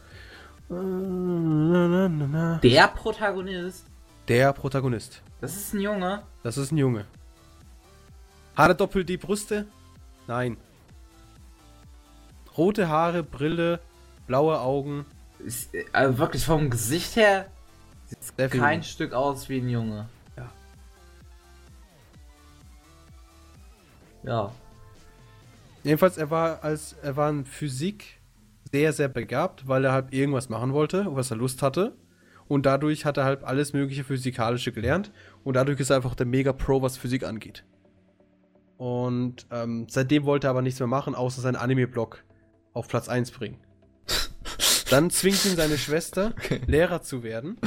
[2.62, 3.87] Der Protagonist?
[4.29, 5.23] Der Protagonist.
[5.41, 6.23] Das ist ein Junge.
[6.43, 7.07] Das ist ein Junge.
[8.55, 9.66] Hat er doppelt die Brüste?
[10.27, 10.57] Nein.
[12.57, 13.81] Rote Haare, Brille,
[14.27, 15.07] blaue Augen.
[15.39, 17.47] Ist, äh, also wirklich vom Gesicht her
[18.37, 18.83] viel kein.
[18.83, 20.09] Stück aus wie ein Junge.
[24.23, 24.53] Ja.
[25.85, 28.21] Jedenfalls, er war als er war in Physik
[28.71, 31.97] sehr, sehr begabt, weil er halt irgendwas machen wollte, was er Lust hatte.
[32.49, 35.12] Und dadurch hat er halt alles mögliche Physikalische gelernt.
[35.45, 37.64] Und dadurch ist er einfach der Mega-Pro, was Physik angeht.
[38.79, 42.25] Und ähm, seitdem wollte er aber nichts mehr machen, außer seinen Anime-Blog
[42.73, 43.59] auf Platz 1 bringen.
[44.91, 46.61] Dann zwingt ihn seine Schwester, okay.
[46.66, 47.59] Lehrer zu werden.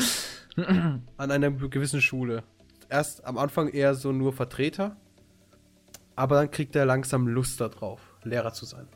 [1.17, 2.43] an einer gewissen Schule.
[2.89, 4.97] Erst am Anfang eher so nur Vertreter.
[6.15, 8.87] Aber dann kriegt er langsam Lust darauf, Lehrer zu sein.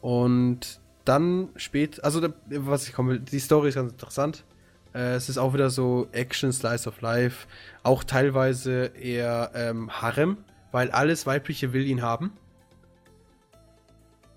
[0.00, 4.44] Und dann spät, also was ich komme, die Story ist ganz interessant.
[4.94, 7.46] Äh, es ist auch wieder so Action, Slice of Life,
[7.82, 10.38] auch teilweise eher ähm, Harem,
[10.70, 12.32] weil alles Weibliche will ihn haben.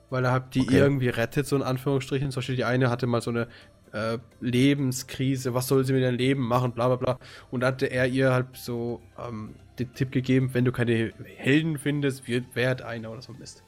[0.09, 0.77] Weil er halt die okay.
[0.77, 2.31] irgendwie rettet, so in Anführungsstrichen.
[2.31, 3.47] Zum Beispiel die eine hatte mal so eine
[3.95, 7.19] äh, Lebenskrise, was soll sie mit ihrem Leben machen, bla bla bla.
[7.49, 11.77] Und da hatte er ihr halt so ähm, den Tipp gegeben, wenn du keine Helden
[11.77, 13.63] findest, wird wert einer oder so Mist.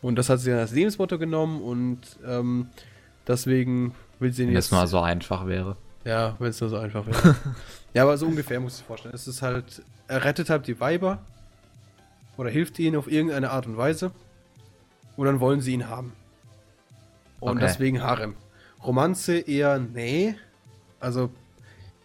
[0.00, 2.68] Und das hat sie dann als Lebensmotto genommen und ähm,
[3.26, 4.70] deswegen will sie Wenn jetzt.
[4.70, 5.76] Wenn es mal so einfach wäre.
[6.04, 7.36] Ja, wenn es nur so einfach wäre.
[7.94, 9.14] ja, aber so ungefähr muss ich vorstellen.
[9.14, 11.18] Es ist halt, er rettet halt die Weiber
[12.36, 14.12] oder hilft ihnen auf irgendeine Art und Weise
[15.16, 16.12] und dann wollen sie ihn haben.
[17.40, 17.66] Und okay.
[17.66, 18.34] deswegen Harem.
[18.84, 20.34] Romanze eher nee.
[21.00, 21.30] Also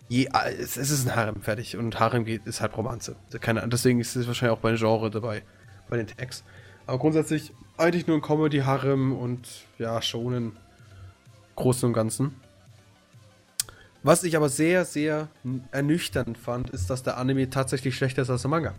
[0.09, 3.15] je, es, es ist ein Harem fertig und Harem geht, ist halt Romanze.
[3.39, 5.43] Keine, deswegen ist es wahrscheinlich auch bei Genre dabei,
[5.89, 6.43] bei den Tags.
[6.85, 9.47] Aber grundsätzlich eigentlich nur ein Comedy-Harem und
[9.77, 10.57] ja, schonen
[11.55, 12.35] Großen und Ganzen.
[14.03, 15.27] Was ich aber sehr, sehr
[15.71, 18.73] ernüchternd fand, ist, dass der Anime tatsächlich schlechter ist als der Manga.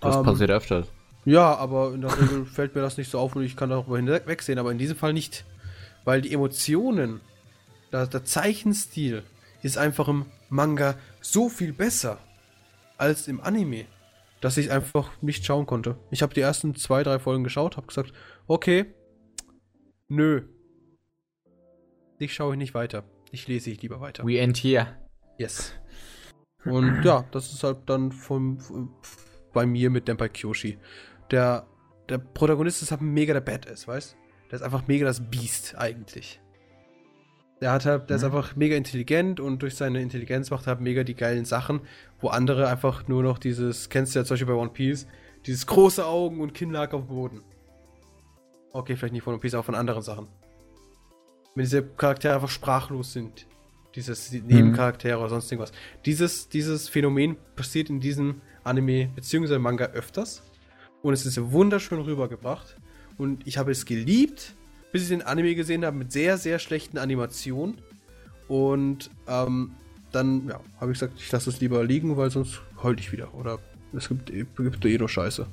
[0.00, 0.84] Das ähm, passiert öfter.
[1.24, 3.96] Ja, aber in der Regel fällt mir das nicht so auf und ich kann darüber
[3.96, 5.44] hinwegsehen, aber in diesem Fall nicht.
[6.04, 7.20] Weil die Emotionen,
[7.92, 9.22] der, der Zeichenstil
[9.62, 12.18] ist einfach im Manga so viel besser
[12.98, 13.86] als im Anime
[14.44, 15.96] dass ich einfach nicht schauen konnte.
[16.10, 18.12] Ich habe die ersten zwei, drei Folgen geschaut, habe gesagt,
[18.46, 18.84] okay,
[20.08, 20.42] nö.
[22.18, 23.04] Ich schaue nicht weiter.
[23.30, 24.22] Ich lese ich lieber weiter.
[24.22, 24.98] We end here.
[25.38, 25.72] Yes.
[26.66, 28.58] Und ja, das ist halt dann vom,
[29.54, 30.78] bei mir mit Denpai Kyoshi.
[31.30, 31.66] Der,
[32.10, 34.14] der Protagonist ist halt mega der Badass, weißt?
[34.54, 36.40] Der ist einfach mega das Biest eigentlich.
[37.60, 38.18] Der, hat halt, der mhm.
[38.18, 41.80] ist einfach mega intelligent und durch seine Intelligenz macht er halt mega die geilen Sachen,
[42.20, 45.08] wo andere einfach nur noch dieses, kennst du ja zum Beispiel bei One Piece,
[45.44, 47.42] dieses große Augen und Kinnlag auf dem Boden.
[48.72, 50.28] Okay, vielleicht nicht von One Piece, aber von anderen Sachen.
[51.56, 53.48] Wenn diese Charaktere einfach sprachlos sind.
[53.96, 55.22] Dieses Nebencharaktere mhm.
[55.22, 55.72] oder sonst irgendwas.
[56.06, 59.58] Dieses, dieses Phänomen passiert in diesem Anime bzw.
[59.58, 60.44] Manga öfters.
[61.02, 62.76] Und es ist wunderschön rübergebracht.
[63.18, 64.54] Und ich habe es geliebt,
[64.92, 67.78] bis ich den Anime gesehen habe mit sehr, sehr schlechten Animationen.
[68.48, 69.72] Und ähm,
[70.12, 73.34] dann ja, habe ich gesagt, ich lasse es lieber liegen, weil sonst heul ich wieder.
[73.34, 73.58] Oder
[73.92, 75.46] es gibt, gibt eh nur Scheiße.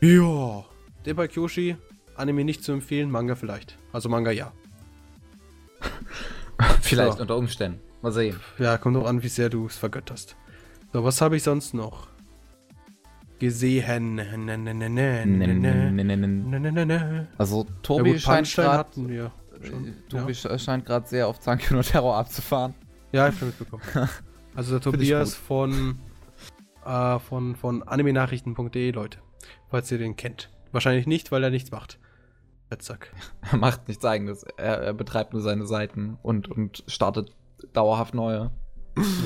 [0.00, 0.64] Ja.
[1.04, 1.76] Depai Kyoshi,
[2.16, 3.78] Anime nicht zu empfehlen, Manga vielleicht.
[3.92, 4.52] Also Manga ja.
[6.80, 7.22] vielleicht so.
[7.22, 7.80] unter Umständen.
[8.02, 8.38] Mal sehen.
[8.58, 10.36] Ja, kommt auch an, wie sehr du es vergötterst.
[10.92, 12.08] So, was habe ich sonst noch?
[13.38, 14.20] Gesehen.
[17.38, 18.90] Also Tobi ja, scheint gerade
[20.08, 20.58] Tobi ja.
[20.58, 22.74] scheint gerade sehr auf Zankyo Terror abzufahren.
[23.12, 23.82] Ja, ich habe mitbekommen.
[24.54, 25.98] Also der Tobias von
[26.86, 29.18] äh, von von animenachrichten.de Leute,
[29.68, 30.50] falls ihr den kennt.
[30.72, 31.98] Wahrscheinlich nicht, weil er nichts macht.
[32.70, 33.12] Fettsack.
[33.52, 34.44] Er macht nichts eigenes.
[34.56, 37.36] Er, er betreibt nur seine Seiten und und startet
[37.74, 38.50] dauerhaft neue.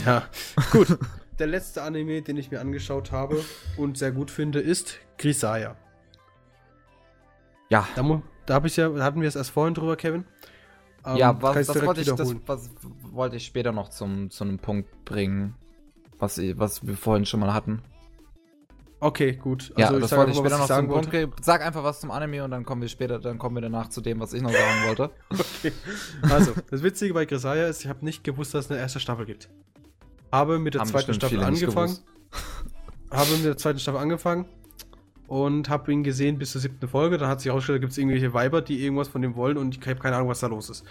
[0.05, 0.25] Ja,
[0.73, 0.99] gut
[1.41, 3.43] der letzte Anime, den ich mir angeschaut habe
[3.77, 5.77] und sehr gut finde, ist Grisaya.
[7.71, 7.89] Ja.
[7.97, 10.25] Da, da hab ich ja, hatten wir es erst vorhin drüber, Kevin.
[11.07, 12.71] Ähm, ja, was, das, wollte ich, das was,
[13.11, 15.55] wollte ich später noch zum, zu einem Punkt bringen,
[16.19, 17.83] was, was wir vorhin schon mal hatten.
[19.03, 19.73] Okay, gut.
[19.77, 21.43] Also ja, das wollte ich später noch zum Punkt.
[21.43, 24.03] Sag einfach was zum Anime und dann kommen wir später, dann kommen wir danach zu
[24.03, 25.11] dem, was ich noch sagen wollte.
[25.31, 25.73] okay.
[26.31, 29.25] Also, das Witzige bei Grisaya ist, ich habe nicht gewusst, dass es eine erste Staffel
[29.25, 29.49] gibt.
[30.33, 31.99] Habe mit der Haben zweiten Staffel angefangen.
[33.11, 34.47] habe mit der zweiten Staffel angefangen
[35.27, 37.19] und habe ihn gesehen bis zur siebten Folge.
[37.19, 39.77] Dann hat sich herausgestellt, da gibt es irgendwelche Weiber, die irgendwas von dem wollen und
[39.77, 40.85] ich habe keine Ahnung, was da los ist.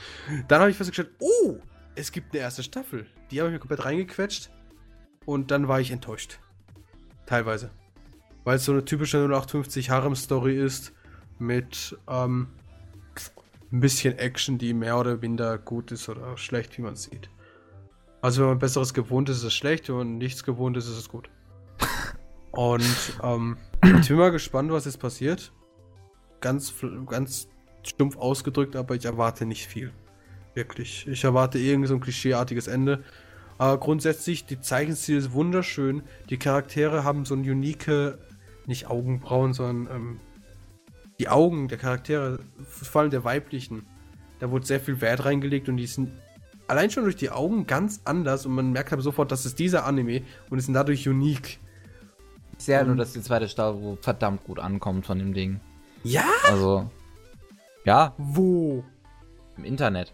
[0.48, 1.58] Dann habe ich festgestellt, oh,
[1.96, 3.06] es gibt eine erste Staffel.
[3.32, 4.50] Die habe ich mir komplett reingequetscht
[5.26, 6.40] und dann war ich enttäuscht.
[7.26, 7.70] Teilweise.
[8.44, 10.94] Weil es so eine typische 0850 Harem-Story ist
[11.38, 12.48] mit ähm,
[13.72, 17.30] ein bisschen Action, die mehr oder minder gut ist oder schlecht, wie man sieht.
[18.22, 20.98] Also wenn man Besseres gewohnt ist, ist es schlecht, wenn man nichts gewohnt ist, ist
[20.98, 21.30] es gut.
[22.52, 22.84] Und
[23.24, 23.58] ähm,
[24.02, 25.54] ich bin mal gespannt, was jetzt passiert.
[26.42, 26.74] Ganz,
[27.08, 27.48] ganz
[27.84, 29.94] stumpf ausgedrückt, aber ich erwarte nicht viel.
[30.54, 31.08] Wirklich.
[31.08, 33.04] Ich erwarte irgendwie so ein klischeeartiges Ende.
[33.58, 36.04] Aber grundsätzlich, die Zeichenstil ist wunderschön.
[36.30, 38.18] Die Charaktere haben so ein unique,
[38.66, 40.20] nicht Augenbrauen, sondern ähm,
[41.20, 43.86] die Augen der Charaktere, vor allem der weiblichen,
[44.40, 46.12] da wurde sehr viel Wert reingelegt und die sind
[46.70, 49.86] allein schon durch die Augen ganz anders und man merkt aber sofort, das ist dieser
[49.86, 51.60] Anime und sind dadurch unique.
[52.58, 55.60] Ich sehe halt nur, dass die zweite Staffel verdammt gut ankommt von dem Ding.
[56.04, 56.26] Ja?
[56.48, 56.90] Also,
[57.86, 58.84] ja, Wo?
[59.58, 60.14] im Internet.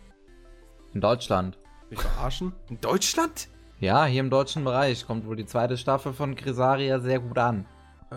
[0.93, 1.57] In Deutschland.
[1.89, 2.53] Mich verarschen?
[2.69, 3.47] In Deutschland?
[3.79, 7.65] Ja, hier im deutschen Bereich kommt wohl die zweite Staffel von Grisaria sehr gut an.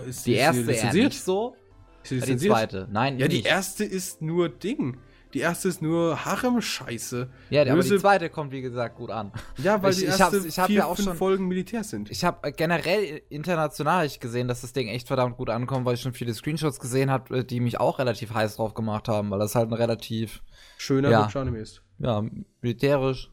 [0.07, 1.05] Ist Die erste eher lizenziert?
[1.13, 1.57] nicht so,
[2.03, 2.53] Ist die lizenziert?
[2.53, 2.89] zweite.
[2.91, 3.47] Nein, Ja, die nicht.
[3.47, 4.99] erste ist nur Ding.
[5.35, 7.29] Die erste ist nur Harem-Scheiße.
[7.51, 9.31] Ja, aber die Böse- zweite kommt wie gesagt gut an.
[9.59, 12.11] Ja, weil Ich- die erste ich vier, ja auch fünf schon- Folgen Militär sind.
[12.11, 16.01] Ich habe generell international ich gesehen, dass das Ding echt verdammt gut ankommt, weil ich
[16.01, 19.55] schon viele Screenshots gesehen habe, die mich auch relativ heiß drauf gemacht haben, weil das
[19.55, 20.43] halt ein relativ,
[20.79, 21.29] Schöner Ja.
[21.35, 21.83] Anime ist.
[21.99, 22.25] ja,
[22.63, 23.31] militärisch,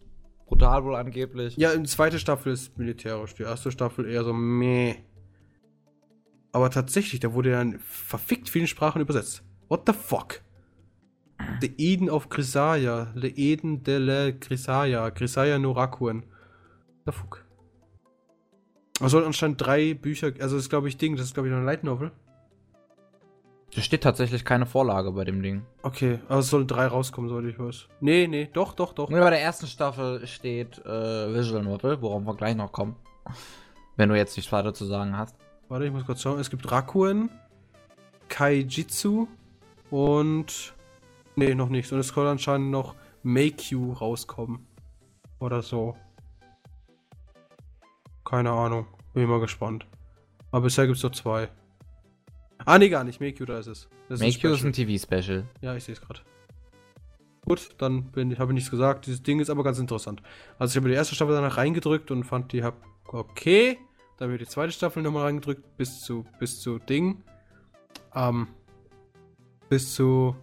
[0.47, 1.55] brutal wohl angeblich.
[1.55, 3.35] Ja, die zweite Staffel ist militärisch.
[3.35, 4.95] Die erste Staffel eher so meh.
[6.51, 9.43] Aber tatsächlich, da wurde ja in verfickt vielen Sprachen übersetzt.
[9.67, 10.41] What the fuck?
[11.61, 13.11] The Eden of Grisaya.
[13.15, 15.09] Le Eden de la Grisaya.
[15.09, 16.23] Grisaya no Rakuen.
[17.05, 17.45] The fuck.
[19.01, 21.53] Es soll anscheinend drei Bücher, also das ist glaube ich Ding, das ist glaube ich
[21.53, 22.11] eine Light Novel.
[23.75, 25.63] Da steht tatsächlich keine Vorlage bei dem Ding.
[25.81, 27.89] Okay, aber es sollen drei rauskommen, soweit ich weiß.
[27.99, 29.09] Nee, nee, doch, doch, doch.
[29.09, 32.95] Nur bei der ersten Staffel steht äh, Visual Novel, worauf wir gleich noch kommen.
[33.97, 35.35] Wenn du jetzt nichts weiter zu sagen hast.
[35.67, 36.39] Warte, ich muss kurz schauen.
[36.39, 37.29] Es gibt Rakuen,
[38.29, 39.27] Kaijitsu
[39.89, 40.73] und.
[41.35, 41.91] Nee, noch nichts.
[41.91, 44.65] Und es soll anscheinend noch Make-You rauskommen.
[45.39, 45.95] Oder so.
[48.23, 48.87] Keine Ahnung.
[49.13, 49.85] Bin mal gespannt.
[50.51, 51.49] Aber bisher gibt es nur zwei.
[52.65, 53.19] Ah, nee, gar nicht.
[53.19, 53.89] Make-You, da ist es.
[54.07, 55.45] Das Make You ist ein TV-Special.
[55.61, 56.21] Ja, ich sehe es gerade.
[57.45, 59.05] Gut, dann bin, habe ich nichts gesagt.
[59.05, 60.21] Dieses Ding ist aber ganz interessant.
[60.57, 63.77] Also ich habe die erste Staffel danach reingedrückt und fand die hab okay.
[64.17, 67.23] Dann habe ich die zweite Staffel nochmal reingedrückt bis zu bis zu Ding.
[68.15, 68.47] Ähm,
[69.69, 70.35] bis zu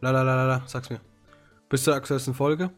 [0.00, 1.00] lalalala, sag's mir.
[1.68, 2.70] Bis zur aktuellsten Folge.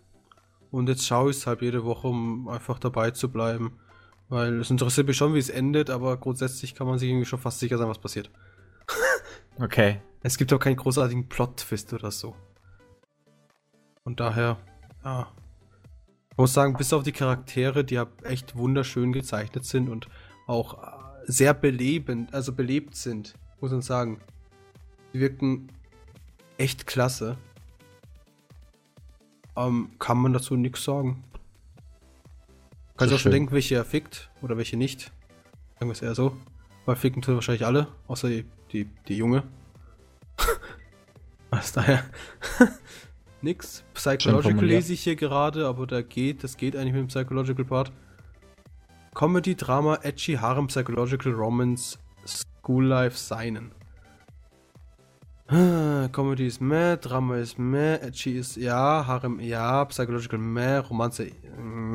[0.70, 3.78] Und jetzt schaue ich es halt jede Woche, um einfach dabei zu bleiben.
[4.28, 7.38] Weil es interessiert mich schon, wie es endet, aber grundsätzlich kann man sich irgendwie schon
[7.38, 8.30] fast sicher sein, was passiert.
[9.58, 10.00] Okay.
[10.22, 12.34] Es gibt auch keinen großartigen Plot-Twist oder so.
[14.02, 14.56] Und daher,
[15.04, 15.30] ja.
[16.30, 20.08] Ich muss sagen, bis auf die Charaktere, die ja echt wunderschön gezeichnet sind und
[20.46, 20.86] auch äh,
[21.26, 24.20] sehr belebend, also belebt sind, muss man sagen.
[25.12, 25.68] Die wirken
[26.58, 27.36] echt klasse.
[29.56, 31.24] Ähm, kann man dazu nichts sagen.
[32.96, 35.12] Kannst So auch schon denken, welche er fickt oder welche nicht.
[35.74, 36.36] Sagen wir es eher so.
[36.84, 39.44] Weil ficken tun wahrscheinlich alle, außer die, die, die Junge.
[41.50, 42.04] Was daher?
[43.42, 43.84] Nix.
[43.94, 47.92] Psychological lese ich hier gerade, aber da geht, das geht eigentlich mit dem Psychological Part.
[49.14, 53.72] Comedy, Drama, Edgy, Harem, Psychological, Romance, School Life, Seinen.
[56.12, 61.30] Comedy ist meh, Drama ist meh, Edgy ist ja, Harem ja, Psychological meh, Romanze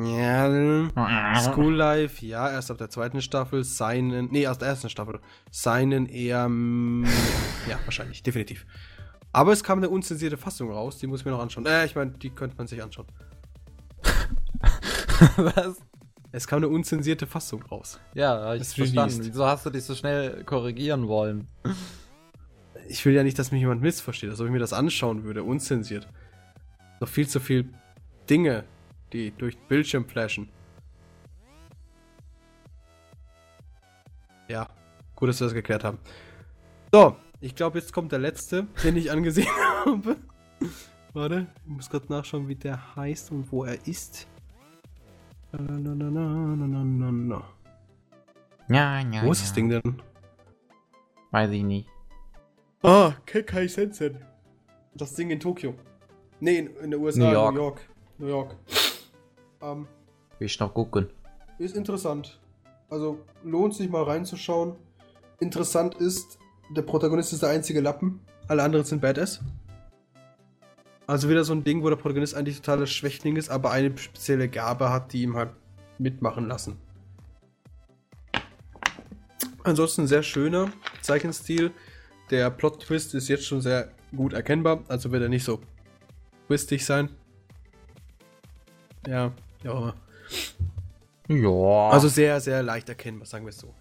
[0.04, 5.18] ja, School Life, ja, erst ab der zweiten Staffel, seinen, nee, aus der ersten Staffel,
[5.50, 7.04] seinen eher, mm,
[7.68, 8.64] ja, wahrscheinlich, definitiv.
[9.32, 11.66] Aber es kam eine unzensierte Fassung raus, die muss ich mir noch anschauen.
[11.66, 13.06] Äh, ich meine, die könnte man sich anschauen.
[15.36, 15.78] Was?
[16.30, 17.98] Es kam eine unzensierte Fassung raus.
[18.14, 19.18] Ja, ich verstanden.
[19.22, 21.48] Wieso hast du dich so schnell korrigieren wollen?
[22.88, 25.42] Ich will ja nicht, dass mich jemand missversteht, als ob ich mir das anschauen würde,
[25.42, 26.08] unzensiert.
[27.00, 27.68] Noch viel zu viel
[28.28, 28.64] Dinge,
[29.12, 30.48] die durch den Bildschirm flashen.
[34.48, 34.66] Ja,
[35.14, 35.98] gut, dass wir das geklärt haben.
[36.92, 39.48] So, ich glaube, jetzt kommt der letzte, den ich angesehen
[39.84, 40.16] habe.
[41.12, 44.26] Warte, ich muss gerade nachschauen, wie der heißt und wo er ist.
[45.52, 47.44] Na, na, na, na, na, na, na.
[48.68, 49.22] Ja, ja.
[49.22, 50.02] Wo ist das Ding denn?
[51.30, 51.88] Weiß ich nicht.
[52.82, 54.18] Ah, Kekai Sensen.
[54.94, 55.74] Das Ding in Tokio.
[56.40, 57.54] Nee, in, in der USA, New York.
[57.54, 57.80] New York.
[58.18, 58.56] New York.
[59.60, 59.86] Ähm,
[60.38, 61.08] Will ich noch gucken.
[61.58, 62.40] ist interessant.
[62.90, 64.76] Also lohnt sich mal reinzuschauen.
[65.40, 66.38] Interessant ist,
[66.70, 68.20] der Protagonist ist der einzige Lappen.
[68.46, 69.40] Alle anderen sind Badass.
[71.06, 74.48] Also wieder so ein Ding, wo der Protagonist eigentlich totaler Schwächling ist, aber eine spezielle
[74.48, 75.50] Gabe hat, die ihm halt
[75.98, 76.76] mitmachen lassen.
[79.64, 80.70] Ansonsten sehr schöner
[81.02, 81.72] Zeichenstil.
[82.30, 85.60] Der Plot-Twist ist jetzt schon sehr gut erkennbar, also wird er nicht so
[86.46, 87.10] twistig sein.
[89.06, 89.32] Ja,
[89.64, 89.94] ja.
[91.28, 91.90] Ja.
[91.90, 93.74] Also sehr, sehr leicht erkennbar, sagen wir es so.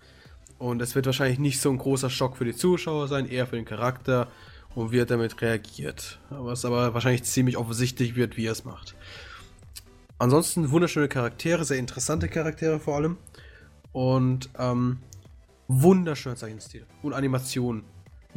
[0.60, 3.56] Und es wird wahrscheinlich nicht so ein großer Schock für die Zuschauer sein, eher für
[3.56, 4.28] den Charakter
[4.76, 6.20] und wie er damit reagiert.
[6.52, 8.96] Es aber wahrscheinlich ziemlich offensichtlich wird, wie er es macht.
[10.20, 13.18] ansonsten wunderschöne Charaktere, sehr interessante Charaktere vor allem.
[13.92, 15.00] Und ähm,
[15.68, 17.84] wunderschöner Zeichenstil und Animationen.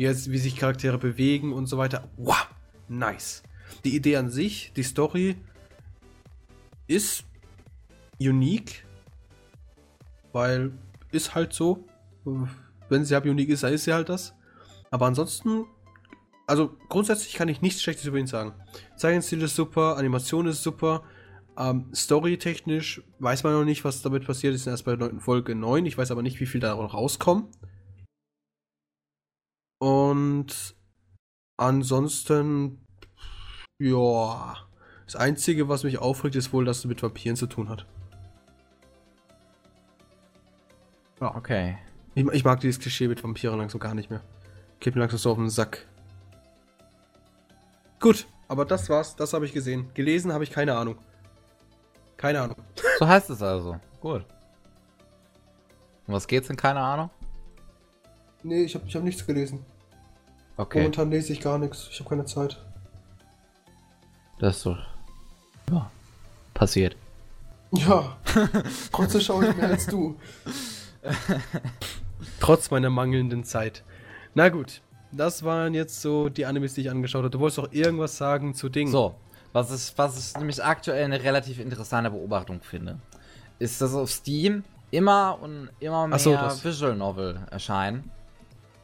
[0.00, 2.08] Wie, wie sich Charaktere bewegen und so weiter.
[2.16, 2.46] Wow,
[2.88, 3.42] nice.
[3.84, 5.36] Die Idee an sich, die Story
[6.86, 7.24] ist
[8.18, 8.86] unique,
[10.32, 10.72] weil
[11.12, 11.84] ist halt so.
[12.88, 14.32] Wenn sie halt unique ist, dann ist sie halt das.
[14.90, 15.66] Aber ansonsten,
[16.46, 18.54] also grundsätzlich kann ich nichts Schlechtes über ihn sagen.
[18.96, 21.02] Zeichenstil ist super, Animation ist super.
[21.58, 24.66] Ähm, Story-technisch weiß man noch nicht, was damit passiert ist.
[24.66, 25.84] Erst bei Folge 9.
[25.84, 27.48] Ich weiß aber nicht, wie viel da noch rauskommen.
[29.80, 30.76] Und
[31.56, 32.86] ansonsten,
[33.78, 34.56] ja,
[35.06, 37.86] das Einzige, was mich aufregt, ist wohl, dass es mit Vampiren zu tun hat.
[41.18, 41.34] Ja.
[41.34, 41.78] Okay.
[42.14, 44.22] Ich, ich, mag dieses Klischee mit Vampiren langsam gar nicht mehr.
[44.80, 45.86] Geht mir langsam so auf den Sack.
[48.00, 49.16] Gut, aber das war's.
[49.16, 49.90] Das habe ich gesehen.
[49.94, 50.98] Gelesen habe ich keine Ahnung.
[52.18, 52.56] Keine Ahnung.
[52.98, 53.80] So heißt es also.
[54.00, 54.26] Gut.
[56.06, 56.56] Um was geht's denn?
[56.56, 57.10] Keine Ahnung?
[58.42, 59.64] Nee, ich habe ich hab nichts gelesen.
[60.56, 60.78] Okay.
[60.78, 61.88] Momentan lese ich gar nichts.
[61.90, 62.58] Ich habe keine Zeit.
[64.38, 64.76] Das ist so.
[65.70, 65.90] Ja.
[66.54, 66.96] Passiert.
[67.72, 68.16] Ja.
[68.92, 70.16] Trotzdem schaue ich mehr als du.
[72.40, 73.84] Trotz meiner mangelnden Zeit.
[74.34, 77.30] Na gut, das waren jetzt so die Animes, die ich angeschaut habe.
[77.30, 78.90] Du wolltest auch irgendwas sagen zu Dingen.
[78.90, 79.14] So,
[79.52, 82.98] was ich, was ich nämlich aktuell eine relativ interessante Beobachtung finde,
[83.58, 88.10] ist, dass auf Steam immer und immer mehr so, Visual Novel erscheinen.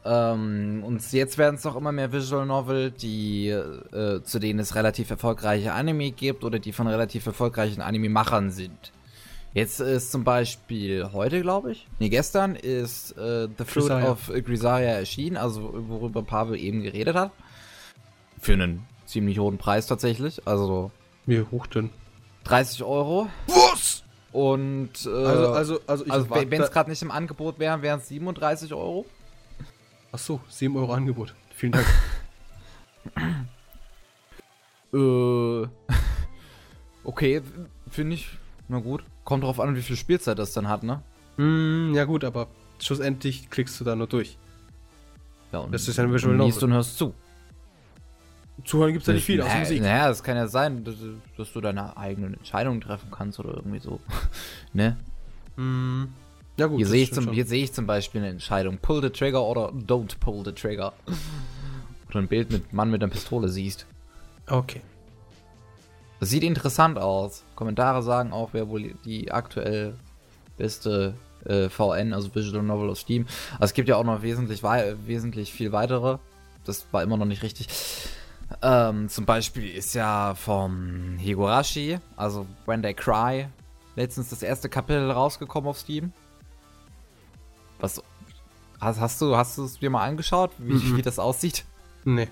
[0.07, 4.75] Ähm, und jetzt werden es auch immer mehr Visual Novel, die äh, zu denen es
[4.75, 8.93] relativ erfolgreiche Anime gibt oder die von relativ erfolgreichen Anime-Machern sind.
[9.53, 14.11] Jetzt ist zum Beispiel heute, glaube ich, nee, gestern ist äh, The Fruit Grisaria.
[14.11, 17.31] of Grisaria erschienen, also worüber Pavel eben geredet hat.
[18.39, 20.47] Für einen ziemlich hohen Preis tatsächlich.
[20.47, 20.91] Also.
[21.25, 21.89] Wie hoch denn?
[22.45, 23.27] 30 Euro.
[23.47, 24.03] Was?
[24.31, 28.07] Und äh, also, also, also, also wenn es gerade nicht im Angebot wäre, wären es
[28.07, 29.05] 37 Euro.
[30.11, 31.33] Ach so, 7 Euro Angebot.
[31.53, 31.85] Vielen Dank.
[34.93, 35.67] äh,
[37.03, 37.41] okay,
[37.89, 38.29] finde ich.
[38.67, 39.03] Na gut.
[39.23, 41.01] Kommt drauf an, wie viel Spielzeit das dann hat, ne?
[41.37, 42.47] Mm, ja gut, aber
[42.79, 44.37] schlussendlich klickst du da nur durch.
[45.51, 46.63] Ja, und das ist ein Visual Novel.
[46.63, 47.13] und hörst zu.
[48.65, 49.81] Zuhören gibt es ja nicht viel, außer Musik.
[49.81, 50.95] Naja, es kann ja sein, dass,
[51.37, 53.99] dass, du deine eigenen Entscheidungen treffen kannst oder irgendwie so.
[54.73, 54.97] ne?
[55.55, 56.05] Mm,
[56.57, 56.77] ja gut.
[56.77, 58.77] Hier sehe ich, zum, seh ich zum Beispiel eine Entscheidung.
[58.79, 60.93] Pull the trigger oder don't pull the trigger.
[62.09, 63.85] oder ein Bild mit Mann mit einer Pistole siehst.
[64.47, 64.81] Okay.
[66.19, 67.43] Das sieht interessant aus.
[67.55, 69.95] Kommentare sagen auch, wer wohl die aktuell
[70.57, 71.13] beste
[71.45, 73.27] äh, VN, also Visual Novel auf Steam.
[73.53, 76.17] Also es gibt ja auch noch wesentlich, wesentlich viel weitere.
[76.65, 77.67] Das war immer noch nicht richtig.
[78.61, 83.47] Ähm, zum Beispiel ist ja vom Higurashi, also When They Cry,
[83.95, 86.13] letztens das erste Kapitel rausgekommen auf Steam.
[87.79, 88.01] Was
[88.79, 90.97] hast, hast du hast du es dir mal angeschaut, wie, mhm.
[90.97, 91.65] wie das aussieht?
[92.05, 92.29] Nee.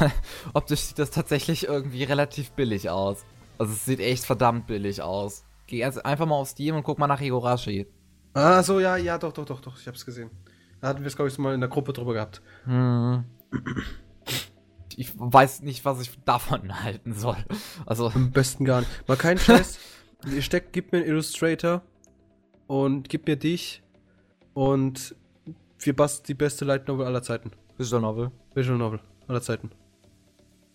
[0.54, 3.24] Optisch sieht das tatsächlich irgendwie relativ billig aus.
[3.58, 5.44] Also es sieht echt verdammt billig aus.
[5.66, 7.86] Geh einfach mal auf Steam und guck mal nach Higurashi.
[8.34, 10.30] Ah, so, ja, ja, doch, doch, doch, doch, ich hab's gesehen.
[10.80, 12.42] Da hatten wir es, glaube ich, mal in der Gruppe drüber gehabt.
[12.64, 13.24] Hm.
[14.96, 17.42] Ich weiß nicht, was ich davon halten soll.
[17.86, 18.08] Also.
[18.08, 19.08] Am besten gar nicht.
[19.08, 19.78] Mal keinen Scheiß.
[20.40, 21.82] Steck, gib mir einen Illustrator
[22.66, 23.83] und gib mir dich
[24.54, 25.14] und
[25.80, 27.50] wir basteln die beste Light Novel aller Zeiten.
[27.76, 28.30] Visual Novel.
[28.54, 29.70] Visual Novel aller Zeiten.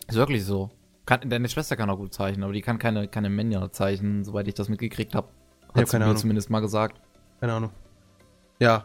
[0.06, 0.70] Ist wirklich so.
[1.06, 4.46] Kann, deine Schwester kann auch gut zeichnen, aber die kann keine, keine Männer zeichnen, soweit
[4.48, 5.28] ich das mitgekriegt habe.
[5.74, 6.16] Hat sie mir Ahnung.
[6.16, 7.00] zumindest mal gesagt.
[7.40, 7.70] Keine Ahnung.
[8.58, 8.84] Ja.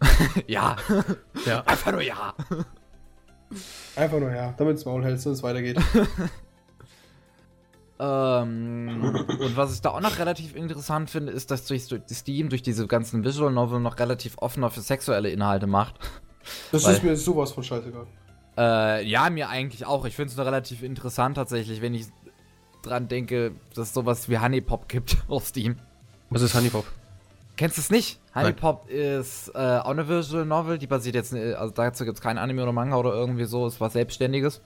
[0.46, 0.76] ja.
[1.46, 1.62] Ja.
[1.62, 2.34] Einfach nur ja.
[3.96, 4.54] Einfach nur ja.
[4.56, 5.80] Damit es Maul hältst und es weitergeht.
[7.98, 12.62] ähm, und was ich da auch noch relativ interessant finde, ist, dass durch, Steam, durch
[12.62, 15.94] diese ganzen Visual Novel noch relativ offener für sexuelle Inhalte macht.
[16.70, 18.06] Das Weil, ist mir sowas von scheißegal.
[18.56, 20.04] Äh, ja, mir eigentlich auch.
[20.04, 22.06] Ich finde es nur relativ interessant tatsächlich, wenn ich
[22.82, 25.76] dran denke, dass es sowas wie Honeypop gibt auf Steam.
[26.30, 26.84] Was ist Honeypop?
[27.56, 28.20] Kennst du es nicht?
[28.34, 32.22] Honeypop ist äh, auch eine Visual Novel, die basiert jetzt, äh, also dazu gibt es
[32.22, 34.60] kein Anime oder Manga oder irgendwie so, es war Selbstständiges.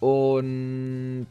[0.00, 1.28] Und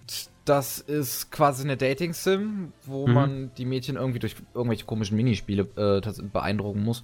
[0.50, 3.14] das ist quasi eine Dating-Sim, wo mhm.
[3.14, 7.04] man die Mädchen irgendwie durch irgendwelche komischen Minispiele äh, beeindrucken muss.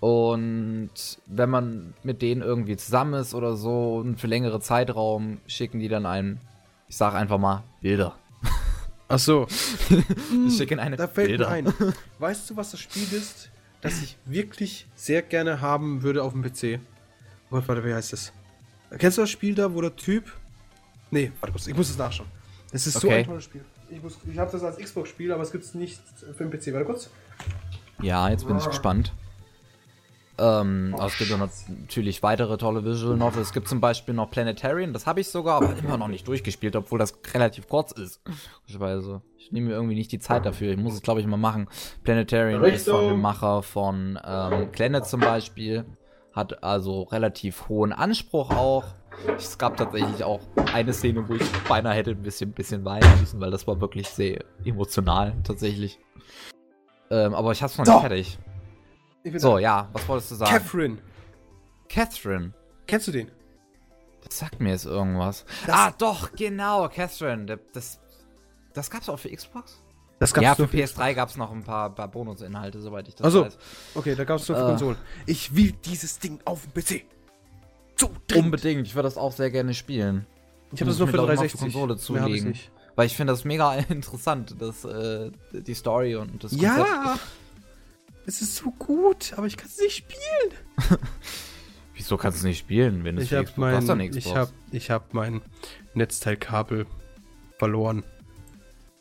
[0.00, 0.90] Und
[1.26, 5.88] wenn man mit denen irgendwie zusammen ist oder so und für längere Zeitraum schicken die
[5.88, 6.40] dann einen,
[6.88, 8.16] ich sag einfach mal, Bilder.
[9.08, 9.46] Ach so.
[10.30, 11.50] die schicken eine Da fällt Bilder.
[11.50, 11.72] mir ein.
[12.18, 13.50] Weißt du, was das Spiel ist,
[13.80, 16.80] das ich wirklich sehr gerne haben würde auf dem PC?
[17.50, 18.32] Warte, warte, wie heißt das?
[18.98, 20.32] Kennst du das Spiel da, wo der Typ.
[21.12, 22.41] Nee, warte kurz, ich muss es nachschauen.
[22.72, 23.06] Das ist okay.
[23.08, 23.64] so ein tolles Spiel.
[23.90, 26.00] Ich, muss- ich habe das als Xbox-Spiel, aber es gibt es nicht
[26.36, 26.72] für den PC.
[26.72, 27.10] Warte kurz.
[28.00, 29.12] Ja, jetzt bin ich gespannt.
[30.38, 33.48] Ähm, aber es gibt natürlich weitere tolle Visual Novels.
[33.48, 36.74] Es gibt zum Beispiel noch Planetarian, das habe ich sogar, aber immer noch nicht durchgespielt,
[36.74, 38.22] obwohl das relativ kurz ist.
[38.24, 39.20] Beispielsweise.
[39.36, 40.72] Ich nehme mir irgendwie nicht die Zeit dafür.
[40.72, 41.68] Ich muss es, glaube ich, mal machen.
[42.02, 45.84] Planetarian ist von dem Macher von ähm, Planet zum Beispiel.
[46.32, 48.84] Hat also relativ hohen Anspruch auch.
[49.36, 50.40] Es gab tatsächlich auch
[50.74, 54.08] eine Szene, wo ich beinahe hätte ein bisschen, bisschen weinen müssen, weil das war wirklich
[54.08, 55.98] sehr emotional, tatsächlich.
[57.10, 57.92] Ähm, aber ich hab's noch So.
[57.92, 58.38] nicht fertig.
[59.36, 59.58] So, da.
[59.60, 60.50] ja, was wolltest du sagen?
[60.50, 60.98] Catherine.
[61.88, 62.52] Catherine.
[62.86, 63.30] Kennst du den?
[64.24, 65.44] Das sagt mir jetzt irgendwas.
[65.66, 67.58] Das- ah, doch, genau, Catherine.
[67.72, 68.00] Das,
[68.72, 69.82] das gab's auch für Xbox?
[70.18, 73.30] Das ja, für nur PS3 gab's noch ein paar, paar Bonusinhalte, soweit ich das Ach
[73.30, 73.44] so.
[73.44, 73.58] weiß.
[73.96, 74.68] Okay, da gab es nur für Äh.
[74.68, 74.96] Konsolen.
[75.26, 77.04] Ich will dieses Ding auf dem PC.
[78.02, 78.46] So dringend.
[78.46, 80.26] Unbedingt, ich würde das auch sehr gerne spielen.
[80.72, 81.60] Ich habe das nur für mir doch mal 360.
[81.60, 82.48] für Konsole Mehr hab ich zulegen.
[82.50, 82.70] nicht.
[82.96, 86.78] Weil ich finde das mega interessant, das, äh, die Story und das Konzept.
[86.78, 87.18] Ja!
[88.26, 90.98] Es ist so gut, aber ich kann es nicht spielen.
[91.94, 94.36] Wieso kannst du es nicht spielen, wenn es habe Xbox hast mein, ich Xbox.
[94.36, 95.42] hab, ich hab mein
[95.94, 96.86] Netzteilkabel
[97.58, 98.02] verloren.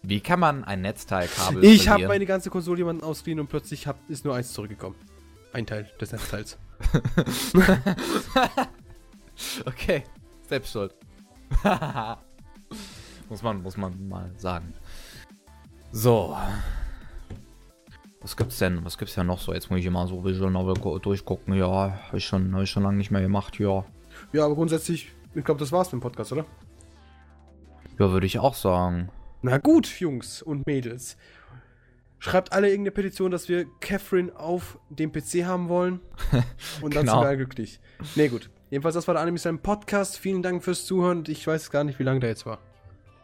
[0.04, 3.98] Wie kann man ein Netzteilkabel Ich habe meine ganze Konsole jemanden ausgeliehen und plötzlich hab,
[4.10, 4.96] ist nur eins zurückgekommen.
[5.54, 6.58] Ein Teil des Netzteils.
[9.66, 10.04] Okay,
[10.48, 10.94] selbst schuld.
[13.30, 14.74] muss man, muss man mal sagen.
[15.92, 16.36] So.
[18.22, 18.86] Was gibt's denn?
[18.86, 19.54] Was gibt's ja noch so?
[19.54, 21.54] Jetzt muss ich immer so Visual Novel gu- durchgucken.
[21.56, 23.58] Ja, hab ich schon, hab ich schon lange nicht mehr gemacht.
[23.60, 23.84] Ja.
[24.32, 26.46] Ja, aber grundsätzlich, ich glaube, das war's mit dem Podcast, oder?
[27.98, 29.10] Ja, würde ich auch sagen.
[29.42, 31.18] Na gut, Jungs und Mädels.
[32.20, 36.00] Schreibt alle irgendeine Petition, dass wir Catherine auf dem PC haben wollen.
[36.82, 37.14] Und dann Genau.
[37.14, 37.80] sind wir alle glücklich.
[38.16, 38.52] Nee, gut.
[38.72, 40.18] Jedenfalls, das war der Anime Slam Podcast.
[40.18, 41.26] Vielen Dank fürs Zuhören.
[41.28, 42.60] Ich weiß gar nicht, wie lange der jetzt war.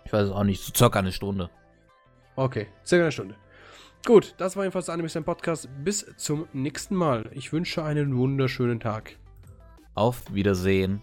[0.03, 0.61] Ich weiß es auch nicht.
[0.61, 1.49] So circa eine Stunde.
[2.35, 3.35] Okay, circa eine Stunde.
[4.05, 5.69] Gut, das war jedenfalls der Anime Slam Podcast.
[5.85, 7.29] Bis zum nächsten Mal.
[7.33, 9.15] Ich wünsche einen wunderschönen Tag.
[9.95, 11.01] Auf Wiedersehen.